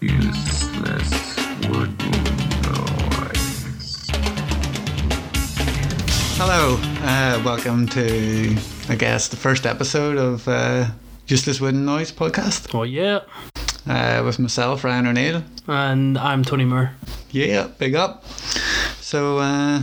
Useless 0.00 1.36
wooden 1.68 2.10
noise. 2.62 4.06
Hello, 6.36 6.76
uh, 7.02 7.40
welcome 7.44 7.86
to, 7.88 8.56
I 8.90 8.94
guess, 8.96 9.28
the 9.28 9.36
first 9.36 9.64
episode 9.66 10.18
of 10.18 10.46
uh, 10.48 10.88
Useless 11.28 11.60
Wooden 11.60 11.84
Noise 11.86 12.12
podcast 12.12 12.74
Oh 12.74 12.82
yeah, 12.82 13.20
uh, 13.86 14.22
with 14.24 14.38
myself, 14.38 14.84
Ryan 14.84 15.06
O'Neile. 15.06 15.42
and 15.66 16.18
I'm 16.18 16.44
Tony 16.44 16.66
Moore. 16.66 16.90
Yeah, 17.30 17.68
big 17.78 17.94
up. 17.94 18.26
So, 19.00 19.38
uh, 19.38 19.80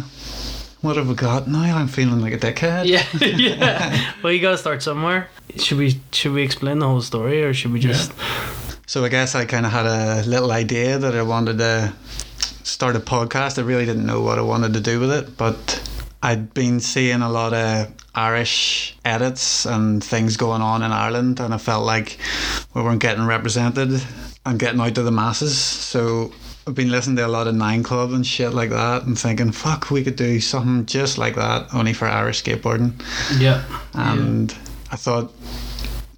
what 0.82 0.95
have 0.98 1.07
we 1.09 1.16
got 1.16 1.48
now? 1.48 1.75
I'm 1.77 1.88
feeling 1.88 2.21
like 2.21 2.34
a 2.34 2.38
dickhead. 2.38 2.86
Yeah, 2.86 3.05
yeah. 3.20 4.14
Well, 4.23 4.32
you 4.32 4.39
gotta 4.41 4.57
start 4.59 4.84
somewhere. 4.84 5.30
Should 5.57 5.77
we 5.80 6.00
should 6.11 6.34
we 6.34 6.43
explain 6.43 6.80
the 6.80 6.88
whole 6.88 7.02
story, 7.02 7.43
or 7.43 7.54
should 7.54 7.73
we 7.73 7.80
just? 7.80 8.11
So, 8.94 9.04
I 9.04 9.10
guess 9.10 9.34
I 9.34 9.46
kind 9.46 9.66
of 9.66 9.71
had 9.71 9.88
a 9.88 10.22
little 10.30 10.52
idea 10.52 10.99
that 10.99 11.16
I 11.16 11.23
wanted 11.23 11.58
to 11.58 11.91
start 12.63 12.95
a 12.95 12.99
podcast. 12.99 13.58
I 13.58 13.63
really 13.63 13.88
didn't 13.88 14.05
know 14.05 14.22
what 14.22 14.38
I 14.38 14.44
wanted 14.44 14.73
to 14.73 14.81
do 14.81 14.99
with 14.99 15.12
it, 15.12 15.35
but 15.35 15.81
I'd 16.22 16.54
been 16.54 16.80
seeing 16.80 17.23
a 17.23 17.30
lot 17.32 17.55
of 17.55 17.91
Irish 18.13 18.95
edits 19.04 19.66
and 19.66 20.04
things 20.04 20.38
going 20.38 20.62
on 20.62 20.84
in 20.84 20.91
Ireland, 20.91 21.40
and 21.40 21.55
I 21.55 21.58
felt 21.58 21.88
like 21.88 22.20
we 22.76 22.84
weren't 22.84 23.02
getting 23.02 23.26
represented 23.26 23.99
and 24.45 24.59
getting 24.59 24.80
out 24.80 24.94
to 24.94 25.02
the 25.02 25.12
masses. 25.12 25.57
So 25.57 26.32
I've 26.68 26.76
been 26.76 26.91
listening 26.91 27.16
to 27.16 27.26
a 27.26 27.27
lot 27.27 27.48
of 27.48 27.55
Nine 27.55 27.82
Club 27.82 28.13
and 28.13 28.23
shit 28.23 28.54
like 28.54 28.70
that, 28.70 29.07
and 29.07 29.18
thinking, 29.18 29.52
fuck, 29.54 29.90
we 29.90 30.04
could 30.04 30.18
do 30.18 30.40
something 30.40 30.85
just 30.85 31.18
like 31.18 31.34
that, 31.34 31.73
only 31.73 31.94
for 31.94 32.07
Irish 32.07 32.44
skateboarding. 32.44 32.94
Yeah. 33.40 33.63
And 33.94 34.55
I 34.91 34.98
thought, 34.98 35.34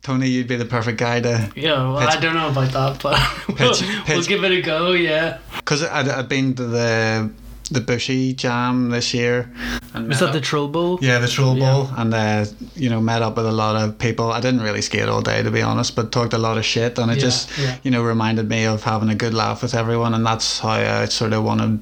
Tony, 0.05 0.29
you'd 0.29 0.47
be 0.47 0.55
the 0.55 0.65
perfect 0.65 0.99
guy 0.99 1.19
to 1.21 1.51
Yeah. 1.55 1.91
Well, 1.91 1.99
Pitch- 1.99 2.15
I 2.17 2.19
don't 2.19 2.35
know 2.35 2.49
about 2.49 2.71
that, 2.73 3.01
but 3.01 3.19
we'll, 3.59 3.73
Pitch- 3.73 3.83
we'll 4.07 4.21
give 4.23 4.43
it 4.43 4.51
a 4.51 4.61
go. 4.61 4.91
Yeah. 4.91 5.39
Because 5.57 5.81
I'd, 5.83 6.07
I'd 6.07 6.29
been 6.29 6.53
to 6.55 6.63
the 6.65 7.31
the 7.71 7.81
Bushy 7.81 8.31
Jam 8.35 8.91
this 8.91 9.11
year. 9.15 9.51
And 9.95 10.07
Was 10.07 10.21
met 10.21 10.27
that 10.27 10.33
the 10.33 10.41
Troll 10.41 10.67
Bowl? 10.67 10.99
yeah 11.01 11.17
the 11.17 11.27
Troll 11.27 11.57
Yeah. 11.57 11.65
Bowl? 11.73 11.89
And 11.97 12.13
uh, 12.13 12.45
you 12.75 12.91
know 12.91 13.01
met 13.01 13.23
up 13.23 13.35
with 13.37 13.47
a 13.47 13.51
lot 13.51 13.75
of 13.75 13.97
people. 13.97 14.31
I 14.31 14.39
didn't 14.39 14.61
really 14.61 14.83
skate 14.83 15.09
all 15.09 15.23
day 15.23 15.41
to 15.41 15.49
be 15.49 15.63
honest, 15.63 15.95
but 15.95 16.11
talked 16.11 16.33
a 16.33 16.37
lot 16.37 16.59
of 16.59 16.65
shit, 16.65 16.99
and 16.99 17.09
it 17.09 17.15
Yeah, 17.15 17.21
just 17.21 17.57
yeah. 17.57 17.77
you 17.81 17.89
know 17.89 18.03
reminded 18.03 18.47
me 18.47 18.65
of 18.65 18.83
having 18.83 19.09
a 19.09 19.15
good 19.15 19.33
laugh 19.33 19.63
with 19.63 19.73
everyone, 19.73 20.13
and 20.13 20.23
that's 20.23 20.59
how 20.59 20.69
I 21.01 21.05
sort 21.05 21.33
of 21.33 21.43
wanted 21.43 21.79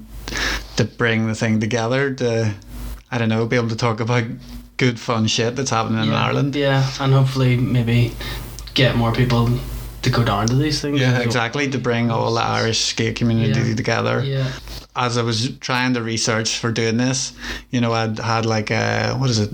to 0.78 0.86
bring 0.86 1.28
the 1.28 1.36
thing 1.36 1.60
together. 1.60 2.14
To 2.14 2.54
I 3.12 3.18
don't 3.18 3.28
know, 3.30 3.46
be 3.46 3.58
able 3.58 3.68
to 3.70 3.76
talk 3.76 4.00
about 4.00 4.24
good 4.84 5.00
fun 5.00 5.28
shit 5.28 5.56
that's 5.56 5.70
happening 5.70 6.04
in. 6.08 6.14
Ireland. 6.14 6.56
Yeah, 6.56 6.84
and 7.00 7.14
hopefully 7.14 7.58
maybe 7.58 8.12
get 8.74 8.96
more 8.96 9.12
people 9.14 9.50
to 10.02 10.10
go 10.10 10.24
down 10.24 10.48
to 10.48 10.56
these 10.56 10.82
things. 10.82 11.00
Yeah, 11.00 11.20
exactly. 11.20 11.70
To 11.70 11.78
bring 11.78 12.12
all 12.12 12.34
the 12.34 12.42
Irish 12.42 12.80
skate 12.80 13.16
community 13.16 13.70
Yeah. 13.70 13.76
together. 13.76 14.24
Yeah. 14.24 14.52
as 14.96 15.18
I 15.18 15.24
was 15.24 15.50
trying 15.58 15.96
to 15.96 16.04
research 16.04 16.60
for 16.60 16.72
doing 16.72 16.98
this, 16.98 17.34
you 17.72 17.82
know, 17.82 17.94
I'd 17.94 18.20
had 18.20 18.46
like 18.46 18.70
a, 18.70 19.16
what 19.18 19.28
is 19.32 19.40
it, 19.40 19.50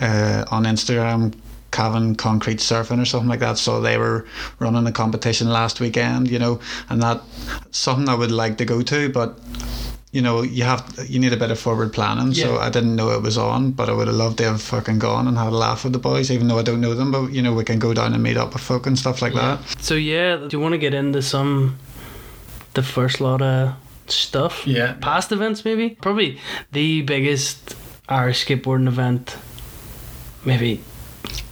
uh, 0.00 0.44
on 0.50 0.64
Instagram, 0.64 1.32
Cavan 1.70 2.16
Concrete 2.16 2.58
Surfing 2.58 3.00
or 3.00 3.04
something 3.04 3.28
like 3.28 3.38
that. 3.40 3.58
So 3.58 3.80
they 3.80 3.96
were 3.96 4.26
running 4.58 4.84
a 4.88 4.92
competition 4.92 5.48
last 5.50 5.78
weekend, 5.80 6.28
you 6.28 6.38
know, 6.40 6.58
and 6.90 7.00
that 7.00 7.20
something 7.70 8.08
I 8.08 8.16
would 8.16 8.32
like 8.32 8.56
to 8.58 8.64
go 8.64 8.82
to, 8.82 9.08
but 9.08 9.38
you 10.12 10.20
know, 10.22 10.42
you 10.42 10.62
have 10.64 10.82
you 11.08 11.18
need 11.18 11.32
a 11.32 11.36
bit 11.36 11.50
of 11.50 11.58
forward 11.58 11.92
planning. 11.92 12.34
So 12.34 12.54
Yeah. 12.54 12.66
I 12.66 12.70
didn't 12.70 12.94
know 12.96 13.10
it 13.10 13.22
was 13.22 13.36
on, 13.38 13.72
but 13.72 13.88
I 13.88 13.92
would 13.92 14.08
have 14.08 14.16
loved 14.16 14.36
to 14.38 14.44
have 14.44 14.60
fucking 14.62 14.98
gone 14.98 15.26
and 15.26 15.36
had 15.38 15.48
a 15.48 15.56
laugh 15.56 15.84
with 15.84 15.92
the 15.94 15.98
boys, 15.98 16.30
even 16.30 16.48
though 16.48 16.58
I 16.58 16.62
don't 16.62 16.80
know 16.80 16.94
them. 16.94 17.10
But 17.10 17.32
you 17.32 17.40
know, 17.42 17.54
we 17.54 17.64
can 17.64 17.78
go 17.78 17.94
down 17.94 18.12
and 18.14 18.22
meet 18.22 18.36
up 18.36 18.52
with 18.52 18.62
folk 18.62 18.86
and 18.86 18.98
stuff 18.98 19.22
like 19.22 19.34
Yeah. 19.34 19.56
that. 19.56 19.82
So 19.82 19.94
yeah, 19.94 20.36
do 20.36 20.48
you 20.52 20.60
want 20.60 20.72
to 20.74 20.78
get 20.78 20.94
into 20.94 21.22
some 21.22 21.76
the 22.74 22.82
first 22.82 23.20
lot 23.20 23.40
of 23.42 23.72
stuff? 24.06 24.66
Yeah. 24.66 24.92
Past 25.00 25.32
events, 25.32 25.64
maybe. 25.64 25.90
Probably 26.00 26.38
the 26.72 27.02
biggest 27.02 27.74
Irish 28.08 28.44
skateboarding 28.44 28.88
event, 28.88 29.36
maybe 30.44 30.80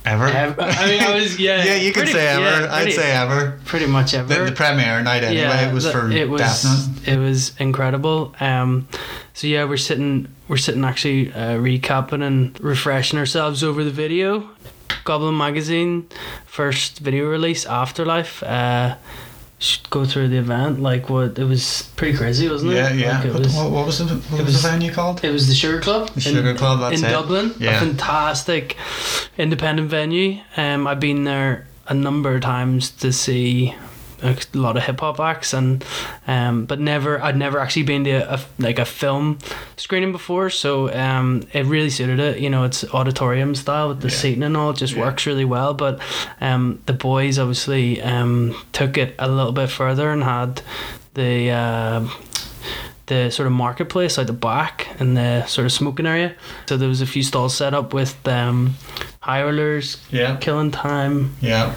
Ever. 0.05 0.27
ever. 0.27 0.61
I 0.63 0.87
mean, 0.87 1.03
I 1.03 1.15
was 1.15 1.39
yeah. 1.39 1.63
yeah, 1.65 1.75
you 1.77 1.93
could 1.93 2.05
pretty- 2.05 2.13
say 2.13 2.27
ever. 2.27 2.43
yeah, 2.65 2.75
I'd 2.75 2.83
pretty- 2.83 2.93
say 2.97 3.11
ever. 3.13 3.61
pretty 3.67 3.87
much 3.87 4.15
ever. 4.15 4.29
The, 4.35 4.45
the 4.51 4.53
premiere 4.53 5.03
night 5.03 5.23
anyway 5.25 5.69
It 5.69 5.75
was 5.75 5.85
the- 5.85 5.93
for 5.93 6.11
it 6.11 6.29
was 6.29 6.41
definite. 6.41 7.09
it 7.09 7.19
was 7.19 7.53
incredible. 7.59 8.35
Um, 8.41 8.89
so 9.35 9.47
yeah, 9.47 9.65
we're 9.65 9.77
sitting 9.77 10.29
we're 10.49 10.57
sitting 10.57 10.85
actually 10.85 11.33
uh, 11.33 11.57
recapping 11.59 12.23
and 12.27 12.59
refreshing 12.61 13.19
ourselves 13.19 13.63
over 13.63 13.85
the 13.85 13.91
video. 13.91 14.49
Goblin 15.05 15.37
magazine 15.37 16.09
first 16.47 16.99
video 16.99 17.27
release 17.27 17.65
Afterlife. 17.67 18.43
Uh, 18.43 18.97
should 18.97 19.01
go 19.91 20.05
through 20.05 20.29
the 20.29 20.39
event 20.39 20.81
like 20.81 21.11
what 21.11 21.39
it 21.39 21.45
was 21.45 21.91
pretty 21.97 22.17
crazy, 22.17 22.49
wasn't 22.49 22.73
it? 22.73 22.77
Yeah, 22.77 22.93
yeah. 22.93 23.19
Like, 23.19 23.27
it 23.27 23.33
what, 23.33 23.43
was, 23.43 23.55
what, 23.55 23.71
what 23.71 23.87
was 23.87 23.99
the 23.99 24.05
what 24.07 24.45
was, 24.45 24.63
the 24.63 24.69
venue 24.69 24.93
called? 24.93 25.23
it 25.25 25.31
was 25.31 25.49
the 25.49 25.55
Sugar 25.55 25.81
Club. 25.81 26.09
The 26.11 26.21
Sugar 26.21 26.55
Club, 26.55 26.81
that's 26.81 27.01
in 27.01 27.09
it. 27.09 27.11
Dublin. 27.11 27.55
Yeah. 27.59 27.77
A 27.77 27.81
fantastic 27.81 28.77
independent 29.37 29.91
venue. 29.91 30.41
Um, 30.57 30.87
I've 30.87 31.01
been 31.01 31.25
there 31.25 31.67
a 31.87 31.95
number 31.95 32.35
of 32.35 32.41
times 32.41 32.91
to 32.91 33.13
see 33.13 33.75
a 34.23 34.37
lot 34.55 34.77
of 34.77 34.83
hip 34.85 35.01
hop 35.01 35.19
acts, 35.21 35.53
and 35.55 35.85
um, 36.27 36.65
but 36.67 36.81
never 36.81 37.23
I'd 37.23 37.37
never 37.37 37.59
actually 37.59 37.85
been 37.85 38.05
to 38.05 38.35
a, 38.35 38.41
like 38.59 38.79
a 38.79 38.85
film 38.85 39.39
screening 39.77 40.13
before, 40.13 40.51
so 40.51 40.93
um, 40.95 41.43
it 41.53 41.65
really 41.67 41.91
suited 41.91 42.21
it. 42.21 42.39
You 42.39 42.51
know, 42.51 42.65
it's 42.65 42.85
auditorium 42.95 43.55
style 43.55 43.89
with 43.89 44.01
the 44.01 44.09
Yeah. 44.09 44.15
seating 44.15 44.43
and 44.43 44.57
all. 44.57 44.71
It 44.71 44.77
just 44.77 44.95
Yeah. 44.95 45.01
works 45.03 45.27
really 45.27 45.45
well. 45.45 45.75
But 45.75 46.01
um, 46.41 46.81
the 46.87 46.93
boys 46.93 47.39
obviously 47.39 48.01
um, 48.03 48.55
took 48.73 48.97
it 48.99 49.15
a 49.19 49.29
little 49.29 49.53
bit 49.53 49.71
further 49.71 50.11
and 50.11 50.23
had 50.25 50.63
the. 51.15 51.51
Uh, 51.51 52.09
the 53.07 53.29
sort 53.29 53.49
of 53.49 53.53
marketplace 53.53 54.21
out 54.21 54.29
the 54.29 54.33
back 54.33 54.87
in 55.01 55.15
the 55.15 55.45
sort 55.47 55.65
of 55.65 55.73
smoking 55.73 56.07
area. 56.07 56.33
So 56.67 56.77
there 56.77 56.89
was 56.89 57.01
a 57.01 57.07
few 57.07 57.25
stalls 57.25 57.57
set 57.57 57.75
up 57.75 57.93
with 57.93 58.15
um, 58.29 58.75
high 59.19 59.43
rollers, 59.43 59.97
Yeah, 60.13 60.37
killing 60.37 60.71
time, 60.71 61.35
yeah. 61.41 61.75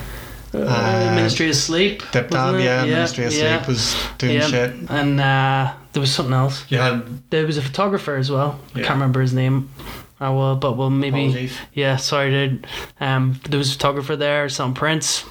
Uh, 0.54 0.58
Uh, 0.58 1.14
Ministry 1.14 1.48
of 1.50 1.56
Sleep. 1.56 2.02
Dip 2.12 2.30
wasn't 2.30 2.60
it? 2.60 2.64
yeah, 2.64 2.84
Ministry 2.84 3.24
of 3.26 3.32
yeah. 3.32 3.56
Sleep 3.56 3.68
was 3.68 3.96
doing 4.18 4.34
Yeah. 4.36 4.46
shit. 4.46 4.74
And 4.88 5.20
uh, 5.20 5.72
there 5.92 6.00
was 6.00 6.12
something 6.14 6.34
else. 6.34 6.64
Yeah. 6.68 7.00
There 7.30 7.46
was 7.46 7.56
a 7.58 7.62
photographer 7.62 8.16
as 8.16 8.30
well. 8.30 8.58
I 8.74 8.80
can't 8.80 8.90
remember 8.94 9.20
his 9.20 9.32
name. 9.32 9.68
I 10.20 10.30
will, 10.30 10.54
but 10.56 10.76
we'll 10.76 10.90
maybe. 10.90 11.26
apologies. 11.26 11.56
Yeah, 11.74 11.96
sorry, 11.96 12.30
dude. 12.30 12.66
Um, 13.00 13.40
there 13.48 13.58
was 13.58 13.70
a 13.70 13.72
photographer 13.72 14.16
there, 14.16 14.48
some 14.48 14.72
prints. 14.74 15.24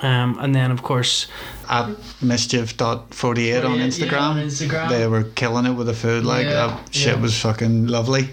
Um, 0.00 0.36
and 0.40 0.52
then 0.54 0.70
of 0.72 0.82
course 0.82 1.28
at 1.72 1.88
mischief.48 2.20 3.64
on 3.64 3.78
Instagram. 3.78 4.10
yeah, 4.10 4.18
on 4.18 4.36
Instagram. 4.36 4.88
They 4.90 5.06
were 5.06 5.24
killing 5.24 5.64
it 5.64 5.72
with 5.72 5.86
the 5.86 5.94
food. 5.94 6.24
Like 6.24 6.44
Yeah, 6.44 6.66
that 6.66 6.94
shit 6.94 7.16
yeah. 7.16 7.22
was 7.22 7.40
fucking 7.40 7.86
lovely. 7.86 8.28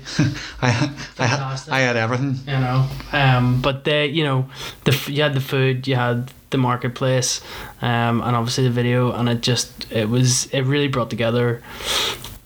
I, 0.61 0.91
I. 1.19 1.59
I 1.71 1.79
had 1.79 1.95
everything. 1.95 2.35
you 2.45 2.59
know. 2.59 2.87
Um, 3.13 3.61
but 3.61 3.85
they, 3.85 4.07
you 4.07 4.23
know, 4.25 4.49
the 4.83 4.91
you 5.11 5.23
had 5.23 5.33
the 5.33 5.41
food, 5.41 5.87
you 5.87 5.95
had 5.95 6.31
the 6.49 6.57
marketplace, 6.57 7.41
um, 7.81 8.21
and 8.21 8.35
obviously 8.35 8.65
the 8.65 8.71
video, 8.71 9.13
and 9.13 9.29
it 9.29 9.41
just 9.41 9.89
it 9.91 10.09
was 10.09 10.47
it 10.47 10.61
really 10.61 10.89
brought 10.89 11.09
together 11.09 11.61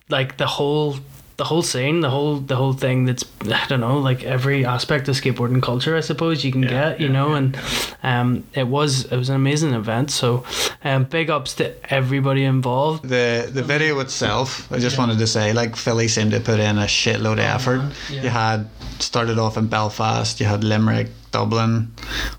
like 0.09 0.37
the 0.37 0.45
whole 0.47 0.97
the 1.37 1.43
whole 1.45 1.63
scene, 1.63 2.01
the 2.01 2.09
whole 2.09 2.37
the 2.37 2.55
whole 2.55 2.73
thing. 2.73 3.05
That's 3.05 3.23
I 3.41 3.65
don't 3.67 3.79
know, 3.79 3.97
like 3.97 4.23
every 4.23 4.65
aspect 4.65 5.07
of 5.09 5.15
skateboarding 5.15 5.61
culture, 5.61 5.95
I 5.97 6.01
suppose 6.01 6.43
you 6.45 6.51
can 6.51 6.63
Yeah, 6.63 6.69
get, 6.69 6.99
you 7.01 7.07
yeah, 7.07 7.13
know, 7.13 7.29
yeah, 7.29 7.37
and 7.37 7.59
um, 8.03 8.43
it 8.53 8.67
was 8.67 9.05
it 9.05 9.17
was 9.17 9.29
an 9.29 9.35
amazing 9.35 9.73
event. 9.73 10.11
So, 10.11 10.43
um, 10.83 11.05
big 11.05 11.29
ups 11.29 11.55
to 11.55 11.73
everybody 11.93 12.43
involved. 12.43 13.03
The 13.09 13.49
the 13.51 13.63
video 13.63 13.99
itself, 13.99 14.71
I 14.71 14.77
just 14.79 14.97
wanted 14.97 15.17
to 15.19 15.27
say, 15.27 15.53
like 15.53 15.75
Philly 15.75 16.07
seemed 16.07 16.31
to 16.31 16.39
put 16.39 16.59
in 16.59 16.77
a 16.77 16.85
shitload 16.85 17.33
of 17.33 17.39
effort. 17.39 17.81
You 18.09 18.29
had 18.29 18.67
started 18.99 19.39
off 19.39 19.57
in 19.57 19.67
Belfast, 19.67 20.39
you 20.39 20.45
had 20.45 20.63
Limerick, 20.63 21.07
Dublin. 21.33 21.91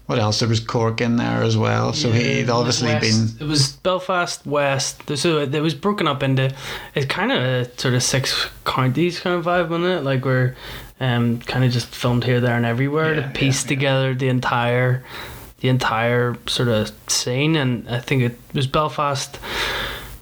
What 0.07 0.19
else? 0.19 0.39
There 0.41 0.49
was 0.49 0.61
Cork 0.61 1.01
in 1.03 1.17
there 1.17 1.43
as 1.43 1.57
well. 1.57 1.93
So 1.93 2.11
he'd 2.11 2.49
obviously 2.49 2.89
West- 2.95 3.39
been 3.39 3.47
It 3.47 3.51
was 3.51 3.73
Belfast 3.73 4.47
West. 4.47 5.03
So 5.17 5.41
it 5.41 5.61
was 5.61 5.75
broken 5.75 6.09
up 6.09 6.23
into. 6.23 6.55
It's 6.95 7.05
kind 7.07 7.31
of 7.33 7.39
a 7.43 7.79
sort 7.79 7.93
of 7.95 8.03
six 8.03 8.49
counties 8.65 9.21
kind 9.21 9.37
of 9.37 9.45
vibe, 9.45 9.69
wasn't 9.69 9.87
it? 9.87 10.01
Like 10.05 10.25
we're 10.25 10.55
um 11.01 11.41
kind 11.41 11.65
of 11.65 11.73
just 11.73 11.89
filmed 11.89 12.25
here, 12.25 12.41
there, 12.41 12.57
and 12.57 12.65
everywhere 12.65 13.15
Yeah, 13.15 13.23
to 13.27 13.29
piece 13.39 13.65
yeah, 13.65 13.71
yeah. 13.71 13.77
together 13.77 14.15
the 14.15 14.29
entire, 14.29 15.03
the 15.61 15.69
entire 15.69 16.37
sort 16.47 16.69
of 16.69 16.91
scene. 17.09 17.57
And 17.57 17.89
I 17.91 17.99
think 17.99 18.23
it 18.23 18.39
was 18.55 18.67
Belfast, 18.69 19.39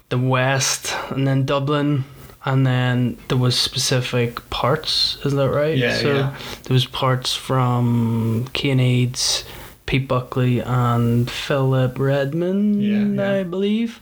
the 0.09 0.17
West, 0.17 0.95
and 1.11 1.27
then 1.27 1.45
Dublin. 1.45 2.03
And 2.45 2.67
then 2.67 3.17
there 3.29 3.37
was 3.37 3.57
specific 3.57 4.49
parts, 4.49 5.17
isn't 5.25 5.37
that 5.37 5.49
right? 5.49 5.77
Yeah, 5.77 5.97
so 5.97 6.13
yeah. 6.13 6.37
there 6.63 6.73
was 6.73 6.85
parts 6.85 7.33
from 7.33 8.47
Eads, 8.53 9.45
Pete 9.85 10.07
Buckley 10.07 10.59
and 10.59 11.29
Philip 11.31 11.97
Redmond, 11.97 12.83
Yeah, 12.83 13.23
yeah. 13.23 13.39
I 13.39 13.43
believe. 13.43 13.99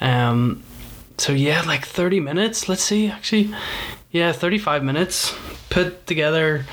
Um, 0.00 0.64
so 1.18 1.32
yeah, 1.32 1.62
like 1.62 1.86
thirty 1.86 2.20
minutes. 2.20 2.68
Let's 2.68 2.82
see, 2.82 3.08
actually, 3.08 3.54
yeah, 4.10 4.32
thirty-five 4.32 4.82
minutes 4.82 5.34
put 5.70 6.06
together. 6.06 6.64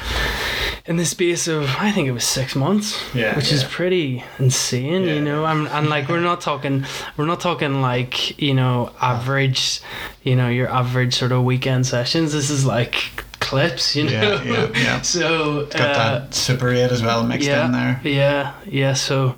In 0.85 0.97
the 0.97 1.05
space 1.05 1.47
of 1.47 1.63
I 1.79 1.91
think 1.91 2.07
it 2.07 2.11
was 2.11 2.25
six 2.25 2.55
months. 2.55 3.01
Yeah, 3.15 3.35
which 3.35 3.51
is 3.51 3.63
pretty 3.63 4.23
insane, 4.39 5.03
Yeah. 5.03 5.13
you 5.13 5.21
know. 5.21 5.45
And 5.45 5.67
and 5.67 5.89
like 5.89 6.09
we're 6.09 6.19
not 6.19 6.41
talking, 6.41 6.85
we're 7.17 7.25
not 7.25 7.39
talking 7.39 7.81
like 7.81 8.39
you 8.41 8.53
know 8.53 8.91
average, 9.01 9.81
you 10.23 10.35
know 10.35 10.49
your 10.49 10.69
average 10.69 11.15
sort 11.15 11.31
of 11.31 11.43
weekend 11.43 11.85
sessions. 11.85 12.33
This 12.33 12.49
is 12.49 12.65
like 12.65 13.23
clips, 13.39 13.95
you 13.95 14.05
know. 14.05 14.11
Yeah, 14.11 14.43
yeah, 14.43 14.69
yeah. 14.75 15.01
So 15.13 15.65
Got 15.67 15.75
uh, 15.81 16.19
that 16.19 16.33
Super 16.33 16.69
8 16.69 16.91
as 16.91 17.01
well 17.03 17.23
mixed 17.25 17.47
yeah, 17.47 17.65
in 17.65 17.71
there. 17.73 18.01
yeah, 18.03 18.53
yeah. 18.65 18.93
So, 18.93 19.35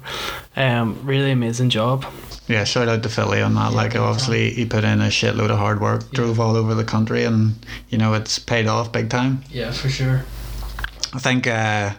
um, 0.55 0.99
really 1.03 1.31
amazing 1.31 1.69
job. 1.69 2.05
Yeah, 2.47 2.63
shout 2.65 2.87
out 2.87 3.01
to 3.01 3.09
Philly 3.09 3.41
on 3.41 3.55
that. 3.55 3.73
like, 3.73 3.93
big 3.93 4.01
obviously, 4.01 4.51
he 4.51 4.65
put 4.67 4.83
in 4.83 5.01
a 5.01 5.07
shitload 5.07 5.49
of 5.49 5.57
hard 5.57 5.81
work, 5.81 6.11
drove 6.11 6.39
all 6.39 6.55
over 6.55 6.75
the 6.75 6.83
country, 6.83 7.23
and, 7.23 7.55
you 7.89 7.97
know, 7.97 8.13
it's 8.13 8.37
paid 8.37 8.67
off 8.67 8.91
big 8.91 9.09
time. 9.09 9.41
Yeah, 9.49 9.71
for 9.71 9.89
sure. 9.89 10.23
I 11.15 11.19
think 11.19 11.47
uh, 11.47 11.91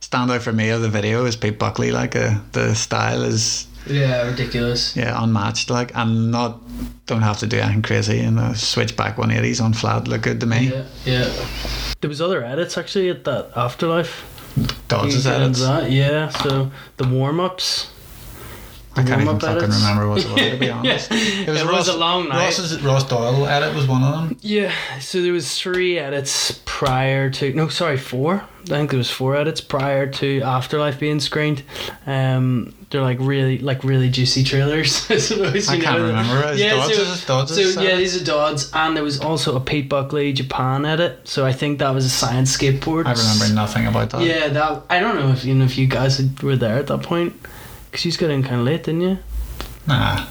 standout 0.00 0.40
for 0.42 0.52
me 0.52 0.68
of 0.68 0.82
the 0.82 0.88
video 0.90 1.24
is 1.24 1.36
Pete 1.36 1.58
Buckley. 1.58 1.90
Like, 1.90 2.14
uh, 2.14 2.38
the 2.52 2.74
style 2.74 3.22
is, 3.22 3.66
Yeah, 3.86 4.26
ridiculous. 4.28 4.94
yeah, 4.94 5.22
unmatched. 5.22 5.70
Like, 5.70 5.92
and 5.96 6.30
not, 6.30 6.60
don't 7.06 7.22
have 7.22 7.38
to 7.38 7.46
do 7.46 7.58
anything 7.58 7.82
crazy. 7.82 8.20
And 8.20 8.36
the 8.36 8.54
switch 8.54 8.94
back 8.96 9.16
180s 9.16 9.62
on 9.62 9.72
flat 9.72 10.06
look 10.06 10.22
good 10.22 10.40
to 10.40 10.46
me. 10.46 10.68
Yeah, 10.68 10.84
yeah. 11.06 11.46
There 12.00 12.08
was 12.10 12.20
other 12.20 12.44
edits 12.44 12.76
actually 12.76 13.08
at 13.08 13.24
that 13.24 13.50
afterlife. 13.56 14.24
Dodds's 14.88 15.26
edits. 15.26 15.60
That, 15.60 15.90
yeah. 15.90 16.28
So 16.28 16.70
the 16.98 17.08
warm 17.08 17.40
ups. 17.40 17.90
I 18.96 19.02
can't 19.02 19.22
even 19.22 19.26
warm-up 19.26 19.42
fucking 19.42 19.58
edits. 19.64 19.76
remember 19.76 20.08
what 20.08 20.24
it 20.24 20.30
was, 20.30 20.42
to 20.52 20.56
be 20.58 20.70
honest. 20.70 21.08
It 21.12 21.66
was 21.66 21.88
a 21.88 21.96
long 21.96 22.28
night. 22.28 22.46
Ross's, 22.46 22.82
Ross 22.82 23.08
Doyle 23.08 23.46
edit 23.46 23.74
was 23.74 23.86
one 23.86 24.02
of 24.02 24.28
them. 24.28 24.38
Yeah, 24.40 24.72
so 24.98 25.22
there 25.22 25.32
was 25.32 25.56
three 25.58 25.98
edits 25.98 26.60
prior 26.64 27.30
to 27.30 27.52
no, 27.52 27.68
sorry, 27.68 27.96
four. 27.96 28.44
I 28.64 28.70
think 28.70 28.90
there 28.90 28.98
was 28.98 29.10
four 29.10 29.34
edits 29.36 29.60
prior 29.62 30.06
to 30.14 30.42
Afterlife 30.42 30.98
being 30.98 31.20
screened. 31.20 31.62
Um, 32.06 32.74
they're 32.90 33.02
like 33.02 33.18
really, 33.20 33.58
like 33.58 33.82
really 33.84 34.10
juicy 34.10 34.42
trailers. 34.44 35.10
I 35.10 35.16
suppose. 35.18 35.68
I 35.68 35.74
you 35.76 35.82
can't 35.82 35.98
know. 36.00 36.06
remember. 36.08 36.48
Is 36.52 36.60
Yeah, 36.60 36.74
Dodds, 36.74 36.96
so, 36.96 37.02
is 37.02 37.24
Dodds 37.24 37.54
so 37.54 37.60
is, 37.60 37.76
yeah, 37.76 37.96
these 37.96 38.20
are 38.20 38.24
Dodds, 38.24 38.70
and 38.74 38.96
there 38.96 39.04
was 39.04 39.20
also 39.20 39.56
a 39.56 39.60
Pete 39.60 39.88
Buckley 39.88 40.32
Japan 40.32 40.84
edit. 40.84 41.26
So 41.28 41.46
I 41.46 41.52
think 41.52 41.78
that 41.78 41.90
was 41.90 42.04
a 42.04 42.10
science 42.10 42.54
skateboard. 42.56 43.06
I 43.06 43.12
remember 43.12 43.54
nothing 43.54 43.86
about 43.86 44.10
that. 44.10 44.22
Yeah, 44.22 44.48
that 44.48 44.82
I 44.90 45.00
don't 45.00 45.16
know 45.16 45.30
if 45.30 45.44
you 45.44 45.54
know 45.54 45.64
if 45.64 45.78
you 45.78 45.86
guys 45.86 46.20
were 46.42 46.56
there 46.56 46.76
at 46.78 46.88
that 46.88 47.02
point, 47.02 47.34
because 47.90 48.04
you 48.04 48.12
got 48.12 48.30
in 48.30 48.42
kind 48.42 48.56
of 48.60 48.66
late, 48.66 48.84
didn't 48.84 49.00
you? 49.02 49.18
Nah. 49.86 50.26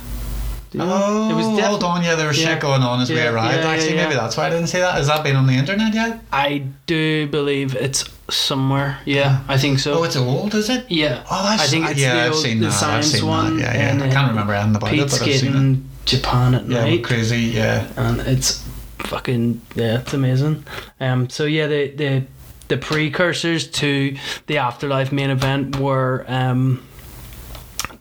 Did 0.72 0.82
you? 0.82 0.88
Oh, 0.88 1.30
it 1.32 1.34
was 1.34 1.48
def- 1.58 1.66
hold 1.66 1.84
on. 1.84 2.04
Yeah, 2.04 2.16
there 2.16 2.28
was 2.28 2.40
Yeah. 2.42 2.54
shit 2.54 2.60
going 2.62 2.82
on 2.84 3.02
as 3.02 3.10
we 3.10 3.16
Yeah, 3.16 3.30
arrived. 3.30 3.56
yeah, 3.58 3.64
yeah, 3.64 3.70
Actually, 3.70 3.96
maybe 3.96 4.14
that's 4.16 4.36
why 4.38 4.48
I 4.48 4.50
didn't 4.50 4.68
see 4.68 4.80
that. 4.80 4.96
Has 4.96 5.08
that 5.08 5.24
been 5.24 5.36
on 5.36 5.48
the 5.48 5.54
internet 5.54 5.94
yet? 5.94 6.20
I 6.32 6.64
do 6.86 7.28
believe 7.28 7.74
it's 7.76 8.04
somewhere. 8.30 8.98
Yeah, 9.06 9.40
I 9.48 9.58
think 9.58 9.80
so. 9.80 9.94
Oh, 10.00 10.04
it's 10.04 10.18
old, 10.18 10.54
is 10.56 10.70
it? 10.70 10.86
Yeah. 10.90 11.24
Oh, 11.32 11.36
I've, 11.46 11.62
I 11.62 11.68
think 11.68 11.90
it's 11.90 12.00
yeah, 12.00 12.16
the, 12.16 12.22
I've 12.28 12.36
seen 12.36 12.60
the 12.60 12.68
that. 12.68 12.72
science 12.74 13.14
I've 13.14 13.20
seen 13.22 13.28
one. 13.30 13.58
That. 13.58 13.64
Yeah, 13.76 13.82
yeah. 13.82 13.92
and 13.92 14.04
I 14.04 14.10
can't 14.10 14.28
remember 14.30 14.54
anything 14.54 14.76
about 14.76 14.90
Pete 14.90 15.00
it, 15.00 15.04
but 15.10 15.14
I've 15.14 15.20
seen 15.20 15.32
it. 15.34 15.38
skating 15.40 15.90
Japan 16.06 16.56
at 16.56 16.66
Yeah, 16.68 16.82
night, 16.84 17.04
crazy. 17.04 17.40
Yeah. 17.40 17.88
and 17.96 18.20
it's 18.22 18.64
fucking 19.00 19.62
yeah, 19.76 20.00
it's 20.00 20.14
amazing. 20.14 20.66
Um, 21.00 21.30
so 21.30 21.46
yeah, 21.46 21.68
the 21.68 21.88
the 21.96 22.24
the 22.68 22.76
precursors 22.78 23.66
to 23.68 24.18
the 24.48 24.58
afterlife 24.58 25.12
main 25.14 25.30
event 25.30 25.78
were 25.80 26.26
um. 26.28 26.84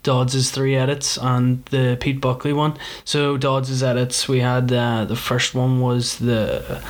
Dodds' 0.06 0.53
three 0.53 0.76
edits 0.76 1.19
and 1.19 1.64
the 1.67 1.97
Pete 2.00 2.20
Buckley 2.20 2.53
one. 2.53 2.79
So 3.05 3.37
Dodds' 3.37 3.82
edits, 3.82 4.29
we 4.29 4.38
had 4.38 4.73
uh, 4.73 5.05
the 5.05 5.17
first 5.17 5.53
one 5.53 5.81
was 5.81 6.20
the 6.20 6.81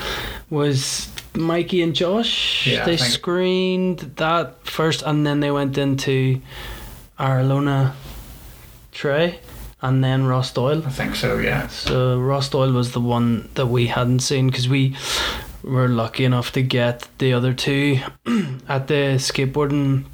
was 0.51 1.09
Mikey 1.35 1.81
and 1.81 1.95
Josh. 1.95 2.67
Yeah, 2.67 2.85
they 2.85 2.99
screened 2.99 4.01
that 4.17 4.67
first, 4.67 5.01
and 5.01 5.27
then 5.27 5.41
they 5.41 5.51
went 5.51 5.79
into 5.79 6.43
Arlona 7.19 7.95
Trey, 8.93 9.41
and 9.81 10.05
then 10.05 10.27
Ross 10.27 10.53
Doyle. 10.53 10.87
I 10.87 10.91
think 10.91 11.17
so. 11.17 11.39
Yeah. 11.39 11.69
So 11.69 12.21
Ross 12.21 12.51
Doyle 12.51 12.73
was 12.73 12.93
the 12.93 13.01
one 13.01 13.49
that 13.55 13.69
we 13.69 13.87
hadn't 13.87 14.21
seen 14.21 14.49
because 14.49 14.69
we 14.69 14.95
were 15.63 15.89
lucky 15.89 16.27
enough 16.27 16.53
to 16.53 16.63
get 16.63 17.09
the 17.17 17.33
other 17.33 17.55
two 17.55 17.99
at 18.69 18.89
the 18.89 19.17
skateboarding 19.17 20.05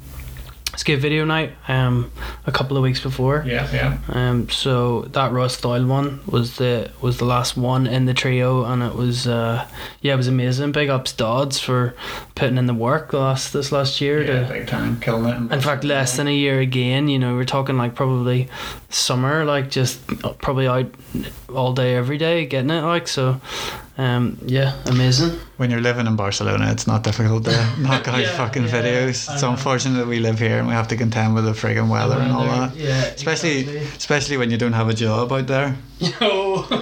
skate 0.75 0.99
video 0.99 1.23
night 1.23 1.51
um 1.67 2.11
a 2.45 2.51
couple 2.51 2.75
of 2.77 2.83
weeks 2.83 2.99
before. 2.99 3.43
Yeah. 3.45 3.69
Yeah. 3.71 3.97
Um, 4.09 4.49
so 4.49 5.03
that 5.13 5.31
Ross 5.31 5.59
Doyle 5.59 5.85
one 5.85 6.19
was 6.25 6.57
the 6.57 6.91
was 7.01 7.17
the 7.17 7.25
last 7.25 7.55
one 7.57 7.87
in 7.87 8.05
the 8.05 8.13
trio, 8.13 8.63
and 8.65 8.81
it 8.83 8.95
was 8.95 9.27
uh, 9.27 9.67
yeah, 10.01 10.13
it 10.13 10.17
was 10.17 10.27
amazing. 10.27 10.71
Big 10.71 10.89
ups 10.89 11.13
Dodds 11.13 11.59
for 11.59 11.95
putting 12.35 12.57
in 12.57 12.65
the 12.65 12.73
work 12.73 13.13
last 13.13 13.53
this 13.53 13.71
last 13.71 14.01
year. 14.01 14.23
Yeah. 14.23 14.47
to, 14.47 14.53
Big 14.53 14.67
time. 14.67 14.99
Killing 14.99 15.47
it. 15.47 15.53
in 15.53 15.61
fact, 15.61 15.83
less 15.83 16.17
than 16.17 16.27
a 16.27 16.33
year 16.33 16.59
again. 16.59 17.07
You 17.07 17.19
know, 17.19 17.35
we're 17.35 17.45
talking 17.45 17.77
like 17.77 17.95
probably 17.95 18.49
summer, 18.89 19.45
like 19.45 19.69
just 19.69 20.05
probably 20.39 20.67
out 20.67 20.87
all 21.53 21.73
day, 21.73 21.95
every 21.95 22.17
day, 22.17 22.45
getting 22.45 22.71
it. 22.71 22.81
Like 22.81 23.07
so, 23.07 23.39
um, 23.97 24.37
yeah, 24.45 24.75
amazing. 24.87 25.39
When 25.57 25.69
you're 25.69 25.81
living 25.81 26.07
in 26.07 26.15
Barcelona, 26.15 26.71
it's 26.71 26.87
not 26.87 27.03
difficult 27.03 27.45
to 27.45 27.51
knock 27.79 28.07
out 28.07 28.19
Yeah, 28.21 28.35
fucking 28.35 28.63
yeah, 28.63 28.69
videos. 28.81 29.29
I 29.29 29.33
It's 29.33 29.43
know. 29.43 29.51
unfortunate 29.51 29.97
that 29.99 30.07
we 30.07 30.19
live 30.19 30.39
here 30.39 30.57
and 30.57 30.67
we 30.67 30.73
have 30.73 30.87
to 30.87 30.97
contend 30.97 31.35
with 31.35 31.45
the 31.45 31.51
friggin' 31.51 31.89
weather 31.89 32.17
and 32.19 32.31
all 32.31 32.45
that. 32.45 32.75
Yeah, 32.75 33.03
Especially, 33.03 33.59
exactly. 33.59 33.87
especially 33.97 34.37
when 34.37 34.49
you 34.49 34.57
don't 34.57 34.73
have 34.73 34.89
a 34.89 34.93
job 34.95 35.31
out 35.31 35.45
there. 35.47 35.75
Yo. 35.99 36.65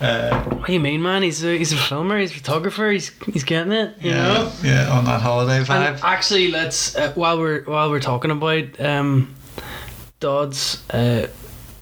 Uh, 0.00 0.40
what 0.44 0.66
do 0.68 0.72
you 0.72 0.78
mean, 0.78 1.02
man? 1.02 1.24
He's 1.24 1.42
a 1.44 1.58
he's 1.58 1.72
a 1.72 1.76
filmer. 1.76 2.20
He's 2.20 2.30
a 2.30 2.34
photographer. 2.34 2.88
He's 2.88 3.10
he's 3.32 3.42
getting 3.42 3.72
it. 3.72 3.96
You 4.00 4.12
know. 4.12 4.52
yeah, 4.62 4.84
yeah, 4.86 4.90
on 4.96 5.04
that 5.06 5.20
holiday 5.20 5.64
vibe. 5.64 5.70
And 5.94 6.00
actually, 6.04 6.52
let's 6.52 6.94
uh, 6.94 7.10
while 7.14 7.36
we're 7.40 7.64
while 7.64 7.90
we're 7.90 7.98
talking 7.98 8.30
about 8.30 8.78
um, 8.80 9.34
Dodds, 10.20 10.84
uh, 10.90 11.26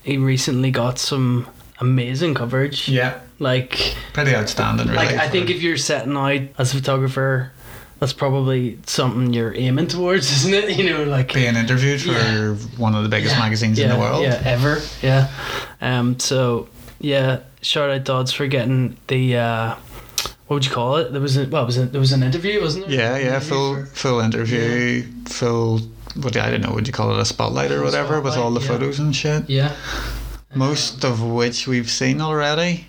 he 0.02 0.16
recently 0.16 0.70
got 0.70 0.98
some 0.98 1.46
amazing 1.78 2.32
coverage. 2.32 2.88
yeah, 2.88 3.20
Like, 3.38 3.94
pretty 4.14 4.34
outstanding, 4.34 4.86
really. 4.88 4.96
like 4.98 5.16
I 5.16 5.28
think 5.28 5.50
if 5.50 5.62
you're 5.62 5.76
setting 5.76 6.16
out 6.16 6.40
as 6.58 6.72
a 6.72 6.76
photographer, 6.76 7.52
that's 7.98 8.12
probably 8.12 8.78
something 8.86 9.32
you're 9.32 9.54
aiming 9.54 9.88
towards, 9.88 10.30
isn't 10.44 10.54
it? 10.54 10.76
You 10.78 10.90
know, 10.90 11.04
like 11.04 11.32
being 11.34 11.54
interviewed 11.56 12.00
for 12.02 12.12
Yeah. 12.12 12.54
one 12.78 12.94
of 12.94 13.02
the 13.02 13.08
biggest 13.10 13.34
Yeah, 13.34 13.40
magazines 13.40 13.78
in 13.78 13.88
the 13.90 13.98
world. 13.98 14.22
Yeah, 14.22 14.40
ever. 14.44 14.80
Yeah. 15.02 15.28
Um. 15.80 16.18
So 16.18 16.68
yeah, 16.98 17.40
shout 17.62 17.90
out 17.90 18.04
Dodds 18.04 18.32
for 18.32 18.46
getting 18.46 18.96
the 19.08 19.36
uh, 19.36 19.74
what 20.46 20.54
would 20.56 20.64
you 20.64 20.70
call 20.70 20.96
it? 20.96 21.12
There 21.12 21.20
was 21.20 21.36
a, 21.36 21.46
well, 21.46 21.64
it 21.64 21.66
was 21.66 21.76
a, 21.78 21.86
there 21.86 22.00
was 22.00 22.12
an 22.12 22.22
interview, 22.22 22.60
wasn't 22.62 22.88
there? 22.88 22.98
Yeah, 22.98 23.18
yeah, 23.18 23.38
full 23.40 23.74
for- 23.76 23.86
full 23.86 24.20
interview, 24.20 25.02
full. 25.26 25.80
What 26.22 26.34
I 26.38 26.50
don't 26.50 26.62
know. 26.62 26.72
Would 26.72 26.86
you 26.86 26.94
call 26.94 27.12
it 27.14 27.20
a 27.20 27.26
spotlight 27.26 27.70
or 27.70 27.82
whatever 27.82 28.22
with 28.22 28.36
all 28.38 28.50
the 28.50 28.60
yeah. 28.60 28.66
photos 28.68 28.98
and 28.98 29.14
shit? 29.14 29.50
Yeah. 29.50 29.76
Most 30.54 31.04
of 31.04 31.22
which 31.22 31.66
we've 31.68 31.90
seen 31.90 32.22
already, 32.22 32.86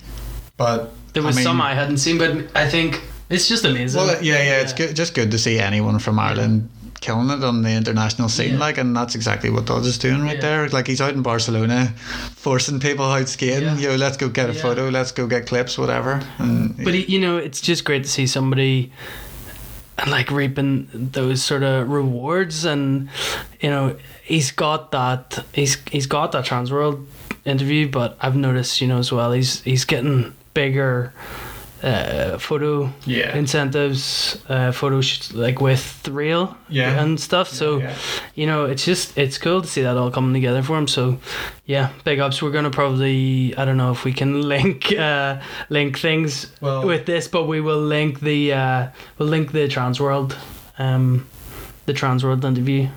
but 0.58 0.94
There 1.14 1.24
was 1.24 1.36
I 1.36 1.40
mean, 1.40 1.44
some 1.44 1.62
I 1.62 1.74
hadn't 1.74 1.98
seen, 1.98 2.18
but 2.18 2.32
I 2.56 2.68
think 2.70 3.02
it's 3.30 3.48
just 3.48 3.64
amazing. 3.66 4.02
Well, 4.02 4.22
yeah, 4.24 4.36
yeah, 4.44 4.62
it's 4.62 4.74
good, 4.74 4.96
just 4.96 5.14
good 5.14 5.32
to 5.32 5.38
see 5.38 5.60
anyone 5.60 6.00
from 6.00 6.20
Ireland 6.20 6.70
killing 7.00 7.30
it 7.30 7.44
on 7.44 7.62
the 7.62 7.70
international 7.72 8.28
scene, 8.28 8.54
Yeah. 8.54 8.60
like, 8.60 8.80
and 8.80 8.96
that's 8.98 9.14
exactly 9.14 9.52
what 9.52 9.66
Dodds 9.66 9.86
is 9.86 10.00
doing 10.00 10.24
right 10.24 10.36
Yeah. 10.36 10.42
there. 10.42 10.70
Like, 10.70 10.88
he's 10.88 11.00
out 11.00 11.14
in 11.14 11.22
Barcelona, 11.22 11.94
forcing 12.36 12.80
people 12.80 13.06
out 13.06 13.30
skiing. 13.30 13.62
Yeah. 13.62 13.78
Yo, 13.78 13.96
let's 13.96 14.18
go 14.18 14.30
get 14.30 14.50
a 14.50 14.54
Yeah. 14.54 14.62
photo, 14.62 14.90
let's 14.90 15.12
go 15.12 15.28
get 15.28 15.46
clips, 15.46 15.78
whatever. 15.78 16.22
And 16.40 16.76
But 16.84 16.96
he, 16.96 17.06
you 17.06 17.20
know, 17.20 17.38
it's 17.38 17.62
just 17.62 17.86
great 17.86 18.04
to 18.04 18.10
see 18.10 18.26
somebody 18.26 18.92
and 20.00 20.10
like 20.12 20.32
reaping 20.32 20.88
those 20.92 21.44
sort 21.44 21.62
of 21.64 21.88
rewards, 21.90 22.66
and 22.66 23.10
you 23.62 23.70
know, 23.70 23.96
he's 24.24 24.52
got 24.52 24.92
that. 24.92 25.44
He's 25.54 25.78
he's 25.92 26.06
got 26.08 26.32
that 26.34 26.46
Trans 26.46 26.72
World 26.72 27.06
interview, 27.46 27.88
but 27.90 28.18
I've 28.22 28.36
noticed, 28.36 28.82
you 28.82 28.88
know, 28.88 28.98
as 29.00 29.12
well, 29.12 29.32
he's 29.34 29.62
he's 29.62 29.86
getting 29.86 30.34
bigger. 30.62 31.12
Uh, 31.84 32.40
photo 32.40 32.90
Yeah. 33.06 33.38
incentives, 33.38 34.36
uh, 34.50 34.72
photo 34.72 35.00
shoots 35.02 35.32
like 35.34 35.62
with 35.62 36.08
real 36.08 36.58
Yeah. 36.70 37.04
and 37.04 37.20
stuff. 37.20 37.48
So 37.50 37.78
yeah. 37.78 37.94
you 38.34 38.48
know, 38.48 38.66
it's 38.72 38.84
just 38.84 39.16
it's 39.16 39.38
cool 39.38 39.62
to 39.62 39.68
see 39.68 39.84
that 39.84 39.96
all 39.96 40.10
coming 40.12 40.34
together 40.34 40.64
for 40.64 40.76
him. 40.80 40.88
So, 40.88 41.18
yeah, 41.68 41.90
big 42.04 42.20
ups. 42.20 42.42
We're 42.42 42.52
gonna 42.54 42.72
probably 42.72 43.54
I 43.58 43.64
don't 43.66 43.78
know 43.78 43.92
if 43.92 44.04
we 44.06 44.12
can 44.12 44.42
link 44.54 44.92
uh, 44.92 45.36
link 45.70 46.00
things 46.00 46.48
Well- 46.62 46.84
with 46.88 47.06
this, 47.06 47.28
but 47.28 47.44
we 47.48 47.62
will 47.62 47.84
link 47.88 48.22
the 48.22 48.54
uh, 48.54 48.88
we'll 49.20 49.30
link 49.30 49.52
the 49.52 49.68
Trans 49.68 50.00
World, 50.00 50.36
um, 50.80 51.28
the 51.86 51.94
Trans 51.94 52.24
World 52.24 52.44
interview. 52.44 52.88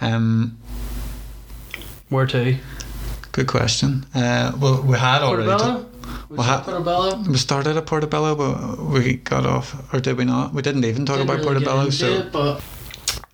um, 0.00 0.56
Where 2.08 2.26
to? 2.26 2.56
good 3.32 3.46
question. 3.48 4.06
Uh, 4.14 4.52
well, 4.58 4.82
we 4.82 4.96
had 4.98 5.20
already. 5.22 5.48
Portobello. 5.50 5.86
Well, 6.36 6.46
ha- 6.46 6.62
Portobello. 6.62 7.22
we 7.28 7.36
started 7.36 7.76
at 7.76 7.86
Portobello, 7.86 8.34
but 8.34 8.78
we 8.78 9.14
got 9.14 9.46
off, 9.46 9.74
or 9.94 10.00
did 10.00 10.16
we 10.18 10.24
not? 10.24 10.52
We 10.52 10.62
didn't 10.62 10.84
even 10.84 11.06
talk 11.06 11.16
Didn't 11.18 11.30
about 11.30 11.44
really 11.44 11.60
get 11.60 11.68
Portobello, 11.68 11.80
into 11.86 11.92
so 11.96 12.12
it, 12.12 12.32
but 12.32 12.62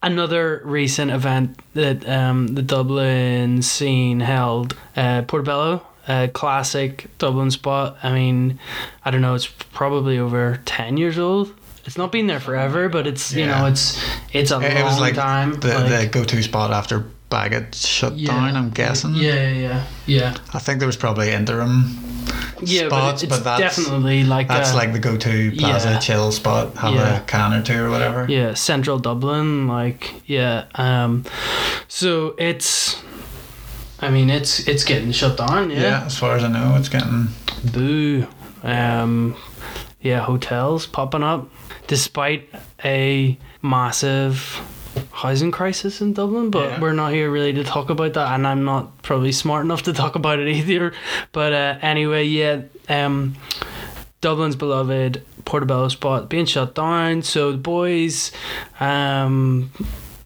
another 0.02 0.60
recent 0.64 1.10
event 1.10 1.58
that 1.74 2.08
um, 2.08 2.48
the 2.48 2.62
Dublin 2.62 3.62
scene 3.62 4.20
held, 4.20 4.76
uh, 4.96 5.22
Portobello, 5.22 5.82
a 6.08 6.28
classic 6.28 7.06
Dublin 7.18 7.50
spot. 7.50 7.98
I 8.02 8.12
mean, 8.12 8.58
I 9.04 9.10
don't 9.10 9.20
know, 9.20 9.34
it's 9.34 9.46
probably 9.72 10.18
over 10.18 10.60
ten 10.64 10.96
years 10.96 11.18
old. 11.18 11.54
it's 11.86 11.96
not 11.98 12.12
been 12.12 12.26
there 12.26 12.40
forever, 12.40 12.88
but 12.88 13.06
it's 13.06 13.32
you 13.32 13.46
know 13.46 13.66
it's 13.66 13.98
it's 14.32 14.50
a 14.50 14.56
It, 14.56 14.62
long 14.62 14.76
it 14.76 14.84
was 14.84 15.00
like 15.00 15.14
time. 15.14 15.54
the, 15.60 15.68
like- 15.74 15.88
the 15.88 16.06
go-to 16.18 16.42
spot 16.42 16.70
after 16.72 17.04
Baggot 17.30 17.74
shut 17.74 18.16
Yeah. 18.18 18.32
down. 18.32 18.56
I'm 18.56 18.70
guessing. 18.70 19.14
Yeah, 19.14 19.34
yeah, 19.34 19.52
yeah, 19.52 19.84
yeah. 20.06 20.36
I 20.52 20.58
think 20.58 20.78
there 20.80 20.86
was 20.88 20.96
probably 20.96 21.30
interim 21.30 21.84
Yeah, 22.62 22.88
spots, 22.88 23.22
but 23.22 23.28
but, 23.30 23.36
it's 23.36 23.44
that's 23.44 23.76
definitely 23.76 24.24
like 24.24 24.48
that's 24.48 24.72
a- 24.72 24.76
like 24.76 24.92
the 24.92 24.98
go-to 24.98 25.52
plaza 25.56 25.90
Yeah. 25.90 25.98
chill 25.98 26.32
spot. 26.32 26.76
Have 26.76 26.94
Yeah. 26.94 27.16
a 27.18 27.20
can 27.22 27.52
or 27.54 27.62
two 27.62 27.84
or 27.84 27.90
whatever. 27.90 28.26
yeah 28.28 28.54
central 28.54 28.98
dublin 28.98 29.66
like 29.68 30.14
yeah 30.26 30.64
um 30.74 31.24
so 31.88 32.34
it's 32.38 32.96
i 34.00 34.08
mean 34.10 34.30
it's 34.30 34.60
it's 34.68 34.84
getting 34.84 35.12
shut 35.12 35.36
down 35.36 35.70
Yeah, 35.70 35.80
yeah, 35.80 36.04
as 36.06 36.18
far 36.18 36.36
as 36.36 36.44
I 36.44 36.48
know, 36.48 36.76
it's 36.76 36.88
getting 36.88 37.28
boo 37.72 38.26
um 38.62 39.34
yeah 40.00 40.20
hotels 40.20 40.86
popping 40.86 41.22
up 41.22 41.48
despite 41.86 42.48
a 42.84 43.36
massive 43.62 44.60
housing 45.22 45.50
crisis 45.50 46.00
in 46.00 46.12
dublin 46.14 46.50
but 46.50 46.68
Yeah. 46.68 46.80
we're 46.80 46.92
not 46.92 47.12
here 47.12 47.30
really 47.30 47.52
to 47.52 47.64
talk 47.64 47.90
about 47.90 48.14
that 48.14 48.32
and 48.34 48.46
i'm 48.46 48.64
not 48.64 49.02
probably 49.02 49.32
smart 49.32 49.64
enough 49.64 49.82
to 49.82 49.92
talk 49.92 50.14
about 50.14 50.38
it 50.38 50.48
either 50.58 50.92
but 51.32 51.52
uh, 51.52 51.78
anyway 51.82 52.24
yeah 52.24 52.62
um 52.88 53.36
Dublin's 54.22 54.56
beloved 54.56 55.22
Portobello 55.46 55.88
spot 55.88 56.28
being 56.28 56.44
shut 56.44 56.74
down. 56.74 57.22
So 57.22 57.52
the 57.52 57.56
boys, 57.56 58.32
um, 58.78 59.70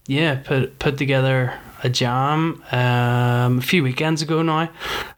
yeah, 0.05 0.35
put 0.43 0.77
put 0.79 0.97
together 0.97 1.57
a 1.83 1.89
jam 1.89 2.63
um, 2.71 3.59
a 3.59 3.61
few 3.61 3.83
weekends 3.83 4.21
ago 4.21 4.41
now, 4.41 4.69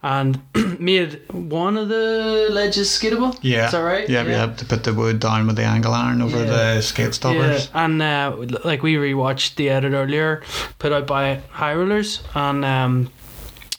and 0.03 0.41
made 0.79 1.21
one 1.31 1.77
of 1.77 1.89
the 1.89 2.47
ledges 2.51 2.89
skateable. 2.89 3.37
yeah. 3.41 3.65
is 3.67 3.71
that 3.71 3.79
right? 3.79 4.09
Yeah, 4.09 4.23
yeah. 4.23 4.47
To 4.53 4.65
put 4.65 4.83
the 4.83 4.93
wood 4.93 5.19
down 5.19 5.47
with 5.47 5.55
the 5.55 5.63
angle 5.63 5.93
iron 5.93 6.21
over 6.21 6.37
Yeah. 6.39 6.45
the 6.75 6.81
skate 6.81 7.13
stoppers. 7.13 7.69
Yeah, 7.73 7.85
and 7.85 8.01
uh, 8.01 8.35
like 8.65 8.83
we 8.83 8.95
rewatched 8.95 9.55
the 9.55 9.69
edit 9.69 9.93
earlier, 9.93 10.43
put 10.79 10.91
out 10.91 11.07
by 11.07 11.41
High 11.51 11.73
Rollers, 11.75 12.21
and 12.35 12.63
um, 12.65 13.09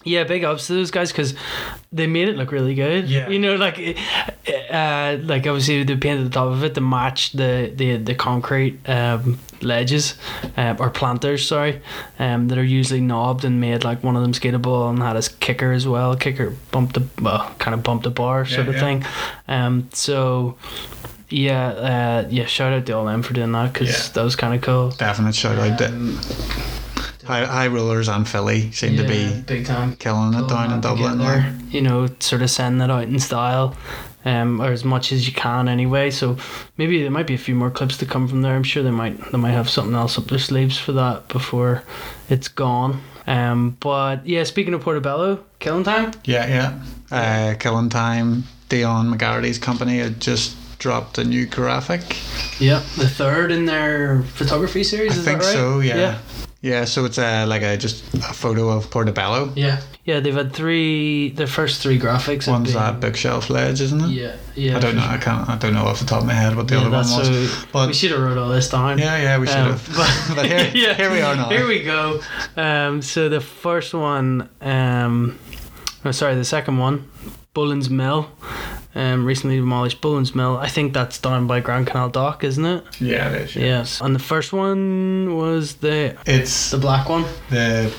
yeah, 0.08 0.24
big 0.24 0.44
ups 0.44 0.66
to 0.66 0.72
those 0.74 0.90
guys 0.90 1.12
because 1.12 1.34
they 1.92 2.06
made 2.06 2.28
it 2.28 2.36
look 2.36 2.50
really 2.52 2.74
good. 2.74 3.08
Yeah. 3.08 3.28
you 3.28 3.38
know, 3.38 3.56
like 3.56 3.78
uh, 4.70 5.16
like 5.22 5.46
obviously 5.46 5.84
they 5.84 5.96
painted 5.96 6.26
the 6.26 6.30
top 6.30 6.48
of 6.48 6.64
it 6.64 6.74
to 6.74 6.80
match 6.80 7.32
the 7.32 7.72
the 7.74 7.96
the 7.96 8.14
concrete 8.14 8.78
um, 8.88 9.38
ledges 9.62 10.16
uh, 10.56 10.74
or 10.78 10.90
planters, 10.90 11.46
sorry, 11.46 11.80
um, 12.18 12.48
that 12.48 12.58
are 12.58 12.64
usually 12.64 13.00
knobbed 13.00 13.44
and 13.44 13.60
made 13.60 13.84
like 13.84 14.02
one 14.02 14.16
of 14.16 14.22
them 14.22 14.32
skateable 14.32 14.88
and 14.90 14.98
had 15.02 15.16
a 15.16 15.22
kicker 15.40 15.72
as 15.72 15.86
well. 15.86 16.16
Kicker 16.16 16.50
bumped 16.70 16.94
the 16.94 17.06
well, 17.22 17.54
kind 17.58 17.74
of 17.74 17.82
bumped 17.82 18.04
the 18.04 18.10
bar 18.10 18.44
sort 18.46 18.66
Yeah, 18.66 18.70
of 18.70 18.74
yeah. 18.74 18.80
thing. 18.80 19.04
Um, 19.48 19.88
so. 19.92 20.56
Yeah, 21.30 21.66
uh, 21.68 22.28
yeah. 22.30 22.46
Shout 22.46 22.72
out 22.72 22.86
to 22.86 22.92
all 22.92 23.04
them 23.04 23.22
for 23.22 23.34
doing 23.34 23.52
that 23.52 23.70
because 23.74 23.90
Yeah. 23.90 24.12
that 24.14 24.22
was 24.24 24.34
kind 24.34 24.54
of 24.54 24.62
cool. 24.62 24.92
Definite 24.92 25.34
shout 25.34 25.58
out. 25.58 25.76
to 25.76 25.88
Um, 25.88 26.18
high, 27.28 27.44
high 27.44 27.66
rollers 27.68 28.08
and 28.08 28.26
Philly 28.26 28.72
seem 28.72 28.96
to 28.96 29.06
be 29.06 29.40
big 29.42 29.66
time. 29.66 29.94
killing 29.96 30.32
it 30.32 30.48
down 30.48 30.72
in 30.72 30.80
Dublin. 30.80 31.18
together, 31.18 31.40
there. 31.40 31.58
You 31.70 31.82
know, 31.82 32.08
sort 32.20 32.40
of 32.40 32.50
sending 32.50 32.78
that 32.78 32.90
out 32.90 33.02
in 33.02 33.18
style, 33.20 33.76
um, 34.24 34.60
or 34.62 34.72
as 34.72 34.82
much 34.82 35.12
as 35.12 35.26
you 35.28 35.34
can 35.34 35.68
anyway. 35.68 36.10
So 36.10 36.38
maybe 36.78 37.02
there 37.02 37.10
might 37.10 37.26
be 37.26 37.34
a 37.34 37.38
few 37.38 37.54
more 37.54 37.70
clips 37.70 37.98
to 37.98 38.06
come 38.06 38.28
from 38.28 38.40
there. 38.40 38.56
I'm 38.56 38.62
sure 38.62 38.82
they 38.82 38.90
might 38.90 39.30
they 39.30 39.38
might 39.38 39.52
have 39.52 39.68
something 39.68 39.94
else 39.94 40.16
up 40.18 40.28
their 40.28 40.38
sleeves 40.38 40.78
for 40.78 40.92
that 40.92 41.28
before 41.28 41.82
it's 42.30 42.48
gone. 42.48 43.02
Um, 43.26 43.76
but 43.80 44.26
yeah, 44.26 44.44
speaking 44.44 44.72
of 44.72 44.80
Portobello, 44.80 45.44
Killing 45.58 45.84
Time. 45.84 46.12
Yeah, 46.24 46.46
yeah. 46.46 46.82
Uh, 47.10 47.54
Killing 47.58 47.90
Time, 47.90 48.44
Dion 48.70 49.12
McGarry's 49.12 49.58
company 49.58 49.98
had 49.98 50.18
just 50.18 50.56
dropped 50.78 51.18
a 51.18 51.24
new 51.24 51.44
graphic. 51.44 52.00
Yeah, 52.58 52.78
the 52.96 53.08
third 53.08 53.50
in 53.50 53.66
their 53.66 54.22
photography 54.22 54.82
series. 54.82 55.12
I 55.12 55.18
is 55.18 55.24
think 55.24 55.40
that 55.40 55.46
right? 55.46 55.52
so, 55.52 55.80
yeah. 55.80 55.96
yeah. 55.96 56.18
Yeah, 56.60 56.86
so 56.86 57.04
it's 57.04 57.18
uh, 57.18 57.44
like 57.48 57.62
a 57.62 57.76
just 57.76 58.02
a 58.14 58.32
photo 58.34 58.68
of 58.70 58.90
Portobello. 58.90 59.52
Yeah, 59.54 59.80
yeah, 60.04 60.18
they've 60.18 60.34
had 60.34 60.52
three. 60.52 61.30
Their 61.30 61.46
first 61.46 61.80
three 61.80 62.00
graphics. 62.00 62.48
One's 62.48 62.72
been- 62.72 62.82
that 62.82 62.98
bookshelf 63.00 63.48
ledge, 63.48 63.80
isn't 63.80 64.00
it? 64.00 64.08
Yeah, 64.10 64.36
yeah. 64.56 64.76
I 64.76 64.80
don't 64.80 64.96
know. 64.96 65.02
for 65.02 65.08
I 65.08 65.18
can't. 65.18 65.48
I 65.48 65.56
don't 65.56 65.72
know 65.72 65.84
off 65.84 66.00
the 66.00 66.06
top 66.06 66.22
of 66.22 66.26
my 66.26 66.32
head 66.34 66.56
what 66.56 66.66
the 66.66 66.74
Yeah, 66.74 66.80
other 66.80 66.90
one 66.90 66.98
was. 67.08 67.50
so- 67.52 67.66
But 67.72 67.86
we 67.88 67.94
should 67.94 68.10
have 68.10 68.20
wrote 68.20 68.38
all 68.38 68.48
this 68.48 68.68
down. 68.70 68.98
yeah, 68.98 69.16
yeah, 69.22 69.38
we 69.38 69.46
should 69.46 69.56
Um, 69.56 69.78
have. 69.78 70.32
but 70.34 70.46
here, 70.46 70.68
yeah, 70.74 70.94
here 70.94 71.12
we 71.12 71.20
are 71.20 71.36
now. 71.36 71.48
Here 71.48 71.66
we 71.68 71.84
go. 71.84 72.20
Um, 72.56 73.02
so 73.02 73.28
the 73.28 73.40
first 73.40 73.94
one, 73.94 74.48
um, 74.60 75.38
oh, 76.04 76.10
sorry, 76.10 76.34
the 76.34 76.44
second 76.44 76.78
one, 76.78 77.08
Boland's 77.54 77.88
Mill, 77.88 78.30
um, 78.94 79.24
recently 79.24 79.56
demolished 79.56 80.00
Boland's 80.00 80.34
Mill. 80.34 80.56
I 80.56 80.68
think 80.68 80.92
that's 80.94 81.18
down 81.18 81.46
by 81.46 81.60
Grand 81.60 81.86
Canal 81.86 82.08
Dock, 82.08 82.44
isn't 82.44 82.64
it? 82.64 82.84
yeah, 83.00 83.30
it 83.30 83.42
is. 83.42 83.56
Yeah. 83.56 83.64
Yes. 83.64 84.00
And 84.00 84.14
the 84.14 84.18
first 84.20 84.52
one 84.52 85.36
was 85.36 85.74
the 85.76 86.16
It's 86.26 86.70
the 86.70 86.78
black 86.78 87.08
one. 87.08 87.24
the 87.50 87.92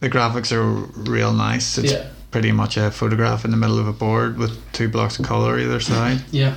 the 0.00 0.08
graphics 0.10 0.52
are 0.52 0.62
real 1.10 1.32
nice. 1.32 1.78
It's 1.78 1.92
Yeah. 1.92 2.06
pretty 2.30 2.52
much 2.52 2.76
a 2.76 2.90
photograph 2.90 3.44
in 3.44 3.50
the 3.50 3.56
middle 3.56 3.78
of 3.78 3.86
a 3.88 3.92
board 3.92 4.36
with 4.38 4.52
two 4.72 4.88
blocks 4.88 5.18
of 5.18 5.24
color 5.26 5.58
either 5.58 5.80
side. 5.80 6.20
Yeah. 6.30 6.54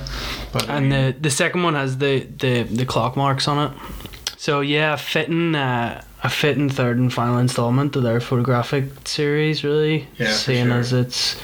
But 0.52 0.68
And 0.68 0.90
the 0.92 1.14
the 1.20 1.30
second 1.30 1.62
one 1.62 1.74
has 1.74 1.98
the 1.98 2.26
the 2.38 2.62
the 2.64 2.84
clock 2.86 3.16
marks 3.16 3.48
on 3.48 3.58
it. 3.72 3.78
So 4.36 4.60
yeah, 4.60 4.94
a 4.94 4.96
fitting 4.96 5.54
uh, 5.54 6.02
a 6.22 6.28
fitting 6.28 6.68
third 6.70 6.98
and 6.98 7.12
final 7.12 7.38
installment 7.38 7.96
of 7.96 8.02
their 8.02 8.20
photographic 8.20 8.84
series, 9.04 9.62
really. 9.64 10.06
Yeah, 10.18 10.32
Seeing 10.32 10.66
sure. 10.68 10.78
as 10.78 10.92
it's 10.92 11.36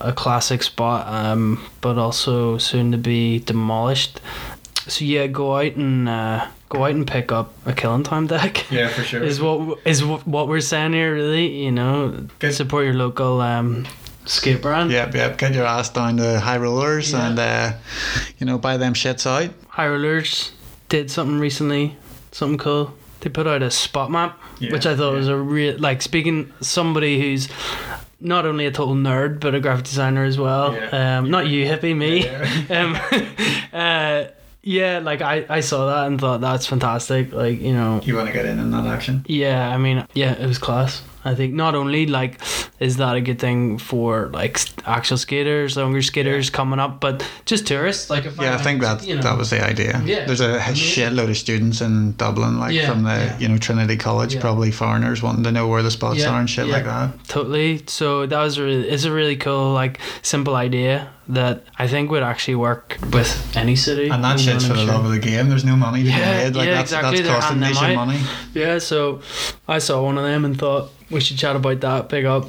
a 0.00 0.12
classic 0.12 0.62
spot, 0.62 1.06
um, 1.08 1.64
but 1.80 1.98
also 1.98 2.58
soon 2.58 2.92
to 2.92 2.98
be 2.98 3.38
demolished. 3.40 4.20
So 4.88 5.04
yeah, 5.04 5.26
go 5.26 5.56
out 5.56 5.74
and 5.74 6.08
uh, 6.08 6.46
go 6.68 6.84
out 6.84 6.92
and 6.92 7.06
pick 7.06 7.32
up 7.32 7.52
a 7.66 7.72
killing 7.72 8.02
time 8.04 8.26
deck. 8.26 8.66
yeah, 8.70 8.88
for 8.88 9.02
sure. 9.02 9.22
Is 9.22 9.40
what 9.40 9.78
is 9.84 10.00
wh- 10.00 10.26
what 10.26 10.48
we're 10.48 10.60
saying 10.60 10.92
here, 10.92 11.14
really. 11.14 11.64
You 11.64 11.72
know, 11.72 12.26
Good. 12.38 12.54
support 12.54 12.84
your 12.84 12.94
local 12.94 13.40
um, 13.40 13.86
skate 14.26 14.62
brand. 14.62 14.92
Yep, 14.92 15.14
yep. 15.14 15.38
Get 15.38 15.54
your 15.54 15.66
ass 15.66 15.88
down 15.90 16.18
to 16.18 16.38
high 16.40 16.58
rollers 16.58 17.12
Yeah. 17.12 17.26
and 17.28 17.38
uh, 17.38 17.72
you 18.38 18.46
know 18.46 18.58
buy 18.58 18.76
them 18.76 18.94
shits 18.94 19.26
out. 19.26 19.52
High 19.68 19.88
Rollers 19.88 20.52
did 20.88 21.10
something 21.10 21.38
recently, 21.38 21.96
something 22.32 22.58
cool. 22.58 22.94
They 23.20 23.28
put 23.30 23.46
out 23.48 23.62
a 23.62 23.70
spot 23.72 24.10
map, 24.10 24.38
Yeah, 24.60 24.70
which 24.72 24.86
I 24.86 24.94
thought 24.94 25.12
yeah. 25.12 25.18
was 25.18 25.28
a 25.28 25.36
real 25.36 25.76
like 25.78 26.00
speaking 26.00 26.52
somebody 26.60 27.20
who's 27.20 27.48
not 28.20 28.46
only 28.46 28.66
a 28.66 28.70
total 28.70 28.94
nerd 28.94 29.40
but 29.40 29.54
a 29.54 29.60
graphic 29.60 29.84
designer 29.84 30.24
as 30.24 30.38
well. 30.38 30.74
Yeah. 30.74 31.18
Um, 31.18 31.30
not 31.30 31.46
you, 31.46 31.66
hippie, 31.66 31.96
me. 31.96 32.24
Yeah. 32.24 32.66
um, 32.70 33.28
uh, 33.72 34.24
yeah, 34.62 34.98
like 34.98 35.22
I, 35.22 35.46
I 35.48 35.60
saw 35.60 35.86
that 35.86 36.06
and 36.08 36.20
thought 36.20 36.40
that's 36.40 36.66
fantastic. 36.66 37.32
Like 37.32 37.60
you 37.60 37.72
know, 37.72 38.00
You 38.02 38.16
want 38.16 38.26
to 38.28 38.32
get 38.32 38.46
in 38.46 38.58
on 38.58 38.70
that 38.72 38.86
action? 38.86 39.24
yeah, 39.28 39.68
I 39.68 39.78
mean, 39.78 40.04
yeah, 40.14 40.32
it 40.32 40.46
was 40.46 40.58
class. 40.58 41.02
I 41.26 41.34
think 41.34 41.54
not 41.54 41.74
only 41.74 42.06
like 42.06 42.40
is 42.78 42.96
that 42.98 43.16
a 43.16 43.20
good 43.20 43.38
thing 43.38 43.78
for 43.78 44.28
like 44.32 44.60
actual 44.86 45.16
skaters, 45.16 45.76
younger 45.76 46.02
skaters 46.02 46.50
coming 46.50 46.78
up, 46.78 47.00
but 47.00 47.24
just 47.46 47.66
tourists. 47.66 48.10
Like 48.10 48.26
if 48.26 48.36
Yeah, 48.38 48.54
I 48.54 48.58
think 48.58 48.80
that 48.82 49.06
you 49.06 49.16
know, 49.16 49.22
that 49.22 49.36
was 49.38 49.50
the 49.50 49.64
idea. 49.64 50.00
Yeah. 50.04 50.24
There's 50.26 50.40
a 50.40 50.54
Amazing. 50.56 50.74
shitload 50.76 51.30
of 51.30 51.36
students 51.36 51.80
in 51.80 52.12
Dublin, 52.16 52.58
like 52.60 52.74
Yeah, 52.74 52.90
from 52.90 53.02
the 53.02 53.10
yeah. 53.10 53.38
you 53.38 53.48
know 53.48 53.58
Trinity 53.58 53.96
College, 53.96 54.34
Yeah. 54.34 54.40
probably 54.40 54.70
foreigners 54.70 55.22
wanting 55.22 55.42
to 55.44 55.52
know 55.52 55.66
where 55.68 55.82
the 55.82 55.90
spots 55.90 56.18
Yeah, 56.18 56.30
are 56.30 56.40
and 56.40 56.48
shit 56.48 56.66
yeah. 56.66 56.72
like 56.74 56.84
that. 56.84 57.24
Totally. 57.28 57.82
So 57.86 58.26
that 58.26 58.40
was 58.40 58.58
really, 58.60 58.88
it's 58.88 59.04
a 59.04 59.12
really 59.12 59.36
cool, 59.36 59.72
like, 59.72 59.98
simple 60.22 60.54
idea 60.54 61.08
that 61.28 61.64
I 61.78 61.88
think 61.88 62.10
would 62.12 62.22
actually 62.22 62.54
work 62.54 62.98
with 63.12 63.56
any 63.56 63.74
city. 63.74 64.08
And 64.10 64.22
that 64.22 64.38
shit's 64.38 64.64
for 64.66 64.74
the 64.74 64.82
I'm 64.82 64.86
love 64.88 65.04
of 65.06 65.10
the 65.10 65.18
game. 65.18 65.48
There's 65.48 65.64
no 65.64 65.74
money 65.76 66.04
to 66.04 66.08
Yeah, 66.08 66.18
be 66.18 66.44
made. 66.44 66.56
Like 66.56 66.68
yeah, 66.68 66.74
that's 66.74 66.92
exactly. 66.92 67.20
that's 67.22 67.34
costing 67.46 67.60
nation 67.60 67.94
money. 67.96 68.20
Yeah, 68.54 68.78
so 68.78 69.20
I 69.66 69.78
saw 69.78 70.02
one 70.02 70.18
of 70.18 70.24
them 70.24 70.44
and 70.44 70.56
thought 70.56 70.90
we 71.10 71.20
should 71.20 71.38
chat 71.38 71.56
about 71.56 71.80
that. 71.80 72.08
Big 72.08 72.24
up. 72.24 72.46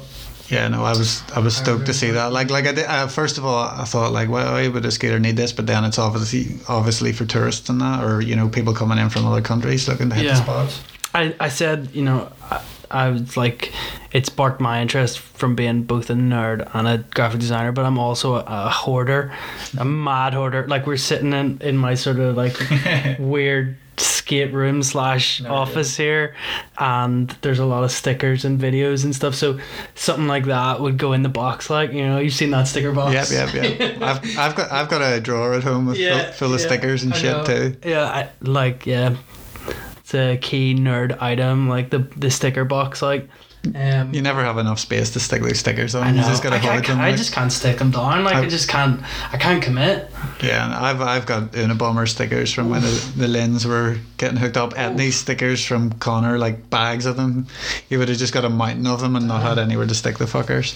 Yeah, 0.48 0.66
no, 0.68 0.82
I 0.82 0.92
was 0.92 1.22
I 1.36 1.40
was 1.40 1.54
stoked 1.56 1.86
to 1.86 1.92
see 1.94 2.10
that. 2.12 2.32
Like 2.32 2.50
like 2.50 2.66
I 2.66 2.72
did, 2.72 2.86
uh, 2.86 3.06
first 3.08 3.36
of 3.36 3.44
all, 3.44 3.58
I 3.58 3.84
thought 3.84 4.12
like, 4.12 4.28
why, 4.30 4.44
why 4.44 4.68
would 4.68 4.84
a 4.86 4.90
skater 4.90 5.18
need 5.18 5.36
this? 5.36 5.52
But 5.52 5.66
then 5.66 5.84
it's 5.84 5.98
obviously 5.98 6.56
obviously 6.68 7.12
for 7.12 7.26
tourists 7.26 7.68
and 7.68 7.80
that, 7.82 8.02
or 8.02 8.22
you 8.22 8.34
know, 8.34 8.48
people 8.48 8.72
coming 8.72 8.96
in 8.98 9.10
from 9.10 9.26
other 9.26 9.42
countries 9.42 9.86
looking 9.88 10.08
to 10.08 10.14
hit 10.16 10.24
Yeah. 10.24 10.34
the 10.36 10.42
spots. 10.42 10.80
I, 11.14 11.34
I 11.40 11.48
said, 11.48 11.90
you 11.92 12.02
know, 12.02 12.30
I, 12.50 12.62
I 12.90 13.08
was 13.10 13.36
like, 13.36 13.72
it 14.12 14.24
sparked 14.26 14.60
my 14.60 14.80
interest 14.80 15.18
from 15.18 15.54
being 15.54 15.82
both 15.82 16.08
a 16.10 16.14
nerd 16.14 16.68
and 16.74 16.86
a 16.88 16.98
graphic 16.98 17.40
designer, 17.40 17.72
but 17.72 17.84
I'm 17.84 17.98
also 17.98 18.36
a, 18.36 18.44
a 18.46 18.70
hoarder, 18.70 19.32
a 19.78 19.84
mad 19.84 20.32
hoarder. 20.34 20.66
Like, 20.66 20.86
we're 20.86 20.96
sitting 20.98 21.32
in, 21.34 21.60
in 21.62 21.76
my 21.76 21.94
sort 21.94 22.18
of 22.20 22.36
like 22.36 22.56
weird 23.18 23.76
skate 23.98 24.52
room 24.52 24.82
slash 24.82 25.40
oh, 25.40 25.44
No, 25.44 25.54
office 25.54 25.96
here, 25.96 26.34
and 26.78 27.28
there's 27.42 27.58
a 27.58 27.66
lot 27.66 27.84
of 27.84 27.90
stickers 27.90 28.44
and 28.44 28.60
videos 28.60 29.04
and 29.04 29.14
stuff. 29.14 29.34
So, 29.34 29.58
something 29.94 30.26
like 30.26 30.46
that 30.46 30.80
would 30.80 30.98
go 30.98 31.12
in 31.12 31.22
the 31.22 31.28
box, 31.28 31.68
like, 31.70 31.92
you 31.92 32.06
know, 32.06 32.18
you've 32.18 32.32
seen 32.34 32.50
that 32.50 32.68
sticker 32.68 32.92
box. 32.92 33.32
Yep, 33.32 33.52
yep, 33.52 33.78
yep. 33.78 34.02
I've 34.02 34.38
I've 34.38 34.54
got 34.56 34.72
I've 34.72 34.88
got 34.88 35.02
a 35.02 35.20
drawer 35.20 35.54
at 35.54 35.64
home 35.64 35.86
with 35.86 35.98
Yeah, 35.98 36.24
full, 36.32 36.48
full 36.48 36.54
of 36.54 36.60
stickers 36.60 37.02
and 37.02 37.12
I 37.12 37.16
shit 37.16 37.36
know. 37.36 37.44
too. 37.44 37.76
Yeah, 37.84 38.04
I, 38.04 38.30
like 38.40 38.86
yeah. 38.86 39.16
it's 39.98 40.14
a 40.14 40.36
key 40.38 40.74
nerd 40.74 41.20
item, 41.20 41.68
like 41.68 41.90
the 41.90 41.98
the 42.16 42.30
sticker 42.30 42.64
box, 42.64 43.02
like. 43.02 43.28
Um, 43.76 44.14
You 44.14 44.22
never 44.22 44.42
have 44.42 44.58
enough 44.58 44.78
space 44.78 45.10
to 45.10 45.20
stick 45.20 45.42
those 45.42 45.58
stickers 45.58 45.94
on. 45.94 46.02
I 46.02 46.10
know. 46.12 46.22
You 46.22 46.28
just 46.28 46.42
gotta 46.42 46.56
I, 46.56 46.80
them. 46.80 47.00
I 47.00 47.08
like- 47.08 47.16
just 47.16 47.32
can't 47.32 47.52
stick 47.52 47.78
them 47.78 47.90
down. 47.90 48.24
Like 48.24 48.34
I, 48.36 48.40
I- 48.42 48.48
just 48.48 48.68
can't. 48.68 49.00
I 49.32 49.36
can't 49.36 49.62
commit. 49.62 50.10
Yeah, 50.42 50.76
I've 50.80 51.00
I've 51.00 51.26
got 51.26 51.52
Unabomber 51.52 52.08
stickers 52.08 52.52
from 52.52 52.70
when 52.70 52.82
the, 52.82 53.12
the 53.16 53.28
lens 53.28 53.66
were 53.66 53.98
getting 54.16 54.36
hooked 54.38 54.56
up. 54.56 54.74
Etnies 54.74 55.12
stickers 55.12 55.64
from 55.64 55.92
Connor, 55.94 56.38
like 56.38 56.70
bags 56.70 57.06
of 57.06 57.16
them. 57.16 57.46
You 57.88 57.98
would 57.98 58.08
have 58.08 58.18
just 58.18 58.32
got 58.32 58.44
a 58.44 58.50
mountain 58.50 58.86
of 58.86 59.00
them 59.00 59.16
and 59.16 59.26
not 59.28 59.42
had 59.42 59.58
anywhere 59.58 59.86
to 59.86 59.94
stick 59.94 60.18
the 60.18 60.26
fuckers. 60.26 60.74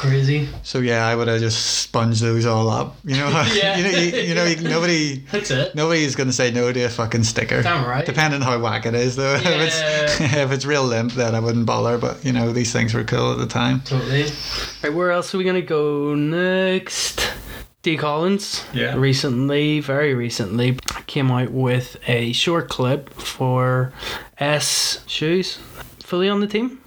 Crazy. 0.00 0.48
So 0.62 0.78
yeah, 0.78 1.06
I 1.06 1.14
would 1.14 1.28
have 1.28 1.40
just 1.40 1.82
sponged 1.82 2.14
those 2.14 2.46
all 2.46 2.70
up. 2.70 2.96
You 3.04 3.16
know, 3.18 3.28
Yeah. 3.52 3.76
you 3.76 3.84
know, 3.84 3.98
you, 3.98 4.22
you 4.28 4.34
know, 4.34 4.44
you, 4.44 4.56
nobody. 4.66 5.16
That's 5.30 5.50
it. 5.50 5.74
Nobody's 5.74 6.16
gonna 6.16 6.32
say 6.32 6.50
no 6.50 6.72
to 6.72 6.82
a 6.84 6.88
fucking 6.88 7.24
sticker. 7.24 7.62
Damn 7.62 7.86
right. 7.86 8.06
Depending 8.06 8.40
how 8.40 8.58
whack 8.58 8.86
it 8.86 8.94
is, 8.94 9.16
though. 9.16 9.34
If 9.40 9.46
it's 9.46 10.20
if 10.22 10.52
it's 10.52 10.64
real 10.64 10.84
limp, 10.84 11.12
then 11.12 11.34
I 11.34 11.40
wouldn't 11.40 11.66
bother. 11.66 11.98
But 11.98 12.24
you 12.24 12.32
know, 12.32 12.50
these 12.50 12.72
things 12.72 12.94
were 12.94 13.04
cool 13.04 13.32
at 13.32 13.38
the 13.38 13.46
time. 13.46 13.82
Totally. 13.82 14.24
Right, 14.82 14.94
where 14.94 15.10
else 15.10 15.34
are 15.34 15.38
we 15.38 15.44
gonna 15.44 15.60
go 15.60 16.14
next? 16.14 17.30
Dee 17.82 17.98
Collins 17.98 18.64
Yeah. 18.72 18.94
recently, 18.96 19.80
very 19.80 20.14
recently, 20.14 20.78
came 21.06 21.30
out 21.30 21.50
with 21.50 21.96
a 22.08 22.32
short 22.32 22.70
clip 22.70 23.10
for 23.12 23.92
eS 24.40 25.00
shoes, 25.06 25.58
fully 26.02 26.28
on 26.30 26.40
the 26.40 26.46
team. 26.46 26.79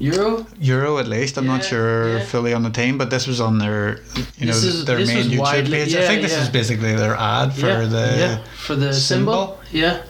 Euro. 0.00 0.46
Euro 0.58 0.98
at 0.98 1.06
least. 1.06 1.36
I'm 1.36 1.46
not 1.46 1.62
sure 1.62 2.18
yeah. 2.18 2.24
fully 2.24 2.54
on 2.54 2.62
the 2.62 2.70
team, 2.70 2.96
but 2.96 3.10
this 3.10 3.26
was 3.26 3.38
on 3.40 3.58
their, 3.58 4.00
you 4.38 4.46
know, 4.46 4.52
is- 4.52 4.84
their 4.86 4.98
main 4.98 5.26
YouTube 5.28 5.38
widely- 5.38 5.70
page. 5.78 5.94
I 5.94 6.06
think 6.06 6.22
this 6.22 6.32
yeah. 6.32 6.42
is 6.42 6.48
basically 6.48 6.94
their 6.96 7.14
ad 7.14 7.52
for 7.52 7.66
yeah, 7.66 7.84
the. 7.84 8.14
yeah, 8.18 8.38
for 8.56 8.74
the 8.76 8.92
symbol. 8.94 9.58
symbol. 9.60 9.60
Yeah. 9.72 10.02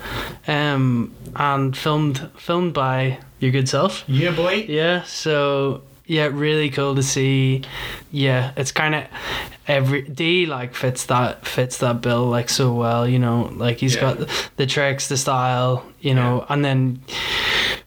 Um, 0.46 1.12
and 1.34 1.76
filmed 1.76 2.30
filmed 2.36 2.72
by 2.72 3.18
your 3.40 3.50
good 3.50 3.68
self. 3.68 4.04
Yeah, 4.06 4.30
boy. 4.30 4.64
Yeah, 4.68 5.02
so 5.02 5.82
yeah, 6.10 6.26
really 6.26 6.70
cool 6.70 6.96
to 6.96 7.02
see. 7.04 7.62
Yeah, 8.10 8.50
it's 8.56 8.72
kind 8.72 8.96
of 8.96 9.04
every 9.68 10.02
Dee 10.02 10.44
like 10.46 10.74
fits 10.74 11.06
that 11.06 11.46
fits 11.46 11.78
that 11.78 12.00
bill 12.00 12.26
like 12.26 12.50
so 12.50 12.72
well. 12.74 13.06
You 13.08 13.20
know, 13.20 13.48
like 13.54 13.76
he's 13.78 13.94
Yeah. 13.94 14.00
got 14.16 14.28
the 14.56 14.66
tricks, 14.66 15.06
the 15.08 15.16
style. 15.16 15.84
You 16.00 16.14
know, 16.14 16.44
and 16.48 16.64
then 16.64 17.00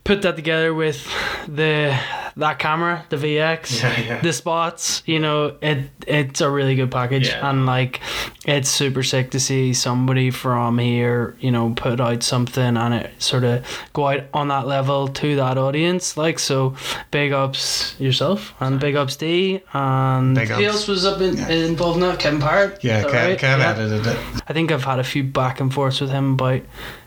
put 0.06 0.22
that 0.22 0.36
together 0.38 0.74
with 0.74 1.06
the 1.48 2.00
that 2.37 2.59
camera, 2.59 3.05
the 3.09 3.17
VX, 3.17 3.81
Yeah, 3.83 3.99
yeah. 3.99 4.21
the 4.21 4.33
spots. 4.33 5.03
You 5.05 5.19
know, 5.19 5.55
it 5.61 5.89
it's 6.07 6.41
a 6.41 6.49
really 6.49 6.75
good 6.75 6.91
package, 6.91 7.27
Yeah. 7.29 7.49
and 7.49 7.65
like 7.65 7.99
it's 8.45 8.69
super 8.69 9.03
sick 9.03 9.31
to 9.31 9.39
see 9.39 9.73
somebody 9.73 10.31
from 10.31 10.77
here, 10.77 11.35
you 11.39 11.51
know, 11.51 11.73
put 11.75 11.99
out 12.01 12.23
something 12.23 12.75
and 12.77 12.93
it 12.93 13.11
sort 13.21 13.43
of 13.43 13.65
go 13.93 14.07
out 14.07 14.23
on 14.33 14.49
that 14.49 14.67
level 14.67 15.07
to 15.07 15.35
that 15.37 15.57
audience. 15.57 16.17
Like 16.17 16.39
so, 16.39 16.75
big 17.11 17.31
ups 17.31 17.95
yourself 17.99 18.53
and 18.59 18.79
big 18.79 18.95
ups 18.95 19.15
Dee 19.15 19.61
and 19.73 20.35
Big 20.35 20.49
who 20.49 20.63
else 20.63 20.87
was 20.87 21.05
up 21.05 21.21
in, 21.21 21.37
Yeah. 21.37 21.49
involved 21.49 21.97
in 21.97 22.01
that? 22.09 22.19
Kevin 22.19 22.39
Parrott. 22.41 22.83
Yeah, 22.83 22.97
Is 22.99 23.03
that 23.05 23.11
Kev, 23.11 23.27
right? 23.29 23.39
Kev 23.39 23.57
Yeah. 23.59 23.69
edited 23.71 24.07
it. 24.07 24.17
I 24.47 24.53
think 24.53 24.71
I've 24.71 24.83
had 24.83 24.99
a 24.99 25.03
few 25.03 25.23
back 25.23 25.59
and 25.59 25.73
forths 25.73 26.01
with 26.01 26.09
him 26.11 26.33
about 26.33 26.61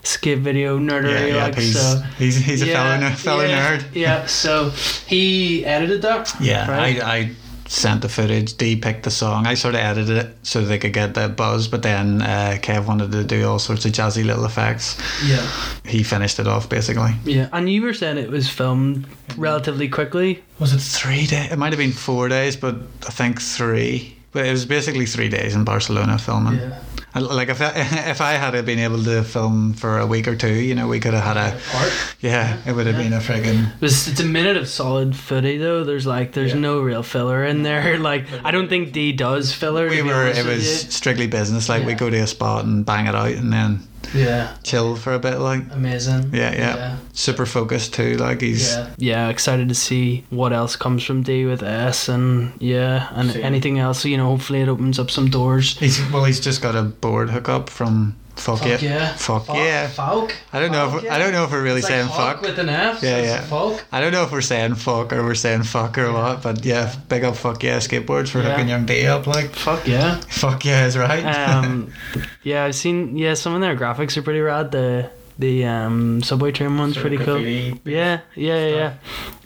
skit 0.07 0.39
video 0.39 0.79
nerdery. 0.79 1.11
Yeah, 1.11 1.25
yeah. 1.25 1.43
like 1.43 1.55
he's, 1.55 1.79
so. 1.79 2.01
he's 2.17 2.37
he's 2.37 2.61
a 2.61 2.67
fellow 2.67 3.09
fellow 3.11 3.43
yeah, 3.43 3.77
nerd. 3.77 3.85
Yeah, 3.93 4.25
so 4.25 4.69
he 5.05 5.65
edited 5.65 6.01
that. 6.03 6.33
Yeah, 6.39 6.69
right? 6.69 7.01
I, 7.03 7.15
I 7.17 7.31
sent 7.67 8.01
the 8.01 8.09
footage. 8.09 8.55
Dee 8.55 8.75
picked 8.77 9.03
the 9.03 9.11
song. 9.11 9.45
I 9.45 9.53
sort 9.53 9.75
of 9.75 9.81
edited 9.81 10.17
it 10.17 10.35
so 10.43 10.63
they 10.63 10.77
could 10.79 10.93
get 10.93 11.13
that 11.15 11.35
buzz, 11.35 11.67
but 11.67 11.83
then 11.83 12.21
uh, 12.21 12.57
Kev 12.61 12.87
wanted 12.87 13.11
to 13.11 13.23
do 13.23 13.47
all 13.47 13.59
sorts 13.59 13.85
of 13.85 13.91
jazzy 13.91 14.25
little 14.25 14.45
effects. 14.45 14.97
yeah, 15.25 15.45
He 15.85 16.03
finished 16.03 16.39
it 16.39 16.47
off 16.47 16.69
basically. 16.69 17.11
yeah. 17.25 17.49
And 17.51 17.69
you 17.69 17.81
were 17.81 17.93
saying 17.93 18.17
it 18.17 18.29
was 18.29 18.49
filmed 18.49 19.05
relatively 19.35 19.89
quickly. 19.89 20.43
Was 20.59 20.73
it 20.73 20.79
three 20.79 21.27
days? 21.27 21.51
It 21.51 21.57
might 21.57 21.73
have 21.73 21.79
been 21.79 21.91
four 21.91 22.29
days, 22.29 22.55
but 22.55 22.75
I 23.05 23.11
think 23.11 23.41
three. 23.41 24.15
But 24.31 24.45
it 24.45 24.51
was 24.51 24.65
basically 24.65 25.05
three 25.05 25.29
days 25.29 25.55
in 25.55 25.63
Barcelona 25.63 26.17
filming. 26.17 26.59
Yeah. 26.59 26.79
And, 27.17 27.27
Like 27.27 27.49
if 27.49 27.61
I, 27.61 27.71
if 28.09 28.21
I 28.21 28.33
had 28.33 28.65
been 28.65 28.79
able 28.79 29.03
to 29.03 29.23
film 29.23 29.73
for 29.73 29.97
a 29.99 30.05
week 30.07 30.27
or 30.27 30.35
two, 30.35 30.53
you 30.53 30.75
know, 30.75 30.87
we 30.87 30.99
could 30.99 31.13
have 31.13 31.23
had 31.23 31.37
a 31.37 31.59
Part. 31.71 31.91
yeah, 32.21 32.57
it 32.65 32.73
would 32.73 32.87
have 32.87 32.95
been 32.97 33.13
a 33.13 33.19
friggin' 33.19 33.73
It 33.75 33.81
was, 33.81 34.07
it's 34.07 34.19
a 34.19 34.25
minute 34.25 34.57
of 34.57 34.67
solid 34.67 35.15
footy 35.15 35.57
though. 35.57 35.83
There's 35.83 36.05
like 36.07 36.33
there's 36.33 36.53
Yeah. 36.53 36.59
no 36.59 36.79
real 36.81 37.03
filler 37.03 37.43
in 37.43 37.63
there. 37.63 37.97
Like 38.07 38.25
I 38.45 38.51
don't 38.51 38.69
think 38.69 38.93
Dee 38.93 39.11
does 39.11 39.53
filler. 39.53 39.89
we 39.89 40.01
were 40.01 40.27
it 40.27 40.45
was 40.45 40.81
strictly 40.93 41.27
business. 41.27 41.67
Like 41.69 41.85
we 41.85 41.93
go 41.93 42.09
to 42.09 42.17
a 42.17 42.27
spot 42.27 42.63
and 42.65 42.85
bang 42.85 43.07
it 43.07 43.15
out, 43.15 43.31
and 43.31 43.51
then 43.51 43.71
you. 43.73 43.79
Yeah, 44.13 44.55
chill 44.63 44.95
for 44.95 45.13
a 45.13 45.19
bit. 45.19 45.39
Like 45.39 45.63
amazing. 45.71 46.29
yeah, 46.33 46.53
yeah, 46.53 46.97
super 47.13 47.45
focused 47.45 47.93
too. 47.93 48.15
Like 48.17 48.41
he's 48.41 48.73
Yeah. 48.73 48.89
yeah, 48.97 49.29
excited 49.29 49.67
to 49.69 49.75
see 49.75 50.23
what 50.29 50.53
else 50.53 50.75
comes 50.75 51.03
from 51.03 51.23
Dee 51.23 51.45
with 51.45 51.61
eS 51.61 52.07
and 52.09 52.53
yeah, 52.59 53.09
and 53.13 53.31
Same. 53.31 53.43
anything 53.43 53.79
else. 53.79 54.05
You 54.05 54.17
know, 54.17 54.27
hopefully 54.27 54.61
it 54.61 54.69
opens 54.69 54.97
up 54.99 55.11
some 55.11 55.29
doors. 55.29 55.77
he's 55.77 55.99
well, 56.11 56.23
he's 56.23 56.39
just 56.39 56.61
got 56.61 56.75
a 56.75 56.83
board 56.83 57.29
hookup 57.31 57.69
from 57.69 58.15
fuck, 58.37 58.59
Fuck 58.59 58.67
yeah, 58.67 58.77
yeah. 58.81 59.13
fuck 59.15 59.45
Fuck, 59.45 59.55
yeah. 59.57 59.87
Falk. 59.87 60.33
I 60.53 60.59
don't 60.59 60.71
know 60.71 60.85
if 60.87 60.91
Falk, 61.01 61.11
I 61.11 61.17
don't 61.19 61.31
know 61.33 61.43
if 61.43 61.51
we're 61.51 61.63
really 61.63 61.79
It's 61.79 61.87
saying 61.87 62.05
like 62.07 62.15
Hawk 62.15 62.35
fuck. 62.37 62.41
with 62.43 62.59
an 62.59 62.69
F. 62.69 63.03
Yeah, 63.03 63.17
so 63.17 63.23
yeah. 63.23 63.41
Falk. 63.41 63.85
I 63.91 63.99
don't 63.99 64.11
know 64.11 64.23
if 64.23 64.31
we're 64.31 64.41
saying 64.41 64.75
fuck 64.75 65.11
or 65.13 65.23
we're 65.23 65.35
saying 65.35 65.63
fuck 65.63 65.97
or 65.97 66.11
what, 66.13 66.41
but 66.43 66.63
yeah, 66.65 66.93
big 67.09 67.23
up 67.23 67.35
fuck 67.35 67.63
yeah 67.63 67.77
skateboards 67.77 68.29
for 68.29 68.39
Yeah. 68.41 68.51
hooking 68.51 68.69
young 68.69 68.85
Dee 68.85 69.05
up. 69.07 69.27
Like 69.27 69.49
Fuck 69.55 69.87
yeah. 69.87 70.19
fuck 70.29 70.63
yeah 70.65 70.85
is 70.85 70.97
right. 70.97 71.23
Um, 71.25 71.91
yeah, 72.43 72.63
I've 72.65 72.75
seen. 72.75 73.17
Yeah, 73.17 73.33
some 73.33 73.53
of 73.53 73.61
their 73.61 73.75
graphics 73.75 74.15
are 74.17 74.21
pretty 74.21 74.39
rad. 74.41 74.71
The 74.71 75.09
the 75.39 75.65
um, 75.65 76.23
subway 76.23 76.51
train 76.51 76.77
one's 76.79 76.97
pretty 76.97 77.17
cool. 77.17 77.39
Yeah, 77.39 77.75
yeah, 77.85 78.21
yeah, 78.35 78.67
yeah. 78.67 78.93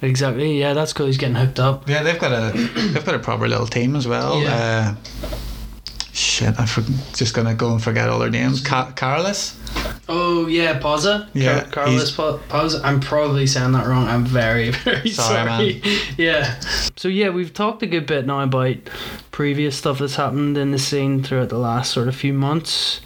Exactly. 0.01 0.57
Yeah, 0.57 0.73
that's 0.73 0.93
cool. 0.93 1.07
He's 1.07 1.17
getting 1.17 1.35
hooked 1.35 1.59
up. 1.59 1.89
Yeah, 1.89 2.01
they've 2.03 2.17
got 2.19 2.31
a 2.31 2.57
they've 2.57 3.03
got 3.05 3.15
a 3.15 3.19
proper 3.19 3.47
little 3.47 3.67
team 3.67 3.95
as 3.97 4.07
well. 4.07 4.41
Yeah. 4.41 4.95
Uh, 5.25 5.35
shit, 6.13 6.59
I'm 6.59 6.67
for, 6.67 6.81
just 7.15 7.33
gonna 7.33 7.53
go 7.53 7.71
and 7.71 7.81
forget 7.83 8.09
all 8.09 8.19
their 8.19 8.29
names. 8.29 8.61
Ca- 8.61 8.91
Carlos. 8.95 9.57
Oh 10.09 10.47
yeah, 10.47 10.79
Pausa. 10.79 11.29
Yeah, 11.33 11.61
Car- 11.61 11.85
Carlos 11.85 12.15
Pausa. 12.15 12.81
I'm 12.83 12.99
probably 12.99 13.47
saying 13.47 13.71
that 13.73 13.87
wrong. 13.87 14.07
I'm 14.07 14.25
very 14.25 14.71
very 14.83 15.09
Sorry, 15.09 15.81
sorry. 15.81 15.99
Yeah. 16.17 16.59
So 16.95 17.07
yeah, 17.07 17.29
we've 17.29 17.53
talked 17.53 17.81
a 17.83 17.87
good 17.87 18.05
bit 18.05 18.25
now 18.25 18.41
about 18.41 18.77
previous 19.31 19.77
stuff 19.77 19.99
that's 19.99 20.15
happened 20.15 20.57
in 20.57 20.71
the 20.71 20.79
scene 20.79 21.23
throughout 21.23 21.49
the 21.49 21.57
last 21.57 21.91
sort 21.91 22.07
of 22.07 22.15
few 22.15 22.33
months. 22.33 23.01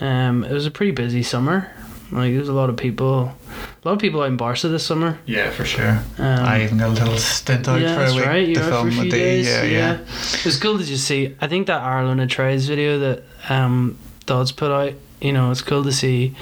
Um, 0.00 0.44
it 0.44 0.52
was 0.52 0.66
a 0.66 0.70
pretty 0.70 0.92
busy 0.92 1.22
summer. 1.22 1.70
Like 2.12 2.34
there's 2.34 2.48
a 2.48 2.52
lot 2.52 2.68
of 2.68 2.76
people, 2.76 3.22
a 3.22 3.88
lot 3.88 3.92
of 3.92 3.98
people 3.98 4.20
out 4.20 4.28
in 4.28 4.36
Barca 4.36 4.68
this 4.68 4.84
summer. 4.84 5.18
Yeah, 5.24 5.50
for 5.50 5.64
sure. 5.64 6.02
Um, 6.18 6.44
I 6.44 6.62
even 6.62 6.78
got 6.78 6.90
a 6.90 6.92
little 6.92 7.16
stint 7.16 7.66
out 7.66 7.80
yeah, 7.80 7.94
for 7.94 8.04
a 8.04 8.14
week 8.14 8.26
right. 8.26 8.48
You 8.48 8.54
to 8.56 8.60
were 8.60 8.66
out 8.66 8.84
for 8.84 8.90
film 8.90 9.06
a 9.06 9.10
days. 9.10 9.46
yeah, 9.46 9.62
yeah. 9.62 10.00
It 10.00 10.44
was 10.44 10.58
cool 10.58 10.78
to 10.78 10.84
just 10.84 11.06
see. 11.06 11.34
I 11.40 11.48
think 11.48 11.68
that 11.68 11.82
Arlona 11.82 12.28
Trays 12.28 12.68
video 12.68 12.98
that 12.98 13.24
um, 13.48 13.98
Dodds 14.26 14.52
put 14.52 14.70
out. 14.70 14.92
You 15.22 15.32
know, 15.32 15.50
it's 15.50 15.62
cool 15.62 15.84
to 15.84 15.92
see 15.92 16.34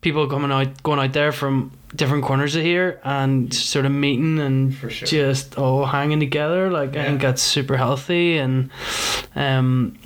people 0.00 0.28
coming 0.28 0.52
out, 0.52 0.82
going 0.82 1.00
out 1.00 1.12
there 1.12 1.32
from 1.32 1.72
different 1.94 2.24
corners 2.24 2.54
of 2.54 2.62
here 2.62 3.00
and 3.02 3.52
sort 3.52 3.84
of 3.84 3.92
meeting 3.92 4.38
and 4.38 4.74
sure. 4.74 4.90
just 4.90 5.58
all 5.58 5.86
hanging 5.86 6.20
together. 6.20 6.70
Like 6.70 6.96
I 6.96 7.04
think 7.04 7.20
that's 7.20 7.42
super 7.42 7.76
healthy 7.76 8.38
and 8.38 8.70
um, 9.34 9.98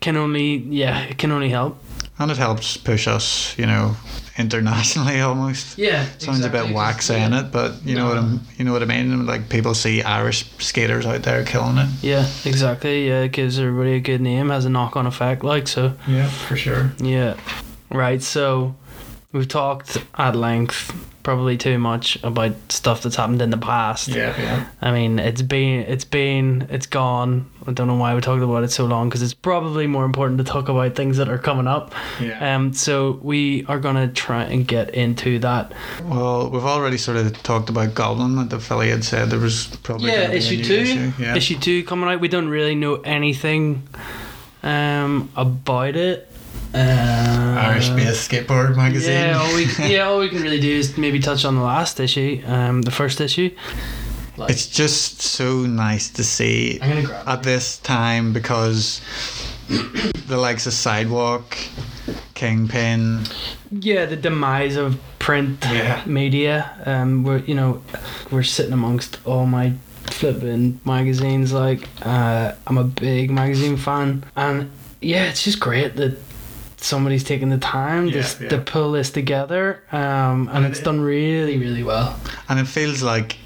can 0.00 0.16
only 0.16 0.56
yeah, 0.56 1.02
it 1.02 1.18
can 1.18 1.30
only 1.30 1.50
help. 1.50 1.78
And 2.18 2.30
it 2.30 2.36
helps 2.36 2.76
push 2.76 3.08
us, 3.08 3.56
you 3.58 3.66
know, 3.66 3.96
internationally 4.38 5.20
almost. 5.28 5.78
Yeah, 5.78 6.06
Sounds 6.18 6.44
a 6.44 6.50
bit 6.50 6.74
whack 6.74 7.02
saying 7.02 7.32
it, 7.32 7.52
but 7.52 7.82
you 7.84 7.94
know 7.94 8.08
what 8.08 8.18
I'm 8.18 8.40
you 8.56 8.64
know 8.64 8.72
what 8.72 8.82
I 8.82 8.86
mean? 8.86 9.26
Like 9.26 9.48
people 9.48 9.74
see 9.74 10.02
Irish 10.02 10.50
skaters 10.58 11.06
out 11.06 11.22
there 11.22 11.44
killing 11.44 11.78
it. 11.78 11.88
Yeah, 12.02 12.26
exactly. 12.44 13.08
Yeah, 13.08 13.22
it 13.22 13.32
gives 13.32 13.58
everybody 13.58 13.94
a 13.94 14.00
good 14.00 14.20
name, 14.20 14.48
has 14.50 14.64
a 14.64 14.70
knock 14.70 14.96
on 14.96 15.06
effect. 15.06 15.44
Like 15.44 15.68
so. 15.68 15.94
Yeah, 16.06 16.28
for 16.28 16.56
sure. 16.56 16.92
Yeah. 16.98 17.36
Right. 17.90 18.22
So 18.22 18.74
we've 19.32 19.48
talked 19.48 19.98
at 20.16 20.34
length, 20.34 20.94
probably 21.22 21.56
too 21.56 21.78
much 21.78 22.22
about 22.22 22.52
stuff 22.70 23.02
that's 23.02 23.16
happened 23.16 23.42
in 23.42 23.50
the 23.50 23.58
past. 23.58 24.08
Yeah, 24.08 24.38
yeah. 24.40 24.68
I 24.80 24.92
mean, 24.92 25.18
it's 25.18 25.42
been, 25.42 25.80
it's 25.80 26.04
been, 26.04 26.66
it's 26.70 26.86
gone. 26.86 27.50
I 27.66 27.72
don't 27.72 27.86
know 27.86 27.96
why 27.96 28.14
we 28.14 28.20
talked 28.20 28.42
about 28.42 28.64
it 28.64 28.72
so 28.72 28.86
long 28.86 29.08
because 29.08 29.22
it's 29.22 29.34
probably 29.34 29.86
more 29.86 30.04
important 30.04 30.38
to 30.38 30.44
talk 30.44 30.68
about 30.68 30.96
things 30.96 31.16
that 31.18 31.28
are 31.28 31.38
coming 31.38 31.66
up. 31.66 31.94
Yeah. 32.20 32.54
Um. 32.56 32.72
So 32.72 33.20
we 33.22 33.64
are 33.66 33.78
gonna 33.78 34.08
try 34.08 34.44
and 34.44 34.66
get 34.66 34.90
into 34.90 35.38
that. 35.40 35.72
Well, 36.04 36.50
we've 36.50 36.64
already 36.64 36.98
sort 36.98 37.18
of 37.18 37.40
talked 37.42 37.70
about 37.70 37.94
Goblin 37.94 38.36
that 38.36 38.50
the 38.50 38.58
Philly 38.58 38.90
had 38.90 39.04
said 39.04 39.30
there 39.30 39.38
was 39.38 39.66
probably 39.84 40.10
yeah, 40.10 40.22
gonna 40.22 40.34
a 40.34 40.36
issue 40.38 40.56
new 40.56 40.64
two. 40.64 40.74
Issue. 40.74 41.12
Yeah. 41.18 41.36
Issue 41.36 41.58
two 41.58 41.84
coming 41.84 42.08
out. 42.08 42.20
We 42.20 42.28
don't 42.28 42.48
really 42.48 42.74
know 42.74 42.96
anything, 42.96 43.86
um, 44.62 45.30
about 45.36 45.96
it. 45.96 46.31
Uh, 46.74 47.56
Irish 47.68 47.88
based 47.90 48.30
skateboard 48.30 48.76
magazine. 48.76 49.12
Yeah, 49.12 49.38
all 49.38 49.54
we 49.54 49.64
yeah 49.92 50.04
all 50.04 50.18
we 50.20 50.28
can 50.28 50.42
really 50.42 50.60
do 50.60 50.70
is 50.70 50.96
maybe 50.96 51.18
touch 51.20 51.44
on 51.44 51.54
the 51.56 51.62
last 51.62 52.00
issue, 52.00 52.42
um, 52.46 52.82
the 52.82 52.90
first 52.90 53.20
issue. 53.20 53.50
It's 54.38 54.66
just 54.66 55.20
so 55.20 55.66
nice 55.66 56.08
to 56.10 56.24
see 56.24 56.80
at 56.80 57.42
this 57.42 57.78
time 57.78 58.32
because 58.32 59.00
the 60.26 60.36
likes 60.38 60.66
of 60.66 60.72
Sidewalk, 60.72 61.56
Kingpin. 62.34 63.24
yeah, 63.70 64.06
the 64.06 64.16
demise 64.16 64.76
of 64.76 64.98
print 65.18 65.58
Yeah. 65.64 66.02
media. 66.06 66.70
Um, 66.86 67.22
we're 67.24 67.38
you 67.38 67.54
know, 67.54 67.82
we're 68.30 68.42
sitting 68.42 68.72
amongst 68.72 69.18
all 69.26 69.46
my 69.46 69.74
flipping 70.06 70.80
magazines. 70.84 71.52
Like, 71.52 71.86
uh, 72.02 72.52
I'm 72.66 72.78
a 72.78 72.84
big 72.84 73.30
magazine 73.30 73.76
fan, 73.76 74.24
and 74.34 74.70
yeah, 75.02 75.24
it's 75.28 75.44
just 75.44 75.60
great 75.60 75.96
that 75.96 76.18
somebody's 76.82 77.24
taking 77.24 77.48
the 77.50 77.58
time 77.58 78.06
Yeah, 78.06 78.12
just 78.20 78.40
yeah. 78.40 78.48
to 78.50 78.58
pull 78.58 78.92
this 78.92 79.10
together. 79.10 79.82
Um, 79.92 80.48
and 80.48 80.50
And 80.50 80.66
it's 80.66 80.80
it- 80.80 80.84
done 80.84 81.00
really, 81.00 81.58
really 81.58 81.82
well. 81.82 82.14
And 82.48 82.58
it 82.60 82.66
feels 82.68 83.02
like 83.02 83.36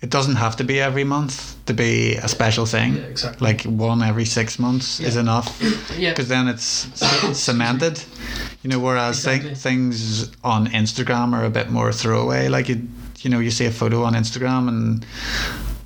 it 0.00 0.10
doesn't 0.10 0.36
have 0.36 0.54
to 0.56 0.64
be 0.64 0.80
every 0.80 1.04
month 1.04 1.56
to 1.66 1.74
be 1.74 2.14
a 2.22 2.28
special 2.28 2.66
thing. 2.66 2.94
Yeah, 2.94 3.02
exactly. 3.10 3.44
Like 3.48 3.62
one 3.62 4.00
every 4.02 4.24
six 4.24 4.58
months 4.58 5.00
is 5.00 5.16
enough 5.16 5.48
Yeah. 5.98 6.10
because 6.10 6.28
then 6.28 6.46
it's 6.48 6.86
cemented. 7.32 8.00
You 8.62 8.70
know, 8.70 8.78
whereas 8.78 9.16
Exactly. 9.18 9.54
things 9.54 10.30
on 10.44 10.68
Instagram 10.68 11.32
are 11.32 11.44
a 11.44 11.50
bit 11.50 11.70
more 11.70 11.92
throwaway. 11.92 12.48
Like 12.48 12.68
you, 12.68 12.82
you 13.22 13.30
know, 13.30 13.40
you 13.40 13.50
see 13.50 13.66
a 13.66 13.70
photo 13.72 14.04
on 14.04 14.14
Instagram 14.14 14.68
and 14.68 15.04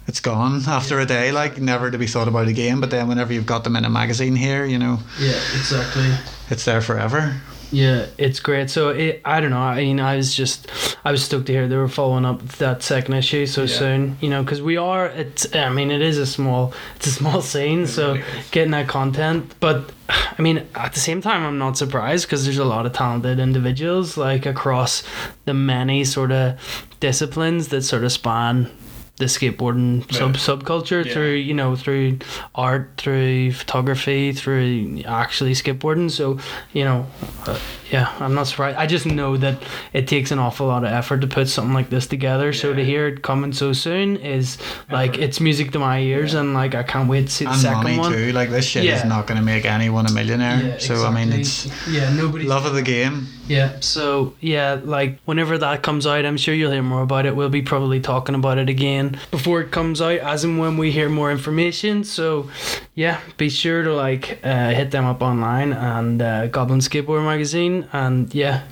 it's 0.06 0.20
gone 0.20 0.62
after 0.66 0.98
a 1.00 1.06
day, 1.06 1.32
like 1.32 1.58
never 1.60 1.90
to 1.90 1.98
be 1.98 2.06
thought 2.06 2.28
about 2.28 2.48
again. 2.48 2.80
But 2.80 2.90
then 2.90 3.08
whenever 3.08 3.32
you've 3.32 3.46
got 3.46 3.64
them 3.64 3.76
in 3.76 3.84
a 3.84 3.90
magazine 3.90 4.36
here, 4.36 4.64
you 4.64 4.78
know, 4.78 4.98
Yeah, 5.18 5.30
exactly. 5.56 6.10
it's 6.50 6.64
there 6.64 6.80
forever. 6.80 7.40
Yeah, 7.74 8.04
it's 8.18 8.38
great. 8.38 8.68
So 8.68 8.90
it, 8.90 9.22
I 9.24 9.40
don't 9.40 9.48
know. 9.50 9.56
I 9.56 9.76
mean, 9.76 9.98
I 9.98 10.16
was 10.16 10.34
just, 10.34 10.68
I 11.06 11.10
was 11.10 11.24
stoked 11.24 11.46
to 11.46 11.52
hear 11.52 11.66
they 11.68 11.76
were 11.76 11.88
following 11.88 12.26
up 12.26 12.42
that 12.58 12.82
second 12.82 13.14
issue 13.14 13.46
so 13.46 13.62
Yeah. 13.62 13.78
soon. 13.78 14.18
You 14.20 14.28
know, 14.28 14.42
because 14.42 14.60
we 14.60 14.76
are. 14.76 15.06
It's. 15.06 15.46
I 15.56 15.70
mean, 15.70 15.90
it 15.90 16.02
is 16.02 16.18
a 16.18 16.26
small. 16.26 16.74
It's 16.96 17.06
a 17.06 17.12
small 17.12 17.40
scene. 17.40 17.86
So 17.86 18.12
really 18.16 18.24
getting 18.50 18.72
that 18.72 18.88
content, 18.88 19.54
but 19.58 19.90
I 20.10 20.42
mean, 20.42 20.66
at 20.74 20.92
the 20.92 21.00
same 21.00 21.22
time, 21.22 21.44
I'm 21.46 21.56
not 21.56 21.78
surprised 21.78 22.26
because 22.26 22.44
there's 22.44 22.58
a 22.58 22.64
lot 22.66 22.84
of 22.84 22.92
talented 22.92 23.38
individuals 23.38 24.18
like 24.18 24.44
across 24.44 25.02
the 25.46 25.54
many 25.54 26.04
sort 26.04 26.30
of 26.30 26.58
disciplines 27.00 27.68
that 27.68 27.82
sort 27.82 28.04
of 28.04 28.12
span 28.12 28.70
the 29.16 29.26
skateboarding 29.26 30.10
sub 30.12 30.32
subculture 30.34 31.04
Yeah. 31.04 31.12
through 31.12 31.34
you 31.34 31.54
know 31.54 31.76
through 31.76 32.18
art 32.54 32.92
through 32.96 33.52
photography 33.52 34.32
through 34.32 35.02
actually 35.06 35.52
skateboarding 35.52 36.10
so 36.10 36.38
you 36.72 36.84
know 36.84 37.06
uh, 37.46 37.58
yeah 37.90 38.10
i'm 38.20 38.34
not 38.34 38.44
surprised 38.46 38.78
i 38.78 38.86
just 38.86 39.04
know 39.06 39.36
that 39.36 39.62
it 39.92 40.08
takes 40.08 40.30
an 40.30 40.38
awful 40.38 40.66
lot 40.66 40.82
of 40.82 40.90
effort 40.90 41.20
to 41.20 41.26
put 41.26 41.46
something 41.48 41.74
like 41.74 41.90
this 41.90 42.06
together 42.06 42.52
so 42.54 42.72
to 42.72 42.82
hear 42.84 43.06
it 43.08 43.22
coming 43.22 43.52
so 43.52 43.72
soon 43.74 44.16
is 44.16 44.56
like 44.90 45.10
Effort. 45.12 45.20
it's 45.24 45.40
music 45.40 45.72
to 45.72 45.78
my 45.78 45.98
ears 46.00 46.32
Yeah. 46.32 46.40
and 46.40 46.54
like 46.54 46.74
i 46.74 46.82
can't 46.82 47.08
wait 47.08 47.26
to 47.26 47.32
see 47.32 47.44
the 47.44 47.50
And 47.52 47.60
second 47.60 47.82
money 47.84 47.98
one 47.98 48.12
too. 48.12 48.32
Like 48.32 48.50
this 48.50 48.64
shit 48.66 48.84
Yeah. 48.84 48.96
is 48.96 49.04
not 49.04 49.26
going 49.26 49.38
to 49.38 49.44
make 49.44 49.66
anyone 49.66 50.06
a 50.06 50.12
millionaire. 50.12 50.58
Yeah, 50.62 50.78
so 50.78 51.04
I 51.06 51.10
mean, 51.10 51.30
it's 51.32 51.68
yeah 51.86 52.08
nobody 52.14 52.46
love 52.46 52.64
of 52.64 52.72
the 52.74 52.82
game. 52.82 53.26
yeah 53.46 53.78
so 53.80 54.34
yeah 54.40 54.80
like 54.82 55.18
whenever 55.26 55.58
that 55.58 55.82
comes 55.82 56.06
out 56.06 56.24
i'm 56.24 56.36
sure 56.38 56.54
you'll 56.54 56.70
hear 56.72 56.82
more 56.94 57.02
about 57.02 57.26
it 57.26 57.34
we'll 57.36 57.48
be 57.60 57.60
probably 57.74 58.00
talking 58.00 58.34
about 58.34 58.56
it 58.56 58.68
again 58.68 59.01
before 59.30 59.60
it 59.60 59.70
comes 59.70 60.00
out 60.00 60.18
as 60.18 60.44
and 60.44 60.58
when 60.58 60.76
we 60.76 60.90
hear 60.90 61.08
more 61.08 61.30
information 61.30 62.04
so 62.04 62.48
yeah 62.94 63.20
be 63.36 63.48
sure 63.48 63.82
to 63.82 63.94
like 63.94 64.38
uh, 64.44 64.70
hit 64.70 64.90
them 64.90 65.04
up 65.04 65.22
online 65.22 65.72
and 65.72 66.20
uh, 66.22 66.46
goblin 66.48 66.80
skateboard 66.80 67.24
magazine 67.24 67.86
and 67.92 68.34
yeah 68.34 68.62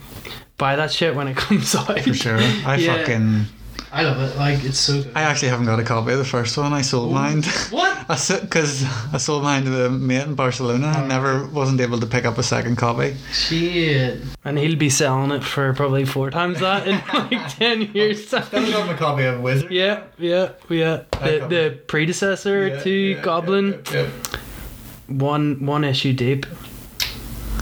buy 0.59 0.77
that 0.77 0.90
shit 0.93 1.14
when 1.14 1.27
it 1.29 1.37
comes 1.47 1.75
out 1.75 1.99
For 2.01 2.14
sure. 2.14 2.37
I 2.38 2.77
Yeah. 2.77 2.97
fucking. 2.99 3.47
I 3.92 4.03
love 4.03 4.20
it 4.20 4.37
like 4.37 4.62
it's 4.64 4.79
so 4.79 5.03
good 5.03 5.12
I 5.14 5.22
actually 5.22 5.48
haven't 5.48 5.66
got 5.66 5.79
a 5.81 5.85
copy 5.85 6.12
of 6.12 6.18
the 6.18 6.24
first 6.24 6.57
one. 6.57 6.72
I 6.72 6.83
sold 6.83 7.11
oh, 7.11 7.14
mine. 7.14 7.42
what 7.70 7.96
I 8.09 8.40
because 8.40 8.85
I 9.12 9.18
sold 9.18 9.42
mine 9.42 9.64
to 9.64 9.87
a 9.87 9.90
mate 9.90 10.22
in 10.22 10.35
Barcelona. 10.35 10.87
I 10.88 11.07
never 11.07 11.46
wasn't 11.46 11.81
able 11.81 12.00
to 12.00 12.07
pick 12.07 12.24
up 12.24 12.38
a 12.38 12.42
second 12.42 12.76
copy. 12.76 13.16
shit 13.33 14.22
and 14.44 14.59
he'll 14.59 14.79
be 14.79 14.88
selling 14.90 15.31
it 15.31 15.44
for 15.44 15.72
probably 15.74 16.05
four 16.05 16.31
times 16.31 16.61
that 16.61 16.87
in 16.87 17.03
like 17.14 17.59
10 17.59 17.92
years 17.94 18.31
time 18.31 18.44
got 18.50 18.90
a 18.90 18.94
copy 18.94 19.24
of 19.24 19.40
Wizard. 19.40 19.70
Yeah, 19.70 20.05
yeah, 20.18 20.53
yeah. 20.68 21.03
The, 21.12 21.46
the 21.48 21.81
predecessor 21.87 22.83
to 22.83 23.14
Goblin, 23.22 23.85
one 25.09 25.66
one 25.66 25.85
issue 25.85 26.12
deep. 26.12 26.46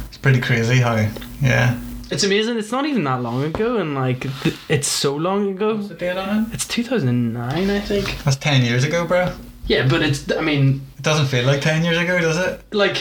It's 0.07 0.19
pretty 0.19 0.41
crazy 0.41 0.77
how. 0.77 1.09
Yeah. 1.41 1.79
It's 2.11 2.25
amazing. 2.25 2.57
It's 2.59 2.73
not 2.73 2.87
even 2.87 3.05
that 3.05 3.21
long 3.23 3.45
ago, 3.45 3.77
and 3.77 3.95
like 3.95 4.21
th- 4.43 4.57
it's 4.69 4.89
so 4.89 5.15
long 5.15 5.51
ago. 5.51 5.77
the 5.77 5.95
date 5.95 6.17
on 6.17 6.45
it? 6.45 6.55
It's 6.55 6.67
two 6.67 6.83
thousand 6.83 7.33
nine, 7.35 7.69
I 7.71 7.81
think. 7.81 8.17
That's 8.25 8.37
ten 8.37 8.65
years 8.65 8.85
ago, 8.85 9.07
bro. 9.07 9.33
Yeah, 9.67 9.87
but 9.87 10.01
it's. 10.03 10.31
I 10.33 10.41
mean, 10.41 10.81
It 10.97 11.03
doesn't 11.03 11.27
feel 11.27 11.45
like 11.45 11.61
ten 11.61 11.85
years 11.85 11.99
ago, 11.99 12.19
does 12.19 12.39
it? 12.39 12.63
like, 12.73 12.97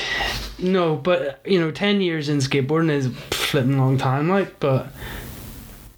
no, 0.60 0.96
but 0.96 1.40
you 1.46 1.60
know, 1.60 1.72
ten 1.72 2.02
years 2.02 2.28
in 2.28 2.40
skateboarding 2.40 2.92
is 2.92 3.06
a 3.06 3.10
flipping 3.32 3.78
long 3.78 3.98
time. 3.98 4.28
Like, 4.30 4.60
but 4.60 4.88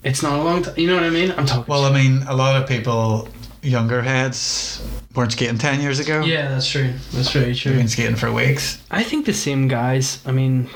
it's 0.03 0.21
not 0.21 0.39
a 0.39 0.43
long 0.43 0.61
time. 0.61 0.75
You 0.77 0.87
know 0.87 0.93
what 0.95 1.03
I 1.03 1.09
mean? 1.09 1.31
I'm 1.31 1.45
talking. 1.47 1.65
Well, 1.67 1.85
I 1.85 1.91
mean, 1.93 2.21
a 2.27 2.35
lot 2.35 2.61
of 2.61 2.69
people, 2.69 3.27
younger 3.63 4.03
heads, 4.03 4.87
weren't 5.15 5.31
skating 5.31 5.57
ten 5.57 5.81
years 5.81 5.99
ago. 5.99 6.21
yeah, 6.21 6.49
that's 6.49 6.69
true. 6.69 6.93
That's 7.13 7.31
very 7.31 7.45
They've 7.47 7.57
true. 7.57 7.73
been 7.73 7.87
skating 7.87 8.15
for 8.15 8.31
weeks. 8.31 8.79
I 8.91 9.03
think 9.03 9.25
the 9.25 9.33
same 9.33 9.67
guys. 9.67 10.21
I 10.27 10.31
mean, 10.31 10.69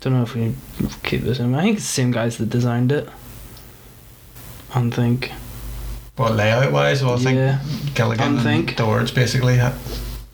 don't 0.00 0.12
know 0.12 0.22
if 0.22 0.34
we 0.34 0.54
keep 1.02 1.22
this 1.22 1.38
in. 1.38 1.54
I 1.54 1.62
think 1.62 1.76
it's 1.78 1.86
the 1.86 1.92
same 1.92 2.10
guys 2.12 2.36
that 2.38 2.50
designed 2.50 2.92
it. 2.92 3.08
I 4.74 4.90
think. 4.90 5.32
What 6.16 6.34
layout 6.34 6.72
wise? 6.72 7.02
Well, 7.02 7.14
I 7.14 7.18
think 7.18 7.36
Yeah. 7.36 7.58
Gilligan 7.94 8.38
Unthink. 8.38 8.68
and 8.68 8.76
Dodds 8.76 9.10
basically. 9.10 9.58
Ha- 9.58 9.74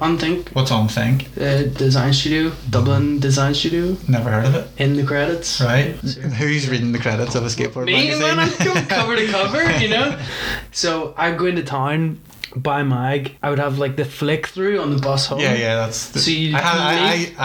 Unthink. 0.01 0.49
What's 0.53 0.73
on 0.73 0.89
Think? 0.89 1.29
Uh, 1.41 1.63
design 1.63 2.13
studio, 2.13 2.51
Dublin 2.69 3.21
Design 3.21 3.55
Studio, 3.55 3.97
Never 4.09 4.31
heard 4.31 4.47
of 4.47 4.55
it. 4.57 4.67
in 4.77 4.97
the 4.97 5.05
credits. 5.05 5.61
Right? 5.61 5.93
Who's 6.39 6.69
reading 6.69 6.91
the 6.91 6.99
credits 6.99 7.37
of 7.37 7.45
a 7.45 7.47
skateboard 7.47 7.85
Me, 7.87 8.09
magazine? 8.11 8.21
man, 8.21 8.39
I'm 8.41 8.65
going 8.65 8.87
cover 8.87 9.15
to 9.15 9.27
cover, 9.29 9.71
you 9.79 9.89
know. 9.89 10.19
So 10.73 11.15
I 11.17 11.31
go 11.33 11.47
into 11.47 11.63
town, 11.63 12.19
buy 12.57 12.83
mag. 12.83 13.37
I 13.43 13.51
would 13.51 13.59
have 13.59 13.79
like 13.79 13.97
the 13.97 14.05
flick 14.05 14.47
through 14.47 14.81
on 14.81 14.95
the 14.95 15.01
bus 15.01 15.27
home. 15.27 15.41
Yeah, 15.41 15.55
yeah, 15.55 15.75
that's. 15.77 16.11
The, 16.11 16.19
So 16.19 16.31
you 16.31 16.57
I, 16.57 16.61
had, 16.61 16.79
I, 16.79 16.93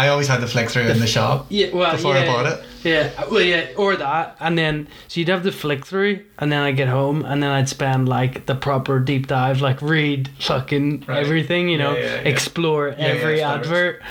I, 0.03 0.05
I 0.05 0.07
always 0.09 0.27
had 0.27 0.41
the 0.41 0.47
flick 0.47 0.69
through 0.69 0.87
in 0.87 0.99
the 0.99 1.07
shop 1.07 1.47
Yeah, 1.49 1.73
well, 1.73 1.91
before 1.91 2.15
yeah, 2.15 2.21
I 2.21 2.25
bought 2.25 2.45
it. 2.45 2.65
Yeah, 2.83 3.09
well, 3.29 3.41
yeah, 3.41 3.67
or 3.75 3.95
that, 3.95 4.37
and 4.39 4.57
then 4.57 4.87
so 5.07 5.19
you'd 5.19 5.29
have 5.29 5.43
the 5.43 5.51
flick 5.51 5.85
through, 5.85 6.23
and 6.39 6.51
then 6.51 6.61
I 6.61 6.71
get 6.71 6.87
home, 6.87 7.25
and 7.25 7.41
then 7.43 7.49
I'd 7.51 7.67
spend 7.67 8.07
like 8.07 8.45
the 8.45 8.55
proper 8.55 8.99
deep 8.99 9.27
dive, 9.27 9.61
like 9.61 9.81
read 9.81 10.29
fucking 10.39 11.05
Right. 11.07 11.17
everything, 11.19 11.69
you 11.69 11.77
know, 11.77 11.93
Yeah, 11.95 11.99
yeah, 12.03 12.15
yeah. 12.15 12.29
explore 12.29 12.89
yeah, 12.89 12.95
every 13.05 13.39
stories. 13.39 13.41
advert, 13.41 14.01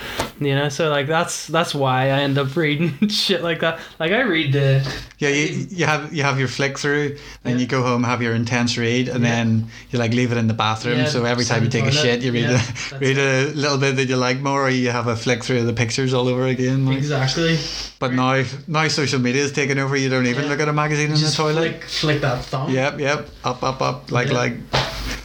you 0.41 0.55
know. 0.55 0.69
So 0.69 0.91
like 0.91 1.07
that's 1.07 1.47
that's 1.47 1.75
why 1.75 2.05
I 2.07 2.21
end 2.23 2.39
up 2.39 2.55
reading 2.65 3.09
shit 3.09 3.43
like 3.43 3.61
that. 3.61 3.79
Like 3.99 4.13
I 4.13 4.21
read 4.23 4.53
the 4.53 4.83
Yeah, 5.19 5.31
you, 5.31 5.67
you 5.71 5.87
have 5.87 6.13
you 6.13 6.23
have 6.25 6.39
your 6.39 6.49
flick 6.49 6.79
through, 6.79 7.17
then 7.45 7.55
Yeah. 7.57 7.63
you 7.63 7.67
go 7.67 7.83
home, 7.83 8.03
have 8.05 8.21
your 8.21 8.35
intense 8.35 8.77
read, 8.77 9.09
and 9.09 9.23
Yeah. 9.25 9.31
then 9.37 9.69
you 9.91 9.99
like 9.99 10.13
leave 10.13 10.33
it 10.33 10.39
in 10.39 10.49
the 10.49 10.55
bathroom. 10.55 10.99
Yeah, 10.99 11.07
so 11.07 11.25
every 11.25 11.45
time 11.45 11.63
you 11.65 11.71
take 11.71 11.85
in 11.85 11.89
a 11.89 11.93
shit, 11.93 12.21
you 12.23 12.33
read 12.33 12.47
toilet. 12.47 12.61
a, 12.61 12.95
Yeah, 12.95 12.99
read 13.01 13.19
a 13.19 13.45
little 13.55 13.79
bit 13.79 13.97
that 13.97 14.09
you 14.09 14.17
like 14.17 14.41
more, 14.41 14.65
or 14.67 14.71
you 14.71 14.91
have 14.91 15.07
a 15.07 15.17
flick 15.17 15.45
through 15.45 15.65
the 15.65 15.73
pictures 15.73 16.13
all 16.13 16.29
over 16.29 16.47
again. 16.47 16.85
Like. 16.87 16.99
exactly. 16.99 17.59
But 17.99 18.13
now 18.13 18.43
now 18.67 18.87
social 18.89 19.19
media 19.21 19.43
is 19.43 19.53
taking 19.53 19.79
over. 19.79 19.97
You 19.97 20.09
don't 20.09 20.27
even 20.27 20.45
Yeah. 20.45 20.51
look 20.51 20.61
at 20.61 20.69
a 20.69 20.73
magazine 20.73 21.11
in 21.13 21.21
the 21.21 21.31
toilet. 21.31 21.55
flick, 21.83 21.85
flick 21.85 22.21
that 22.23 22.45
thumb. 22.45 22.71
Yep, 22.71 23.01
yep. 23.01 23.29
Up, 23.45 23.63
up, 23.63 23.81
up. 23.83 24.11
Like, 24.11 24.29
Yeah. 24.29 24.35
like. 24.43 24.55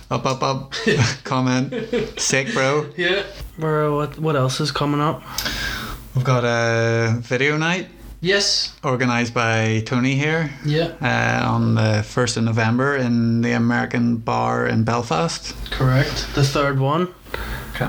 Up, 0.09 0.25
up, 0.25 0.43
up. 0.43 0.73
Comment. 1.23 1.73
Sick, 2.19 2.53
bro. 2.53 2.85
Yeah. 2.97 3.23
Bro, 3.57 3.95
what 3.95 4.19
what 4.19 4.35
else 4.35 4.59
is 4.59 4.69
coming 4.71 4.99
up? 4.99 5.21
We've 6.15 6.25
got 6.25 6.43
a 6.43 7.15
video 7.21 7.55
night 7.57 7.87
Yes. 8.19 8.73
organised 8.83 9.33
by 9.33 9.81
Tony 9.85 10.15
here 10.15 10.51
Yeah. 10.65 10.91
uh, 11.01 11.49
on 11.49 11.75
the 11.75 12.03
1st 12.03 12.37
of 12.37 12.43
November 12.43 12.97
in 12.97 13.41
the 13.41 13.53
American 13.53 14.17
Bar 14.17 14.67
in 14.67 14.83
Belfast. 14.83 15.53
Correct. 15.71 16.27
The 16.35 16.43
third 16.43 16.79
one. 16.79 17.07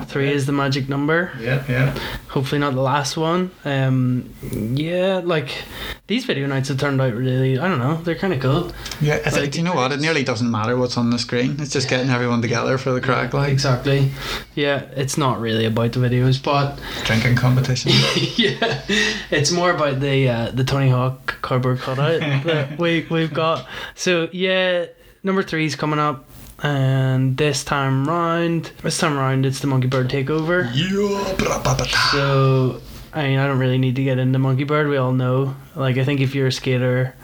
Three 0.00 0.32
is 0.32 0.46
the 0.46 0.52
magic 0.52 0.88
number. 0.88 1.32
Yeah, 1.40 1.64
yeah. 1.68 1.98
Hopefully 2.28 2.58
not 2.58 2.74
the 2.74 2.80
last 2.80 3.16
one. 3.16 3.50
Um, 3.64 4.30
yeah, 4.74 5.20
like 5.24 5.64
these 6.06 6.24
video 6.24 6.46
nights 6.46 6.68
have 6.68 6.78
turned 6.78 7.00
out 7.00 7.14
really. 7.14 7.58
I 7.58 7.68
don't 7.68 7.78
know. 7.78 7.96
They're 7.96 8.14
kind 8.14 8.32
of 8.32 8.40
cool. 8.40 8.72
Yeah, 9.00 9.16
I 9.16 9.30
think, 9.30 9.36
Like- 9.36 9.50
do 9.52 9.58
you 9.58 9.64
know 9.64 9.74
what? 9.74 9.92
It 9.92 10.00
nearly 10.00 10.24
doesn't 10.24 10.50
matter 10.50 10.76
what's 10.76 10.96
on 10.96 11.10
the 11.10 11.18
screen. 11.18 11.56
It's 11.60 11.72
just 11.72 11.88
getting 11.88 12.10
everyone 12.10 12.40
together 12.42 12.78
for 12.78 12.92
the 12.92 13.00
crack, 13.00 13.34
like 13.34 13.50
Exactly. 13.52 14.10
Yeah, 14.54 14.82
it's 14.96 15.16
not 15.18 15.40
really 15.40 15.64
about 15.66 15.92
the 15.92 16.00
videos, 16.00 16.42
but 16.42 16.78
drinking 17.04 17.36
competition. 17.36 17.92
yeah, 18.36 18.82
it's 19.30 19.50
more 19.52 19.70
about 19.70 20.00
the 20.00 20.28
uh, 20.28 20.50
the 20.52 20.64
Tony 20.64 20.88
Hawk 20.90 21.36
cardboard 21.42 21.78
cutout 21.80 22.20
that 22.44 22.78
we 22.78 23.06
we've 23.10 23.32
got. 23.32 23.66
So 23.94 24.28
yeah, 24.32 24.86
number 25.22 25.42
three's 25.42 25.76
coming 25.76 25.98
up, 25.98 26.24
and 26.62 27.36
this 27.36 27.64
time 27.64 28.08
round, 28.08 28.72
this 28.82 28.98
time 28.98 29.16
round, 29.16 29.44
it's 29.46 29.60
the 29.60 29.66
Monkey 29.66 29.88
Bird 29.88 30.08
takeover. 30.08 30.70
yeah, 30.74 31.34
bra, 31.34 31.58
ba, 31.62 31.74
ba, 31.76 31.84
da. 31.84 31.98
So 32.12 32.80
I 33.12 33.28
mean, 33.28 33.38
I 33.38 33.46
don't 33.46 33.58
really 33.58 33.78
need 33.78 33.96
to 33.96 34.04
get 34.04 34.18
into 34.18 34.38
Monkey 34.38 34.64
Bird. 34.64 34.88
We 34.88 34.96
all 34.96 35.12
know. 35.12 35.54
Like, 35.76 35.98
I 35.98 36.04
think 36.04 36.20
if 36.20 36.34
you're 36.34 36.46
a 36.46 36.52
skater 36.52 37.14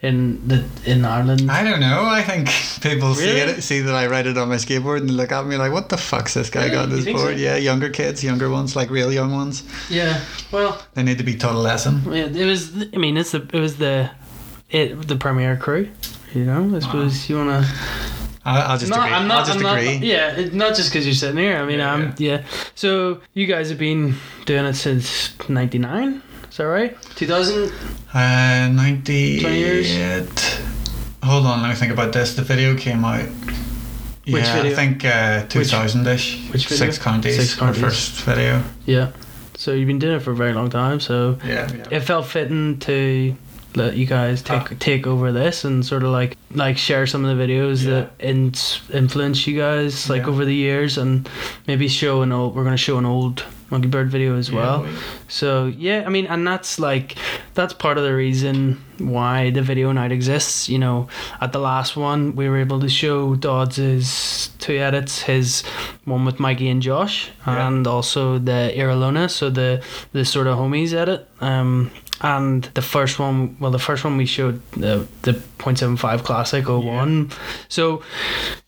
in 0.00 0.46
the 0.46 0.64
in 0.84 1.04
Ireland? 1.04 1.50
I 1.50 1.62
don't 1.64 1.80
know. 1.80 2.04
I 2.04 2.22
think 2.22 2.48
people 2.82 3.14
see 3.14 3.28
it, 3.38 3.62
see 3.62 3.80
that 3.80 3.94
I 3.94 4.06
ride 4.06 4.26
it 4.26 4.36
on 4.38 4.48
my 4.48 4.56
skateboard 4.56 4.98
and 4.98 5.10
look 5.10 5.32
at 5.32 5.44
me 5.46 5.56
like, 5.56 5.72
"What 5.72 5.88
the 5.88 5.96
fuck's 5.96 6.34
this 6.34 6.50
guy 6.50 6.64
Really? 6.64 6.74
got 6.74 6.84
on 6.84 6.90
his 6.90 7.04
think 7.04 7.18
so? 7.18 7.24
board?" 7.24 7.38
Yeah, 7.38 7.56
younger 7.56 7.88
kids, 7.90 8.22
younger 8.22 8.48
ones, 8.50 8.76
like 8.76 8.90
real 8.90 9.10
young 9.12 9.32
ones. 9.32 9.62
yeah. 9.90 10.20
Well, 10.52 10.80
They 10.94 11.02
need 11.02 11.18
to 11.18 11.24
be 11.24 11.34
taught 11.36 11.54
a 11.54 11.58
lesson. 11.58 12.02
yeah, 12.06 12.26
it 12.26 12.44
was. 12.46 12.70
I 12.92 12.96
mean, 12.98 13.16
it's 13.16 13.32
the 13.32 13.48
it 13.52 13.60
was 13.60 13.76
the 13.78 14.10
it 14.70 15.08
the 15.08 15.16
premiere 15.16 15.56
crew. 15.56 15.88
You 16.34 16.44
know, 16.44 16.76
I 16.76 16.80
suppose 16.80 17.28
you 17.30 17.36
wanna. 17.38 17.64
I'll 18.44 18.78
just 18.78 18.90
No, 18.90 18.98
agree. 19.00 19.12
I'm 19.12 19.26
not. 19.28 19.38
I'll 19.38 19.44
just 19.46 19.56
I'm 19.58 19.62
not- 19.62 20.00
yeah, 20.02 20.48
not 20.52 20.74
just 20.76 20.90
because 20.90 21.06
you're 21.06 21.14
sitting 21.14 21.38
here. 21.38 21.56
I 21.56 21.64
mean, 21.64 21.78
Yeah, 21.78 21.92
I'm 21.94 22.14
yeah. 22.18 22.42
So 22.74 23.20
you 23.32 23.46
guys 23.46 23.70
have 23.70 23.78
been 23.78 24.16
doing 24.44 24.64
it 24.66 24.74
since 24.74 25.30
'99. 25.48 26.22
Is 26.50 26.58
that 26.58 26.64
right? 26.64 26.96
2000. 27.16 27.72
Uh, 28.12 28.68
98. 28.72 29.40
20 29.40 29.58
years? 29.58 29.90
Hold 31.24 31.46
on, 31.46 31.62
let 31.62 31.70
me 31.70 31.74
think 31.74 31.90
about 31.92 32.12
this. 32.12 32.34
The 32.34 32.42
video 32.42 32.76
came 32.76 33.04
out. 33.04 33.26
Yeah, 34.26 34.34
Which 34.34 34.46
video? 34.46 34.72
I 34.72 34.74
think 34.74 35.04
uh, 35.04 35.46
2000 35.48 36.06
ish. 36.06 36.48
which 36.52 36.66
video? 36.66 36.86
Six 36.86 36.98
counties. 36.98 37.36
Six 37.36 37.58
our 37.60 37.68
counties. 37.68 37.82
first 37.82 38.12
video. 38.22 38.62
Yeah. 38.86 39.10
So 39.56 39.72
you've 39.72 39.86
been 39.86 39.98
doing 39.98 40.16
it 40.16 40.20
for 40.22 40.32
a 40.32 40.36
very 40.36 40.52
long 40.52 40.68
time. 40.70 41.00
So 41.00 41.38
Yeah. 41.44 41.70
yeah. 41.74 41.86
it 41.90 42.00
felt 42.00 42.26
fitting 42.26 42.78
to 42.80 43.34
let 43.76 43.96
you 43.96 44.06
guys 44.06 44.42
take 44.42 44.70
Ah. 44.72 44.76
take 44.78 45.06
over 45.06 45.32
this 45.32 45.64
and 45.64 45.84
sort 45.84 46.02
of 46.02 46.10
like 46.10 46.36
like 46.54 46.76
share 46.78 47.06
some 47.06 47.24
of 47.24 47.36
the 47.36 47.42
videos 47.44 47.84
Yeah. 47.84 47.90
that 47.90 48.10
in, 48.20 48.52
influence 48.92 49.46
you 49.46 49.58
guys 49.58 50.08
like 50.08 50.22
Yeah. 50.22 50.28
over 50.28 50.44
the 50.44 50.54
years 50.54 50.98
and 50.98 51.28
maybe 51.66 51.88
show 51.88 52.22
an 52.22 52.32
old 52.32 52.54
we're 52.54 52.64
gonna 52.64 52.76
show 52.76 52.98
an 52.98 53.06
old 53.06 53.42
monkey 53.70 53.88
bird 53.88 54.08
video 54.10 54.36
as 54.38 54.52
well 54.52 54.86
so 55.26 55.66
yeah 55.66 56.04
i 56.06 56.08
mean 56.08 56.26
and 56.26 56.46
that's 56.46 56.78
like 56.78 57.16
that's 57.54 57.72
part 57.72 57.96
of 57.98 58.04
the 58.04 58.14
reason 58.14 58.78
why 58.98 59.50
the 59.50 59.62
video 59.62 59.90
night 59.90 60.12
exists 60.12 60.68
you 60.68 60.78
know 60.78 61.08
at 61.40 61.52
the 61.52 61.58
last 61.58 61.96
one 61.96 62.36
we 62.36 62.48
were 62.48 62.58
able 62.58 62.78
to 62.78 62.88
show 62.88 63.34
dodds's 63.34 64.50
two 64.58 64.76
edits 64.76 65.22
his 65.22 65.62
one 66.04 66.24
with 66.24 66.38
mikey 66.38 66.68
and 66.68 66.82
josh 66.82 67.30
Yeah. 67.46 67.66
and 67.66 67.86
also 67.86 68.38
the 68.38 68.72
iralona 68.76 69.28
so 69.30 69.50
the 69.50 69.82
the 70.12 70.24
sort 70.24 70.46
of 70.46 70.58
homies 70.58 70.92
edit 70.92 71.26
um 71.40 71.90
and 72.24 72.64
the 72.74 72.80
first 72.82 73.18
one 73.18 73.54
well 73.60 73.70
the 73.70 73.78
first 73.78 74.02
one 74.02 74.16
we 74.16 74.24
showed 74.24 74.60
the 74.72 75.06
the 75.22 75.32
0.75 75.58 76.24
classic 76.24 76.66
01 76.68 77.30
so 77.68 78.02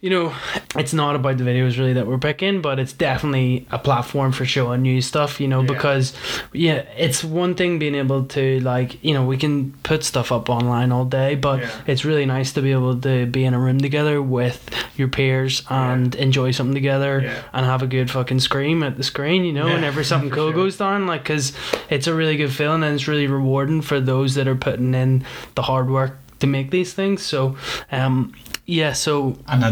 you 0.01 0.11
know 0.11 0.33
it's 0.77 0.93
not 0.93 1.17
about 1.17 1.37
the 1.39 1.45
videos 1.45 1.79
really 1.79 1.93
that 1.95 2.07
we're 2.07 2.19
picking 2.19 2.61
but 2.63 2.79
it's 2.79 2.93
definitely 2.93 3.67
a 3.71 3.79
platform 3.79 4.31
for 4.33 4.45
showing 4.45 4.83
new 4.83 5.01
stuff 5.01 5.41
you 5.41 5.49
know 5.49 5.61
Yeah. 5.63 5.67
because 5.75 6.13
yeah 6.53 6.85
it's 6.97 7.25
one 7.25 7.55
thing 7.55 7.79
being 7.79 7.95
able 7.95 8.25
to 8.37 8.61
like 8.61 9.03
you 9.03 9.15
know 9.15 9.25
we 9.25 9.37
can 9.39 9.73
put 9.83 10.05
stuff 10.05 10.31
up 10.33 10.49
online 10.51 10.93
all 10.93 11.05
day 11.07 11.35
but 11.35 11.61
Yeah. 11.61 11.71
it's 11.87 12.05
really 12.05 12.27
nice 12.27 12.53
to 12.55 12.63
be 12.63 12.73
able 12.73 12.99
to 13.01 13.25
be 13.27 13.45
in 13.47 13.55
a 13.55 13.59
room 13.59 13.79
together 13.81 14.21
with 14.23 14.59
your 14.97 15.09
peers 15.09 15.63
and 15.71 16.15
enjoy 16.15 16.51
something 16.53 16.75
together 16.75 17.21
Yeah. 17.25 17.43
and 17.55 17.65
have 17.67 17.83
a 17.83 17.87
good 17.87 18.11
fucking 18.11 18.41
scream 18.41 18.83
at 18.83 18.97
the 18.99 19.03
screen 19.03 19.45
you 19.45 19.53
know 19.55 19.67
Yeah, 19.67 19.75
whenever 19.77 20.05
something 20.05 20.31
cool 20.39 20.49
sure. 20.53 20.63
goes 20.63 20.77
down 20.77 21.07
like 21.07 21.23
because 21.23 21.53
it's 21.89 22.07
a 22.07 22.15
really 22.15 22.37
good 22.37 22.53
feeling 22.53 22.83
and 22.83 22.95
it's 22.95 23.09
really 23.09 23.27
rewarding 23.27 23.46
for 23.83 24.01
those 24.01 24.35
that 24.35 24.47
are 24.49 24.55
putting 24.57 24.95
in 24.95 25.25
the 25.55 25.63
hard 25.63 25.89
work 25.91 26.13
to 26.41 26.47
make 26.47 26.71
these 26.71 26.93
things 26.93 27.23
so 27.23 27.57
um 27.93 28.33
yeah 28.67 28.93
so 28.93 29.37
And 29.49 29.63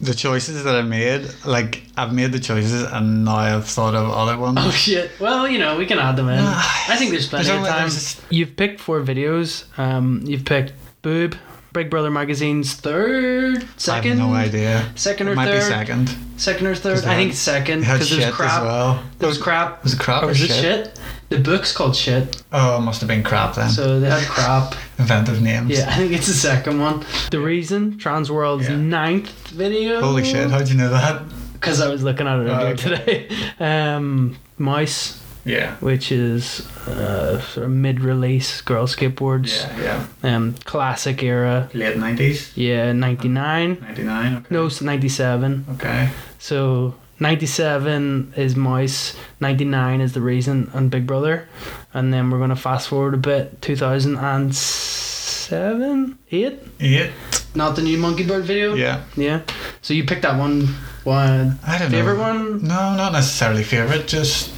the 0.00 0.14
choices 0.14 0.64
that 0.64 0.74
I 0.74 0.82
made, 0.82 1.28
like 1.46 1.84
I've 1.96 2.12
made 2.12 2.32
the 2.32 2.40
choices, 2.40 2.82
and 2.82 3.24
now 3.24 3.36
I've 3.36 3.66
thought 3.68 3.94
of 3.94 4.10
other 4.10 4.36
ones. 4.36 4.58
Oh 4.60 4.70
shit! 4.72 5.12
Well, 5.20 5.46
you 5.46 5.58
know 5.60 5.78
we 5.78 5.86
can 5.86 6.00
add 6.00 6.16
them 6.16 6.28
in. 6.28 6.40
Ah, 6.42 6.92
I 6.92 6.96
think 6.96 7.12
there's 7.12 7.28
plenty 7.28 7.46
there's 7.46 7.60
of 7.62 7.68
time. 7.68 7.78
there's- 7.88 8.20
You've 8.28 8.56
picked 8.56 8.80
four 8.80 9.00
videos. 9.00 9.62
Um, 9.78 10.24
you've 10.26 10.44
picked 10.44 10.72
Boob, 11.02 11.36
Big 11.72 11.88
Brother 11.88 12.10
Magazine's 12.10 12.74
third, 12.74 13.64
second, 13.76 14.18
I 14.20 14.24
have 14.24 14.28
no 14.30 14.34
idea. 14.34 14.90
second 14.96 15.28
It 15.28 15.30
or 15.30 15.34
might 15.36 15.46
third, 15.46 15.60
be 15.60 15.76
second. 15.78 16.16
second 16.36 16.66
or 16.66 16.74
third. 16.74 17.04
I 17.04 17.14
think 17.14 17.34
second 17.34 17.80
because 17.80 18.08
shit 18.08 18.18
there's 18.18 18.34
crap. 18.34 18.58
as 18.62 18.66
well. 18.66 19.02
There 19.20 19.28
was 19.28 19.38
crap. 19.38 19.84
Was 19.84 19.92
it 19.94 20.00
crap 20.00 20.22
Or 20.22 20.26
or, 20.26 20.28
was 20.30 20.42
it 20.42 20.50
shit? 20.50 20.91
The 21.32 21.38
book's 21.42 21.72
called 21.72 21.96
shit. 21.96 22.42
Oh, 22.52 22.76
it 22.78 22.80
must 22.80 23.00
have 23.00 23.08
been 23.08 23.22
crap 23.22 23.54
then. 23.54 23.70
So 23.70 23.98
they 24.00 24.10
had 24.10 24.22
crap. 24.28 24.74
Inventive 24.98 25.40
names. 25.42 25.70
Yeah, 25.70 25.88
I 25.88 25.96
think 25.96 26.12
it's 26.12 26.26
the 26.26 26.34
second 26.34 26.78
one. 26.80 27.04
The 27.30 27.40
reason 27.40 27.98
Trans 27.98 28.30
World's 28.30 28.68
Yeah. 28.68 28.76
ninth 28.76 29.30
video. 29.48 30.00
Holy 30.00 30.24
shit! 30.24 30.50
How'd 30.50 30.68
you 30.68 30.76
know 30.76 30.90
that? 30.90 31.22
Because 31.54 31.80
I 31.80 31.88
was 31.88 32.02
looking 32.02 32.26
at 32.26 32.38
it 32.40 32.48
Oh, 32.48 32.54
earlier 32.54 32.74
okay. 32.74 33.26
today. 33.28 33.28
Um, 33.60 34.36
Mouse, 34.58 35.20
Yeah. 35.44 35.76
which 35.80 36.12
is 36.12 36.66
uh, 36.86 37.40
sort 37.40 37.66
of 37.66 37.72
mid-release 37.72 38.60
girl 38.62 38.86
skateboards. 38.86 39.50
Yeah, 39.80 40.06
yeah. 40.22 40.36
Um, 40.36 40.54
classic 40.64 41.22
era. 41.22 41.68
Late 41.74 41.96
nineties. 41.96 42.52
Yeah, 42.56 42.92
99. 42.92 43.78
Ninety 43.80 44.02
nine. 44.02 44.36
Okay. 44.36 44.46
No, 44.50 44.68
97. 44.68 45.64
Okay. 45.74 46.10
So 46.38 46.94
97 47.22 48.34
is 48.36 48.56
Mouse, 48.56 49.16
99 49.40 50.00
is 50.00 50.12
The 50.12 50.20
Reason 50.20 50.70
and 50.74 50.90
Big 50.90 51.06
Brother. 51.06 51.48
And 51.94 52.12
then 52.12 52.30
we're 52.30 52.38
going 52.38 52.50
to 52.50 52.56
fast 52.56 52.88
forward 52.88 53.14
a 53.14 53.18
bit, 53.18 53.62
2007? 53.62 56.18
8? 56.30 56.58
Eight. 56.80 57.12
Not 57.54 57.76
the 57.76 57.82
new 57.82 57.98
Monkey 57.98 58.26
Bird 58.26 58.44
video? 58.44 58.74
Yeah. 58.74 59.04
Yeah. 59.16 59.42
So 59.82 59.92
you 59.94 60.04
picked 60.04 60.22
that 60.22 60.36
one. 60.38 60.66
One 61.04 61.58
I 61.66 61.78
don't 61.78 61.90
favorite 61.90 62.16
know. 62.16 62.22
one? 62.22 62.62
No, 62.62 62.94
not 62.96 63.12
necessarily 63.12 63.62
favorite. 63.62 64.08
Just 64.08 64.50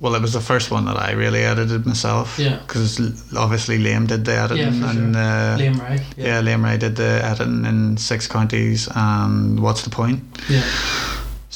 well, 0.00 0.14
it 0.14 0.22
was 0.22 0.32
the 0.32 0.40
first 0.40 0.70
one 0.70 0.84
that 0.84 0.96
I 0.96 1.10
really 1.12 1.42
edited 1.42 1.84
myself. 1.84 2.38
Yeah. 2.38 2.58
Because 2.58 3.00
obviously 3.36 3.78
Liam 3.78 4.06
did 4.06 4.24
the 4.24 4.32
editing, 4.36 4.74
Yeah, 4.74 4.92
for 4.92 4.98
and 4.98 5.16
uh, 5.16 5.56
Liam 5.58 5.80
Ray. 5.82 5.98
yeah. 6.16 6.40
Liam 6.40 6.62
Ray 6.64 6.76
did 6.78 6.94
the 6.96 7.20
editing 7.24 7.64
in 7.64 7.96
six 7.96 8.28
counties. 8.28 8.88
And 8.94 9.58
what's 9.60 9.82
the 9.82 9.90
point? 9.90 10.22
Yeah. 10.48 10.62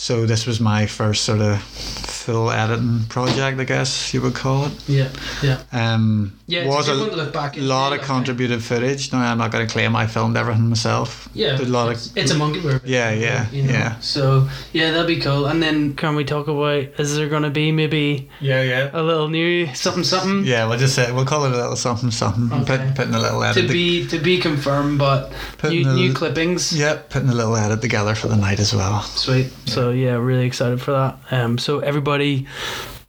So 0.02 0.26
this 0.26 0.46
was 0.48 0.58
my 0.58 0.86
first 0.86 1.22
sort 1.22 1.40
of 1.40 1.62
full 1.62 2.50
editing 2.50 3.04
project, 3.08 3.60
I 3.60 3.64
guess 3.64 4.12
you 4.12 4.20
would 4.22 4.34
call 4.34 4.66
it. 4.66 4.72
Yeah. 4.88 5.08
Yeah. 5.44 5.62
Um, 5.70 6.32
Yeah, 6.48 6.66
was 6.66 6.88
a 6.88 6.92
a 6.92 6.94
good 6.94 7.00
one 7.02 7.10
to 7.10 7.16
look 7.16 7.32
back 7.32 7.54
lot 7.56 7.92
of 7.92 7.98
like- 8.00 8.06
contributed 8.08 8.64
footage. 8.64 9.12
No, 9.12 9.18
I'm 9.18 9.38
not 9.38 9.52
going 9.52 9.64
to 9.64 9.72
claim 9.72 9.94
I 9.94 10.08
filmed 10.08 10.36
everything 10.36 10.68
myself. 10.68 11.28
Yeah, 11.34 11.56
Did 11.56 11.68
a 11.68 11.70
lot 11.70 11.92
it's, 11.92 12.10
of 12.10 12.16
it's 12.16 12.32
a 12.32 12.36
monkey 12.36 12.60
bird. 12.60 12.80
Yeah, 12.84 13.12
yeah, 13.12 13.48
you 13.52 13.62
know? 13.62 13.72
yeah. 13.72 14.00
So 14.00 14.48
yeah, 14.72 14.90
that'd 14.90 15.06
be 15.06 15.20
cool. 15.20 15.46
And 15.46 15.62
then 15.62 15.94
can 15.94 16.16
we 16.16 16.24
talk 16.24 16.48
about? 16.48 16.98
Is 16.98 17.14
there 17.16 17.28
gonna 17.28 17.50
be 17.50 17.70
maybe 17.70 18.28
yeah, 18.40 18.60
yeah. 18.62 18.90
a 18.92 19.02
little 19.02 19.28
new 19.28 19.72
something 19.74 20.02
something 20.04 20.44
Yeah, 20.44 20.66
we'll 20.66 20.78
just 20.78 20.96
say 20.96 21.12
we'll 21.12 21.24
call 21.26 21.44
it 21.44 21.52
a 21.52 21.56
little 21.56 21.76
something 21.76 22.10
something. 22.10 22.52
Okay. 22.62 22.76
Put, 22.88 22.96
putting 22.96 23.14
a 23.14 23.20
little 23.20 23.42
edit. 23.44 23.62
to 23.62 23.68
to- 23.68 23.72
be 23.72 24.06
to 24.08 24.18
be 24.18 24.38
confirmed? 24.38 24.98
But 24.98 25.32
Putting 25.62 25.82
new, 25.82 25.94
new 26.08 26.12
clippings. 26.12 26.76
Yep, 26.76 27.10
putting 27.10 27.28
a 27.28 27.34
little 27.34 27.56
edit 27.56 27.80
together 27.80 28.16
for 28.16 28.26
the 28.26 28.36
night 28.36 28.58
as 28.58 28.74
well. 28.74 29.02
Sweet. 29.02 29.52
So 29.66 29.90
yeah, 29.90 30.14
really 30.16 30.44
excited 30.44 30.82
for 30.82 30.90
that. 30.90 31.18
Um, 31.30 31.56
so 31.56 31.78
everybody, 31.78 32.48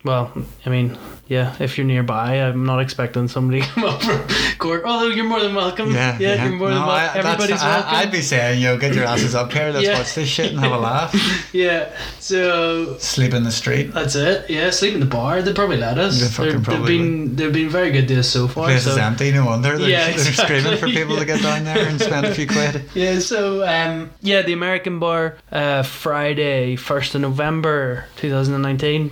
well, 0.03 0.31
I 0.65 0.69
mean, 0.69 0.97
yeah, 1.27 1.55
if 1.59 1.77
you're 1.77 1.87
nearby, 1.87 2.35
I'm 2.41 2.65
not 2.65 2.79
expecting 2.79 3.27
somebody 3.27 3.61
to 3.63 3.67
come 3.67 3.83
up 3.85 4.01
from 4.03 4.21
Cork. 4.57 4.83
Although 4.85 5.07
you're 5.07 5.25
more 5.25 5.39
than 5.41 5.55
welcome. 5.55 5.91
Yeah, 5.91 6.17
yeah, 6.19 6.43
you're 6.45 6.53
more 6.57 6.69
than 6.69 6.85
welcome. 6.85 7.19
Everybody's 7.25 7.61
I, 7.61 7.67
welcome. 7.77 7.95
I'd 7.95 8.11
be 8.11 8.21
saying, 8.21 8.61
you 8.61 8.67
know, 8.67 8.77
get 8.77 8.93
your 8.93 9.05
asses 9.05 9.33
up 9.33 9.51
here. 9.53 9.71
Let's 9.71 9.85
Yeah. 9.87 9.97
watch 9.97 10.13
this 10.15 10.27
shit 10.27 10.51
and 10.51 10.59
have 10.59 10.71
a 10.73 10.77
laugh. 10.91 11.49
yeah. 11.53 11.95
So 12.19 12.97
Sleep 12.99 13.33
in 13.33 13.43
the 13.43 13.51
street. 13.51 13.93
That's 13.93 14.15
it. 14.15 14.49
Yeah, 14.49 14.69
sleep 14.71 14.93
in 14.93 14.99
the 14.99 15.05
bar. 15.05 15.41
They'd 15.41 15.55
probably 15.55 15.77
let 15.77 15.97
us. 15.97 16.19
They 16.19 16.27
fucking 16.27 16.51
They're- 16.51 16.61
probably 16.61 16.97
they've 16.97 17.01
been 17.05 17.35
they've 17.35 17.53
been 17.53 17.69
very 17.69 17.91
good 17.91 18.07
to 18.09 18.19
us 18.19 18.27
so 18.29 18.47
far. 18.47 18.65
Place 18.65 18.83
so 18.83 18.91
is 18.91 18.97
empty. 18.97 19.31
No 19.31 19.45
wonder 19.45 19.77
they're, 19.77 19.89
Yeah, 19.89 20.07
they're 20.11 20.17
screaming 20.19 20.63
for 20.63 20.87
exactly, 20.87 20.95
people 20.95 21.17
to 21.17 21.25
get 21.25 21.41
down 21.41 21.63
there 21.63 21.87
and 21.87 21.99
spend 22.01 22.25
a 22.25 22.33
few 22.33 22.47
quid. 22.55 22.83
yeah, 22.93 23.19
so 23.19 23.65
um, 23.67 24.09
yeah, 24.21 24.41
the 24.41 24.53
American 24.53 24.99
bar, 24.99 25.37
uh, 25.51 25.83
Friday, 25.83 26.75
first 26.75 27.15
of 27.15 27.21
November, 27.21 28.05
two 28.17 28.29
thousand 28.29 28.53
and 28.55 28.63
nineteen. 28.63 29.11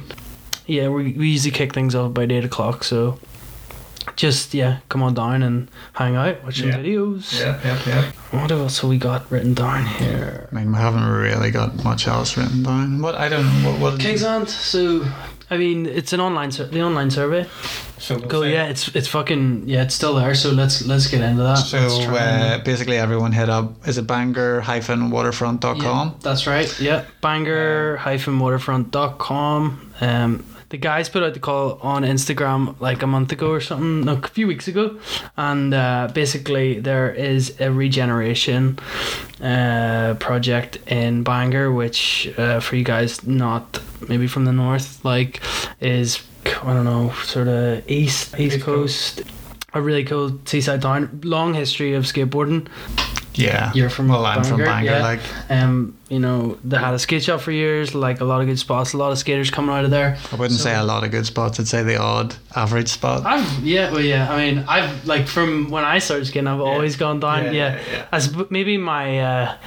Yeah, 0.68 0.90
we 0.90 1.14
we 1.14 1.30
usually 1.30 1.52
kick 1.52 1.74
things 1.74 1.96
off 1.96 2.08
about 2.12 2.32
eight 2.32 2.46
o'clock. 2.46 2.84
So 2.84 3.20
just 4.16 4.54
yeah, 4.54 4.80
come 4.90 5.04
on 5.04 5.14
down 5.14 5.44
and 5.44 5.70
hang 5.94 6.16
out, 6.16 6.44
watch 6.44 6.60
some 6.60 6.70
Yeah. 6.70 6.78
videos. 6.78 7.40
Yeah, 7.40 7.60
yeah, 7.64 7.80
yeah. 7.88 8.12
What 8.40 8.52
else 8.52 8.80
have 8.80 8.90
we 8.90 8.98
got 8.98 9.30
written 9.32 9.54
down 9.54 9.86
here? 9.86 10.48
I 10.52 10.56
mean, 10.56 10.72
we 10.72 10.78
haven't 10.78 11.06
really 11.06 11.52
got 11.52 11.84
much 11.84 12.08
else 12.08 12.38
written 12.38 12.64
down. 12.64 13.02
What 13.02 13.16
I 13.16 13.30
don't 13.30 13.46
know. 13.64 13.72
What? 13.72 13.80
what 13.80 14.00
Kingsland. 14.00 14.50
So. 14.50 15.06
I 15.52 15.58
mean, 15.58 15.86
it's 15.86 16.14
an 16.14 16.22
online 16.22 16.52
sur- 16.52 16.68
the 16.68 16.82
online 16.82 17.12
survey. 17.12 17.46
So 18.00 18.16
we'll 18.16 18.28
Cool. 18.30 18.42
say- 18.44 18.54
Yeah, 18.54 18.66
it's 18.72 18.88
it's 18.96 19.08
fucking 19.10 19.64
yeah, 19.68 19.84
it's 19.84 19.94
still 19.94 20.16
there. 20.16 20.34
So 20.34 20.50
let's 20.52 20.86
let's 20.88 21.08
get 21.08 21.22
into 21.22 21.44
that. 21.44 21.56
So 21.58 21.78
Let's 21.80 21.98
try 22.06 22.18
and- 22.20 22.62
uh, 22.62 22.64
basically, 22.64 22.98
everyone 22.98 23.34
hit 23.34 23.50
up. 23.50 23.74
Is 23.88 23.98
it 23.98 24.08
banger 24.08 24.62
hyphen 24.62 25.12
waterfront.com 25.12 26.08
Yeah, 26.08 26.14
that's 26.22 26.48
right. 26.48 26.70
Yeah. 26.80 27.04
Bangor 27.22 27.98
hyphen 27.98 28.40
waterfront.com. 28.40 29.92
Um 30.02 30.44
the 30.72 30.78
guys 30.78 31.10
put 31.10 31.22
out 31.24 31.34
the 31.34 31.40
call 31.40 31.78
on 31.82 32.04
Instagram 32.04 32.76
like 32.80 33.04
a 33.04 33.08
month 33.08 33.32
ago 33.32 33.50
or 33.52 33.62
something, 33.62 34.02
no, 34.06 34.14
a 34.16 34.28
few 34.28 34.48
weeks 34.48 34.68
ago, 34.68 34.98
and 35.38 35.74
uh, 35.74 36.10
basically 36.14 36.80
there 36.80 37.12
is 37.14 37.54
a 37.60 37.70
regeneration 37.72 38.80
uh, 39.42 40.16
project 40.20 40.78
in 40.88 41.24
Bangor, 41.24 41.72
which 41.72 42.34
uh, 42.38 42.60
for 42.60 42.76
you 42.76 42.84
guys 42.84 43.26
not 43.28 43.80
maybe 44.08 44.28
from 44.28 44.46
the 44.46 44.54
north, 44.54 45.04
like 45.06 45.42
is 45.80 46.22
I 46.64 46.74
don't 46.74 46.86
know, 46.86 47.12
sort 47.24 47.48
of 47.48 47.88
east 47.90 48.40
east 48.40 48.62
coast. 48.62 49.22
a 49.74 49.82
really 49.82 50.04
cool 50.04 50.40
seaside 50.46 50.82
town. 50.82 51.22
Long 51.24 51.54
history 51.54 51.94
of 51.94 52.04
skateboarding. 52.06 52.68
Yeah. 53.34 53.72
You're 53.74 53.90
from 53.90 54.10
well, 54.10 54.26
I'm 54.26 54.44
from 54.44 54.58
Bangor, 54.58 54.66
Bangor. 54.66 54.92
yeah. 54.92 55.02
Like, 55.04 55.22
Um, 55.50 55.96
you 56.12 56.20
know, 56.20 56.58
they 56.64 56.78
had 56.78 56.94
a 56.94 57.00
skate 57.00 57.24
shop 57.24 57.40
for 57.42 57.52
years. 57.52 57.96
Like 57.96 58.20
a 58.20 58.26
lot 58.26 58.42
of 58.42 58.48
good 58.48 58.60
spots. 58.60 58.92
A 58.94 58.98
lot 58.98 59.12
of 59.12 59.18
skaters 59.18 59.50
coming 59.50 59.74
out 59.74 59.86
of 59.86 59.92
there. 59.92 60.18
I 60.32 60.36
wouldn't 60.36 60.60
So- 60.60 60.66
say 60.66 60.76
a 60.76 60.84
lot 60.84 61.04
of 61.06 61.12
good 61.12 61.26
spots. 61.26 61.60
I'd 61.60 61.68
say 61.68 61.84
the 61.84 61.98
odd, 61.98 62.36
average 62.56 62.90
spot. 62.90 63.26
I've 63.26 63.64
yeah, 63.64 63.92
well 63.92 64.02
yeah. 64.02 64.32
I 64.32 64.38
mean, 64.52 64.66
I've 64.68 65.06
like 65.06 65.26
from 65.28 65.70
when 65.72 65.84
I 65.86 66.00
started 66.00 66.26
skating, 66.26 66.48
I've 66.48 66.60
always 66.60 66.98
gone 66.98 67.20
down. 67.22 67.46
Yeah, 67.46 67.52
Yeah, 67.52 67.76
yeah, 67.76 67.82
yeah. 67.94 68.06
as 68.12 68.36
maybe 68.52 68.78
my 68.78 69.20
uh, 69.20 69.58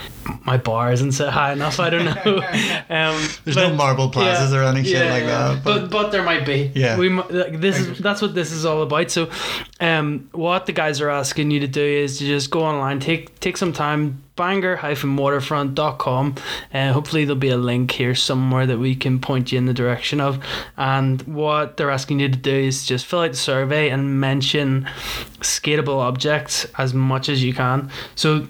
my 0.45 0.59
bar 0.59 0.93
isn't 0.93 1.13
set 1.13 1.33
high 1.33 1.53
enough. 1.53 1.81
I 1.81 1.89
don't 1.91 2.05
know. 2.05 2.37
um, 2.91 3.29
There's 3.45 3.57
no 3.57 3.73
marble 3.75 4.11
plazas 4.11 4.53
or 4.53 4.63
any 4.65 4.85
shit 4.85 5.09
like 5.11 5.25
that, 5.25 5.65
But, 5.65 5.81
but- 5.83 5.91
but 5.91 6.13
there 6.13 6.23
might 6.23 6.45
be. 6.45 6.71
Yeah. 6.75 6.99
we 6.99 7.09
like, 7.09 7.61
this 7.61 7.79
is 7.79 7.99
that's 7.99 8.21
what 8.21 8.35
this 8.35 8.53
is 8.53 8.67
all 8.67 8.83
about. 8.83 9.11
So, 9.11 9.31
um, 9.81 10.29
what 10.33 10.67
the 10.67 10.73
guys 10.73 11.01
are 11.01 11.09
asking 11.09 11.51
you 11.53 11.61
to 11.61 11.67
do 11.69 11.83
is 11.83 12.19
to 12.19 12.25
just 12.27 12.51
go 12.51 12.63
online, 12.65 13.01
take 13.01 13.41
take 13.41 13.57
some 13.57 13.73
time. 13.73 14.21
Bangor-waterfront.com 14.37 16.35
and 16.73 16.91
uh, 16.91 16.93
hopefully 16.93 17.25
there'll 17.25 17.39
be 17.39 17.51
a 17.51 17.57
link 17.57 17.93
here 17.93 18.15
somewhere 18.15 18.67
that 18.67 18.79
we 18.79 18.97
can 18.97 19.21
point 19.21 19.53
you 19.53 19.59
in 19.59 19.67
the 19.67 19.75
direction 19.75 20.21
of. 20.21 20.45
And 20.77 21.23
what 21.23 21.77
they're 21.77 21.91
asking 21.91 22.21
you 22.21 22.29
to 22.29 22.37
do 22.37 22.55
is 22.55 22.85
just 22.85 23.07
fill 23.07 23.21
out 23.21 23.31
the 23.31 23.37
survey 23.37 23.91
and 23.91 24.21
mention 24.21 24.89
skatable 25.41 26.01
objects 26.01 26.67
as 26.79 26.95
much 26.95 27.29
as 27.29 27.45
you 27.45 27.55
can. 27.55 27.91
So 28.17 28.47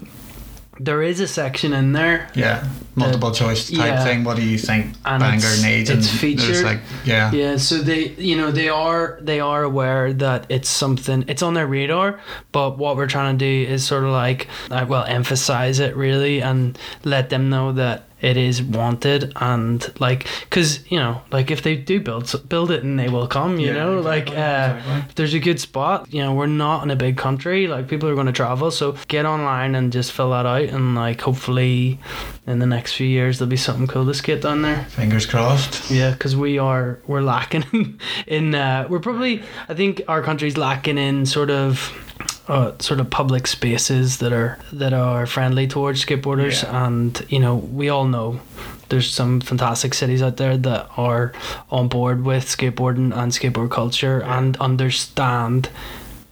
there 0.79 1.01
is 1.01 1.19
a 1.21 1.27
section 1.27 1.71
in 1.73 1.93
there 1.93 2.27
Yeah. 2.35 2.67
Multiple 2.95 3.31
choice 3.31 3.69
type 3.69 3.77
yeah. 3.77 4.03
thing. 4.03 4.23
What 4.23 4.35
do 4.37 4.41
you 4.43 4.57
think 4.57 4.93
And 5.05 5.19
Bangor 5.21 5.37
it's- 5.47 5.63
needs? 5.63 5.89
it's 5.89 6.09
and 6.11 6.19
featured. 6.19 6.63
Like, 6.65 6.79
yeah. 7.05 7.31
Yeah, 7.31 7.57
so 7.57 7.77
they, 7.77 8.09
you 8.17 8.35
know, 8.37 8.51
they 8.51 8.69
are 8.69 9.17
they 9.21 9.39
are 9.39 9.63
aware 9.63 10.13
that 10.13 10.45
it's 10.49 10.69
something 10.69 11.23
it's 11.27 11.41
on 11.43 11.53
their 11.53 11.67
radar, 11.67 12.19
but 12.51 12.77
what 12.77 12.95
we're 12.97 13.07
trying 13.07 13.37
to 13.37 13.45
do 13.45 13.71
is 13.73 13.85
sort 13.85 14.03
of 14.03 14.11
like, 14.11 14.47
uh, 14.71 14.85
well, 14.87 15.03
emphasize 15.05 15.79
it 15.79 15.95
really 15.95 16.41
and 16.41 16.77
let 17.03 17.29
them 17.29 17.49
know 17.49 17.71
that 17.73 18.03
it 18.25 18.37
is 18.37 18.61
wanted 18.63 19.31
and 19.35 19.93
like, 19.99 20.25
cause 20.49 20.79
you 20.91 20.97
know, 20.97 21.21
like 21.31 21.51
if 21.51 21.61
they 21.61 21.75
do 21.75 21.99
build 21.99 22.33
build 22.49 22.71
it 22.71 22.83
and 22.83 22.97
they 22.99 23.07
will 23.07 23.27
come, 23.27 23.59
you 23.59 23.67
Yeah, 23.67 23.73
know, 23.73 23.99
like 24.01 24.29
uh, 24.29 24.31
exactly. 24.77 25.13
there's 25.15 25.33
a 25.35 25.39
good 25.39 25.59
spot. 25.59 26.11
You 26.11 26.21
know, 26.23 26.33
we're 26.33 26.47
not 26.47 26.83
in 26.83 26.89
a 26.91 26.95
big 26.95 27.17
country. 27.17 27.67
Like 27.67 27.87
people 27.87 28.09
are 28.09 28.15
going 28.15 28.25
to 28.25 28.33
travel, 28.33 28.71
so 28.71 28.95
get 29.07 29.25
online 29.25 29.75
and 29.75 29.93
just 29.93 30.11
fill 30.11 30.31
that 30.31 30.45
out, 30.45 30.63
and 30.63 30.95
like 30.95 31.21
hopefully, 31.21 31.99
in 32.47 32.59
the 32.59 32.65
next 32.65 32.93
few 32.93 33.07
years 33.07 33.37
there'll 33.37 33.49
be 33.49 33.57
something 33.57 33.87
cool 33.87 34.05
to 34.07 34.13
skate 34.13 34.41
down 34.41 34.61
there. 34.63 34.85
Fingers 34.85 35.25
crossed. 35.25 35.91
Yeah, 35.91 36.11
because 36.11 36.35
we 36.35 36.57
are 36.57 36.99
we're 37.07 37.21
lacking 37.21 37.99
in 38.27 38.55
uh, 38.55 38.87
we're 38.89 38.99
probably 38.99 39.43
I 39.69 39.73
think 39.75 40.01
our 40.07 40.21
country's 40.23 40.57
lacking 40.57 40.97
in 40.97 41.25
sort 41.27 41.51
of 41.51 41.91
uh, 42.47 42.71
sort 42.79 42.99
of 42.99 43.09
public 43.09 43.47
spaces 43.47 44.17
that 44.17 44.31
are 44.33 44.57
that 44.73 44.93
are 44.93 45.25
friendly 45.25 45.67
towards 45.67 46.05
skateboarders, 46.05 46.63
Yeah. 46.63 46.85
and 46.87 47.25
you 47.29 47.39
know 47.39 47.55
we 47.55 47.89
all 47.89 48.05
know 48.05 48.39
there's 48.89 49.09
some 49.11 49.41
fantastic 49.41 49.93
cities 49.93 50.21
out 50.21 50.37
there 50.37 50.55
that 50.57 50.87
are 50.97 51.33
on 51.71 51.87
board 51.87 52.23
with 52.23 52.45
skateboarding 52.45 53.11
and 53.15 53.31
skateboard 53.31 53.71
culture 53.71 54.21
and 54.23 54.57
understand 54.57 55.69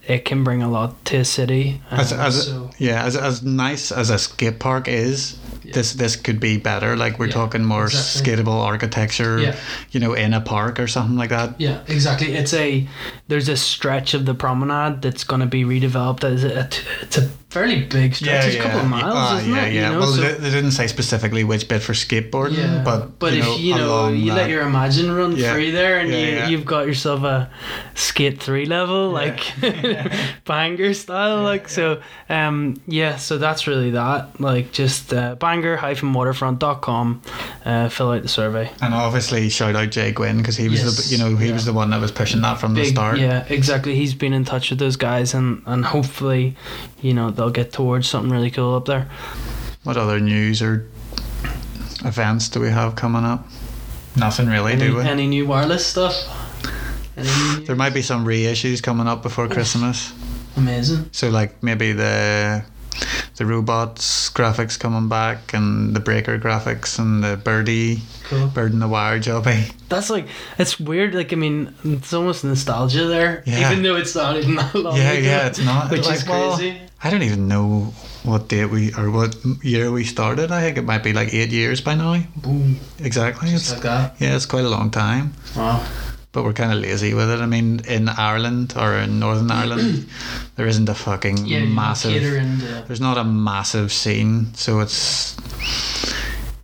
it 0.07 0.25
can 0.25 0.43
bring 0.43 0.61
a 0.61 0.69
lot 0.69 1.03
to 1.05 1.17
a 1.17 1.25
city. 1.25 1.81
As, 1.89 2.11
Um, 2.11 2.19
as, 2.19 2.45
so- 2.47 2.69
yeah, 2.77 3.03
as, 3.05 3.15
as 3.15 3.41
nice 3.41 3.91
as 3.91 4.09
a 4.09 4.19
skate 4.19 4.59
park 4.59 4.87
is, 4.87 5.37
this 5.73 5.93
this 5.93 6.15
could 6.15 6.39
be 6.39 6.57
better. 6.57 6.95
Like 6.95 7.19
we're 7.19 7.27
Yeah, 7.27 7.33
talking 7.33 7.63
more 7.65 7.85
exactly. 7.85 8.33
skatable 8.33 8.61
architecture, 8.63 9.39
Yeah. 9.39 9.55
you 9.91 9.99
know, 9.99 10.13
in 10.13 10.33
a 10.33 10.41
park 10.41 10.79
or 10.79 10.87
something 10.87 11.15
like 11.17 11.29
that. 11.29 11.59
Yeah, 11.59 11.79
exactly. 11.87 12.33
It's 12.33 12.53
a 12.53 12.87
there's 13.27 13.49
a 13.49 13.57
stretch 13.57 14.13
of 14.13 14.25
the 14.25 14.33
promenade 14.33 15.01
that's 15.01 15.23
going 15.23 15.41
to 15.41 15.47
be 15.47 15.63
redeveloped 15.63 16.23
as 16.23 16.43
a, 16.43 16.69
it's 17.01 17.17
a 17.17 17.29
fairly 17.53 17.83
big 17.83 18.15
stretch. 18.15 18.45
it's 18.47 18.55
a 18.55 18.59
couple 18.59 18.79
of 18.81 18.87
miles, 18.87 19.13
Ah, 19.15 19.37
isn't 19.39 19.53
yeah, 19.53 19.65
it? 19.65 19.73
yeah. 19.73 19.87
You 19.87 19.93
know, 19.93 19.99
well, 19.99 20.11
so- 20.13 20.21
they, 20.21 20.49
didn't 20.49 20.71
say 20.71 20.87
specifically 20.87 21.43
which 21.43 21.67
bit 21.67 21.81
for 21.81 21.93
skateboarding, 21.93 22.57
yeah, 22.57 22.81
but 22.83 23.19
but 23.19 23.33
you 23.33 23.39
if 23.39 23.45
know, 23.45 23.55
you 23.57 23.75
know 23.75 24.07
you 24.09 24.31
that, 24.31 24.35
let 24.37 24.49
your 24.49 24.61
imagine 24.63 25.11
run 25.11 25.35
Yeah. 25.35 25.53
free 25.53 25.71
there, 25.71 25.99
and 25.99 26.09
Yeah, 26.09 26.17
you 26.17 26.27
yeah. 26.35 26.47
you've 26.49 26.65
got 26.65 26.87
yourself 26.87 27.23
a 27.23 27.49
skate 27.95 28.39
three 28.41 28.65
level 28.65 29.09
like 29.11 29.39
banger 30.45 30.93
style, 30.93 31.43
like 31.43 31.69
so. 31.69 32.01
Um, 32.29 32.81
yeah, 32.87 33.17
so 33.17 33.37
that's 33.37 33.67
really 33.67 33.91
that. 33.91 34.39
Like 34.39 34.71
just 34.71 35.13
uh, 35.13 35.35
banger 35.35 35.77
waterfront.com, 36.13 37.21
uh, 37.65 37.89
fill 37.89 38.11
out 38.11 38.21
the 38.23 38.27
survey. 38.27 38.71
and 38.81 38.93
obviously 38.93 39.49
shout 39.49 39.75
out 39.75 39.89
Jay 39.91 40.11
Gwynn 40.11 40.37
because 40.37 40.57
he 40.57 40.69
was 40.69 40.83
Yes, 40.83 41.09
the 41.09 41.15
you 41.15 41.17
know 41.23 41.35
he 41.37 41.51
was 41.51 41.65
the 41.65 41.73
one 41.73 41.89
that 41.91 42.01
was 42.01 42.11
pushing 42.11 42.41
that 42.41 42.59
from 42.59 42.73
the 42.73 42.85
start. 42.85 43.19
Yeah, 43.19 43.45
exactly. 43.49 43.95
He's 43.95 44.13
been 44.13 44.33
in 44.33 44.45
touch 44.45 44.69
with 44.69 44.79
those 44.79 44.95
guys, 44.95 45.33
and 45.33 45.61
and 45.65 45.85
hopefully, 45.85 46.55
you 47.01 47.13
know, 47.13 47.29
they'll 47.43 47.51
get 47.51 47.73
towards 47.73 48.07
something 48.07 48.31
really 48.31 48.49
cool 48.51 48.75
up 48.75 48.85
there. 48.85 49.09
What 49.83 49.97
other 49.97 50.19
news 50.19 50.61
or 50.61 50.87
events 52.05 52.47
do 52.47 52.61
we 52.61 52.69
have 52.69 52.95
coming 52.95 53.25
up? 53.25 53.45
Nothing 54.15 54.47
really, 54.47 54.77
do 54.77 54.95
we? 54.95 55.01
Any, 55.01 55.09
any 55.09 55.27
new 55.27 55.45
wireless 55.45 55.85
stuff? 55.85 56.15
Any 57.17 57.27
new- 57.27 57.65
There 57.65 57.75
might 57.75 57.93
be 57.93 58.01
some 58.01 58.25
reissues 58.25 58.81
coming 58.81 59.07
up 59.07 59.21
before 59.23 59.49
Christmas. 59.49 60.13
Amazing. 60.55 61.09
So 61.11 61.29
like 61.29 61.61
maybe 61.61 61.91
the 61.91 62.63
the 63.37 63.45
robots 63.45 64.29
graphics 64.29 64.77
coming 64.79 65.09
back 65.09 65.53
and 65.53 65.95
the 65.95 65.99
breaker 65.99 66.37
graphics 66.39 66.99
and 66.99 67.23
the 67.23 67.35
birdie 67.37 68.01
Cool. 68.29 68.47
bird 68.47 68.71
in 68.73 68.79
the 68.79 68.87
wire 68.87 69.19
jobby. 69.19 69.67
Eh? 69.67 69.71
That's 69.89 70.09
like 70.09 70.27
it's 70.57 70.79
weird. 70.79 71.13
Like 71.13 71.33
I 71.33 71.35
mean, 71.35 71.73
it's 71.83 72.13
almost 72.13 72.43
nostalgia 72.43 73.05
there, 73.05 73.43
Yeah. 73.45 73.71
even 73.71 73.83
though 73.83 73.95
it's 73.95 74.15
not 74.15 74.37
even 74.37 74.55
that 74.55 74.73
long. 74.75 74.95
Yeah, 74.97 75.11
ago, 75.11 75.27
yeah, 75.27 75.47
it's 75.47 75.59
not. 75.59 75.91
which 75.91 76.05
like, 76.05 76.17
is 76.17 76.27
well, 76.27 76.55
crazy. 76.55 76.79
I 77.03 77.09
don't 77.09 77.23
even 77.23 77.49
know 77.49 77.93
what 78.23 78.47
date 78.47 78.67
we 78.71 78.93
or 78.93 79.11
what 79.11 79.35
year 79.61 79.91
we 79.91 80.05
started. 80.05 80.51
I 80.53 80.61
think 80.61 80.77
it 80.77 80.85
might 80.85 81.03
be 81.03 81.11
like 81.11 81.33
eight 81.33 81.51
years 81.51 81.81
by 81.81 81.95
now. 81.95 82.17
Boom, 82.37 82.79
Exactly. 82.99 83.49
just 83.49 83.65
It's, 83.65 83.73
like 83.73 83.83
that. 83.83 84.15
yeah, 84.19 84.35
it's 84.37 84.45
quite 84.45 84.63
a 84.63 84.69
long 84.69 84.89
time. 84.89 85.33
Wow. 85.55 85.85
But 86.33 86.43
we're 86.43 86.53
kind 86.53 86.73
of 86.73 86.79
lazy 86.79 87.13
with 87.13 87.29
it. 87.29 87.39
I 87.39 87.45
mean, 87.45 87.81
in 87.87 88.09
Ireland 88.09 88.73
or 88.75 88.95
in 88.97 89.19
Northern 89.19 89.51
Ireland, 89.61 90.07
there 90.55 90.67
isn't 90.67 90.89
a 90.89 90.95
fucking 90.95 91.45
Yeah, 91.45 91.63
massive. 91.65 92.23
into 92.23 92.83
there's 92.87 92.99
not 92.99 93.17
a 93.17 93.23
massive 93.23 93.91
scene, 93.93 94.53
so 94.55 94.79
it's 94.81 95.35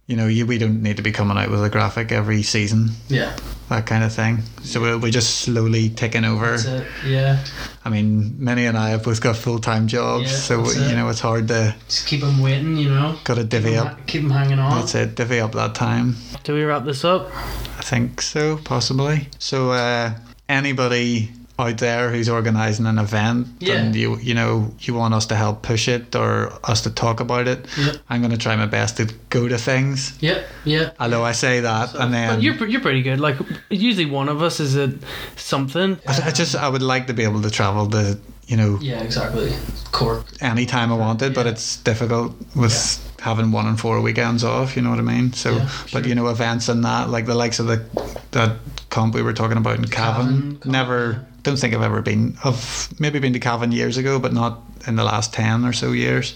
you 0.10 0.16
know 0.18 0.26
you 0.28 0.46
we 0.48 0.58
don't 0.58 0.82
need 0.82 0.98
to 0.98 1.04
be 1.04 1.12
coming 1.12 1.38
out 1.38 1.50
with 1.52 1.64
a 1.64 1.70
graphic 1.70 2.12
every 2.12 2.42
season, 2.42 2.90
yeah. 3.10 3.36
that 3.70 3.86
kind 3.86 4.04
of 4.04 4.12
thing. 4.12 4.40
So 4.64 4.82
we're, 4.82 4.98
we're 4.98 5.12
just 5.12 5.42
slowly 5.42 5.90
ticking 5.90 6.26
over. 6.26 6.58
That's 6.58 6.66
it. 6.66 6.88
Yeah. 7.06 7.46
I 7.86 7.90
mean, 7.90 8.36
Minnie 8.44 8.66
and 8.66 8.76
I 8.78 8.90
have 8.90 9.04
both 9.04 9.22
got 9.22 9.36
full 9.36 9.60
time 9.60 9.88
jobs, 9.88 10.32
Yeah, 10.32 10.38
so 10.38 10.62
that's 10.64 10.76
you 10.78 10.84
it. 10.86 10.96
know 10.96 11.08
it's 11.10 11.20
hard 11.20 11.48
to 11.50 11.76
Just 11.88 12.08
keep 12.08 12.22
them 12.22 12.40
waiting. 12.42 12.76
You 12.76 12.90
know. 12.90 13.18
got 13.24 13.36
to 13.36 13.44
divvy 13.44 13.70
Keep 13.72 13.78
'em 13.80 13.88
up. 13.88 13.94
ha- 13.94 14.04
Keep 14.08 14.22
them 14.24 14.32
hanging 14.32 14.60
on. 14.60 14.80
That's 14.80 14.96
it, 14.96 15.14
divvy 15.16 15.40
up 15.40 15.52
that 15.54 15.76
time. 15.76 16.16
Do 16.44 16.56
we 16.56 16.64
wrap 16.64 16.86
this 16.86 17.06
up? 17.06 17.30
I 17.78 17.82
think 17.84 18.22
so, 18.22 18.58
possibly. 18.58 19.28
So 19.38 19.72
uh, 19.72 20.14
anybody 20.50 21.32
out 21.60 21.78
there 21.78 22.10
who's 22.10 22.30
organising 22.30 22.86
an 22.86 22.98
event 22.98 23.48
Yeah. 23.60 23.76
and 23.76 23.96
you 23.96 24.18
you 24.18 24.34
know 24.34 24.72
you 24.80 24.94
want 24.94 25.14
us 25.14 25.26
to 25.28 25.36
help 25.36 25.62
push 25.62 25.88
it 25.88 26.16
or 26.16 26.52
us 26.64 26.82
to 26.82 26.90
talk 26.90 27.20
about 27.20 27.48
it, 27.48 27.66
Yep. 27.78 27.96
I'm 28.10 28.22
going 28.22 28.32
to 28.32 28.38
try 28.38 28.56
my 28.56 28.66
best 28.66 28.98
to 28.98 29.06
go 29.30 29.48
to 29.48 29.58
things. 29.58 30.18
Yeah. 30.22 30.44
Yeah. 30.66 30.92
Although 31.00 31.24
I 31.24 31.34
say 31.34 31.60
that, 31.62 31.94
and 31.96 32.14
then 32.14 32.36
but 32.36 32.42
you're 32.44 32.68
you're 32.68 32.82
pretty 32.82 33.02
good. 33.02 33.20
Like 33.20 33.38
usually 33.70 34.06
one 34.06 34.30
of 34.30 34.42
us 34.42 34.60
is 34.60 34.76
at 34.78 34.92
something. 35.36 35.98
I, 36.08 36.28
I 36.28 36.32
just 36.32 36.56
I 36.56 36.68
would 36.70 36.82
like 36.82 37.08
to 37.08 37.14
be 37.14 37.24
able 37.24 37.42
to 37.42 37.50
travel 37.50 37.88
to 37.90 38.18
you 38.48 38.58
know 38.58 38.80
Yeah, 38.82 39.02
exactly. 39.04 39.52
Cork. 39.92 40.26
any 40.42 40.66
time 40.66 40.92
I 40.92 40.96
wanted, 40.98 41.34
but 41.34 41.46
it's 41.48 41.78
difficult 41.84 42.34
with 42.56 42.76
having 43.20 43.52
one 43.52 43.68
and 43.68 43.78
four 43.80 44.00
weekends 44.02 44.44
off. 44.44 44.76
You 44.76 44.82
know 44.84 44.92
what 44.92 45.00
I 45.00 45.04
mean? 45.04 45.34
So, 45.34 45.50
Yeah, 45.56 45.70
but 45.92 46.06
you 46.06 46.16
know 46.16 46.28
events 46.30 46.70
and 46.70 46.84
that, 46.86 47.10
like 47.10 47.26
the 47.26 47.36
likes 47.36 47.60
of 47.60 47.68
the 47.68 47.84
that 48.32 48.52
comp 48.90 49.14
we 49.14 49.22
were 49.22 49.34
talking 49.34 49.58
about 49.58 49.78
in 49.78 49.86
Cavan, 49.88 50.60
never. 50.66 51.26
Don't 51.44 51.58
think 51.58 51.74
I've 51.74 51.82
ever 51.82 52.02
been. 52.02 52.38
I've 52.44 52.90
maybe 53.00 53.20
been 53.20 53.34
to 53.34 53.40
Cavan 53.40 53.72
years 53.72 53.98
ago, 53.98 54.20
but 54.20 54.34
not 54.34 54.62
in 54.88 54.96
the 54.96 55.04
last 55.04 55.34
ten 55.34 55.66
or 55.66 55.74
so 55.74 55.92
years. 55.92 56.34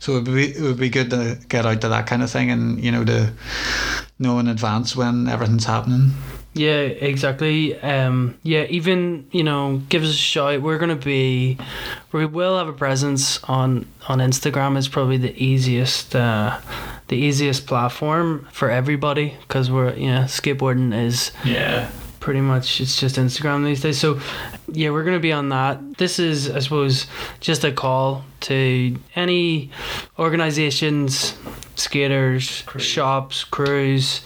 So 0.00 0.12
it 0.12 0.14
would 0.16 0.24
be 0.26 0.56
it 0.56 0.60
would 0.60 0.78
be 0.78 0.90
good 0.90 1.10
to 1.10 1.38
get 1.48 1.64
out 1.64 1.80
to 1.80 1.88
that 1.88 2.06
kind 2.06 2.22
of 2.22 2.30
thing, 2.30 2.50
and 2.50 2.82
you 2.82 2.92
know 2.92 3.04
to 3.04 3.32
know 4.18 4.38
in 4.38 4.48
advance 4.48 4.94
when 4.94 5.28
everything's 5.28 5.64
happening. 5.64 6.12
Yeah, 6.56 6.80
exactly. 6.80 7.78
Um, 7.80 8.38
yeah, 8.42 8.64
even 8.70 9.28
you 9.30 9.44
know, 9.44 9.82
give 9.88 10.02
us 10.02 10.10
a 10.10 10.14
shout. 10.14 10.62
We're 10.62 10.78
gonna 10.78 10.96
be, 10.96 11.58
we 12.16 12.26
will 12.26 12.58
have 12.58 12.68
a 12.68 12.72
presence 12.72 13.42
on 13.44 13.86
on 14.08 14.18
Instagram. 14.18 14.76
Is 14.76 14.88
probably 14.88 15.16
the 15.18 15.34
easiest, 15.42 16.14
uh, 16.16 16.58
the 17.08 17.16
easiest 17.16 17.66
platform 17.66 18.46
for 18.52 18.70
everybody 18.70 19.36
because 19.42 19.70
we're 19.70 19.94
you 19.94 20.06
know 20.06 20.22
skateboarding 20.22 20.92
is 21.06 21.30
Yeah. 21.44 21.88
pretty 22.20 22.40
much 22.40 22.80
it's 22.80 22.98
just 22.98 23.16
Instagram 23.16 23.64
these 23.64 23.80
days. 23.82 23.98
So 23.98 24.18
yeah, 24.72 24.90
we're 24.90 25.04
gonna 25.04 25.20
be 25.20 25.32
on 25.32 25.48
that. 25.50 25.98
This 25.98 26.18
is 26.18 26.50
I 26.50 26.58
suppose 26.60 27.06
just 27.40 27.64
a 27.64 27.70
call 27.72 28.24
to 28.40 28.96
any 29.14 29.70
organizations, 30.18 31.34
skaters, 31.76 32.64
shops, 32.78 33.44
crews, 33.44 34.22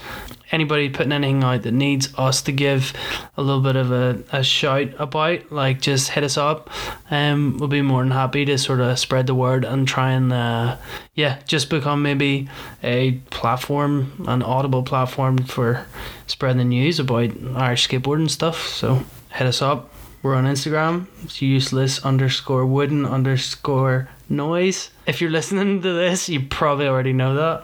anybody 0.52 0.88
putting 0.88 1.12
anything 1.12 1.42
out 1.44 1.62
that 1.62 1.72
needs 1.72 2.12
us 2.16 2.42
to 2.42 2.52
give 2.52 2.92
a 3.36 3.42
little 3.42 3.62
bit 3.62 3.76
of 3.76 3.92
a, 3.92 4.22
a 4.32 4.42
shout 4.42 4.88
about, 4.98 5.50
like 5.52 5.80
just 5.80 6.10
hit 6.10 6.24
us 6.24 6.36
up. 6.36 6.70
Um, 7.10 7.56
we'll 7.58 7.68
be 7.68 7.82
more 7.82 8.02
than 8.02 8.10
happy 8.10 8.44
to 8.44 8.58
sort 8.58 8.80
of 8.80 8.98
spread 8.98 9.26
the 9.26 9.34
word 9.34 9.64
and 9.64 9.86
try 9.86 10.12
and 10.12 10.32
uh, 10.32 10.76
yeah, 11.14 11.38
just 11.46 11.70
become 11.70 12.02
maybe 12.02 12.48
a 12.82 13.12
platform, 13.30 14.24
an 14.26 14.42
audible 14.42 14.82
platform 14.82 15.38
for 15.38 15.86
spreading 16.26 16.58
the 16.58 16.64
news 16.64 16.98
about 16.98 17.30
Irish 17.54 17.88
skateboarding 17.88 18.30
stuff. 18.30 18.66
So 18.66 19.04
hit 19.32 19.46
us 19.46 19.62
up. 19.62 19.92
We're 20.22 20.34
on 20.34 20.44
Instagram. 20.44 21.06
It's 21.22 21.40
useless 21.40 22.04
underscore 22.04 22.66
wooden 22.66 23.06
underscore 23.06 24.10
noise. 24.28 24.90
If 25.06 25.20
you're 25.20 25.30
listening 25.30 25.80
to 25.80 25.92
this, 25.92 26.28
you 26.28 26.42
probably 26.42 26.86
already 26.86 27.14
know 27.14 27.34
that. 27.34 27.62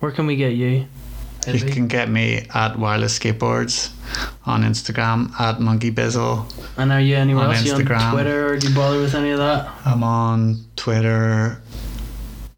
Where 0.00 0.10
can 0.10 0.26
we 0.26 0.34
get 0.34 0.54
you? 0.54 0.86
You 1.46 1.70
can 1.72 1.88
get 1.88 2.08
me 2.08 2.46
at 2.54 2.78
Wireless 2.78 3.18
Skateboards 3.18 3.90
on 4.46 4.62
Instagram, 4.62 5.32
at 5.40 5.60
Monkey 5.60 5.90
Bizzle. 5.90 6.46
And 6.76 6.92
are 6.92 7.00
you 7.00 7.16
anywhere 7.16 7.46
On 7.48 7.54
else? 7.54 7.64
You 7.64 7.74
on 7.74 7.80
Instagram. 7.82 8.12
Twitter 8.12 8.46
or 8.52 8.56
do 8.58 8.68
you 8.68 8.74
bother 8.74 9.00
with 9.00 9.14
any 9.14 9.30
of 9.30 9.38
that? 9.38 9.68
I'm 9.84 10.04
on 10.04 10.58
Twitter 10.76 11.60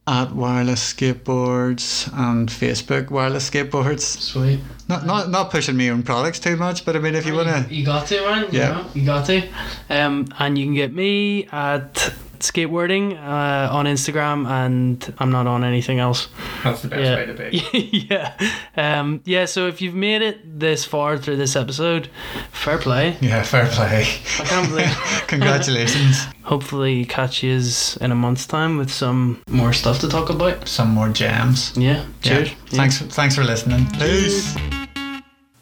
at 0.07 0.33
Wireless 0.35 0.93
Skateboards 0.93 2.13
and 2.13 2.49
Facebook 2.51 3.11
Wireless 3.11 3.49
Skateboards. 3.49 4.01
Sweet. 4.03 4.61
Not 4.89 5.07
not 5.07 5.31
not 5.31 5.51
pushing 5.51 5.77
me 5.79 5.89
on 5.89 6.03
products 6.03 6.39
too 6.39 6.57
much, 6.57 6.85
but 6.85 6.95
I 6.95 6.99
mean 6.99 7.15
if 7.15 7.25
you 7.27 7.35
wanna 7.35 7.67
You 7.71 7.87
got 7.87 8.07
to, 8.09 8.21
man. 8.21 8.47
You 8.53 8.59
Yeah. 8.59 8.69
know, 8.73 8.87
you 8.95 9.05
got 9.07 9.25
to. 9.27 9.43
Um, 9.89 10.27
and 10.39 10.59
you 10.59 10.67
can 10.67 10.75
get 10.75 10.93
me 10.95 11.49
at 11.51 12.13
skateboarding 12.51 13.17
uh, 13.17 13.73
on 13.73 13.87
Instagram, 13.87 14.47
and 14.49 15.15
I'm 15.19 15.31
not 15.31 15.47
on 15.47 15.65
anything 15.65 15.99
else. 15.99 16.29
That's 16.63 16.83
the 16.83 16.89
best 16.89 17.03
yeah. 17.03 17.17
way 17.17 17.27
to 17.27 17.35
be. 17.35 17.79
yeah. 18.11 18.37
Um, 18.77 19.21
yeah. 19.25 19.45
So 19.47 19.67
if 19.67 19.81
you've 19.81 19.95
made 19.95 20.23
it 20.23 20.61
this 20.61 20.85
far 20.85 21.19
through 21.19 21.37
this 21.37 21.57
episode, 21.57 22.09
fair 22.53 22.79
play. 22.79 23.17
Yeah, 23.21 23.43
fair 23.43 23.67
play. 23.67 24.03
I 24.39 24.45
can't 24.45 24.69
believe. 24.69 25.25
Congratulations. 25.27 26.25
Hopefully, 26.43 27.05
catch 27.07 27.43
yous 27.43 27.97
in 27.99 28.13
a 28.13 28.15
month's 28.15 28.47
time 28.47 28.77
with 28.77 28.91
some 28.93 29.43
more 29.49 29.73
stuff 29.73 29.99
to 30.01 30.09
talk 30.09 30.31
about. 30.31 30.69
Some 30.69 30.91
more 30.91 31.09
jams. 31.09 31.77
Yeah. 31.77 32.05
Cheers. 32.21 32.51
Yeah. 32.51 32.57
Thanks 32.67 33.01
thanks 33.01 33.35
for 33.35 33.45
listening. 33.45 33.87
Peace. 33.99 34.57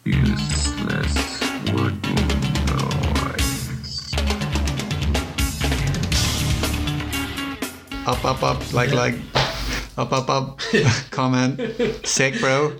Useless 0.05 1.41
wooden 1.71 2.12
Up 8.05 8.25
up 8.25 8.43
up 8.43 8.73
like 8.73 8.91
like 8.91 9.15
up 9.97 10.11
up 10.11 10.29
up 10.29 10.59
comment. 11.11 11.57
Sick 12.05 12.37
bro. 12.39 12.73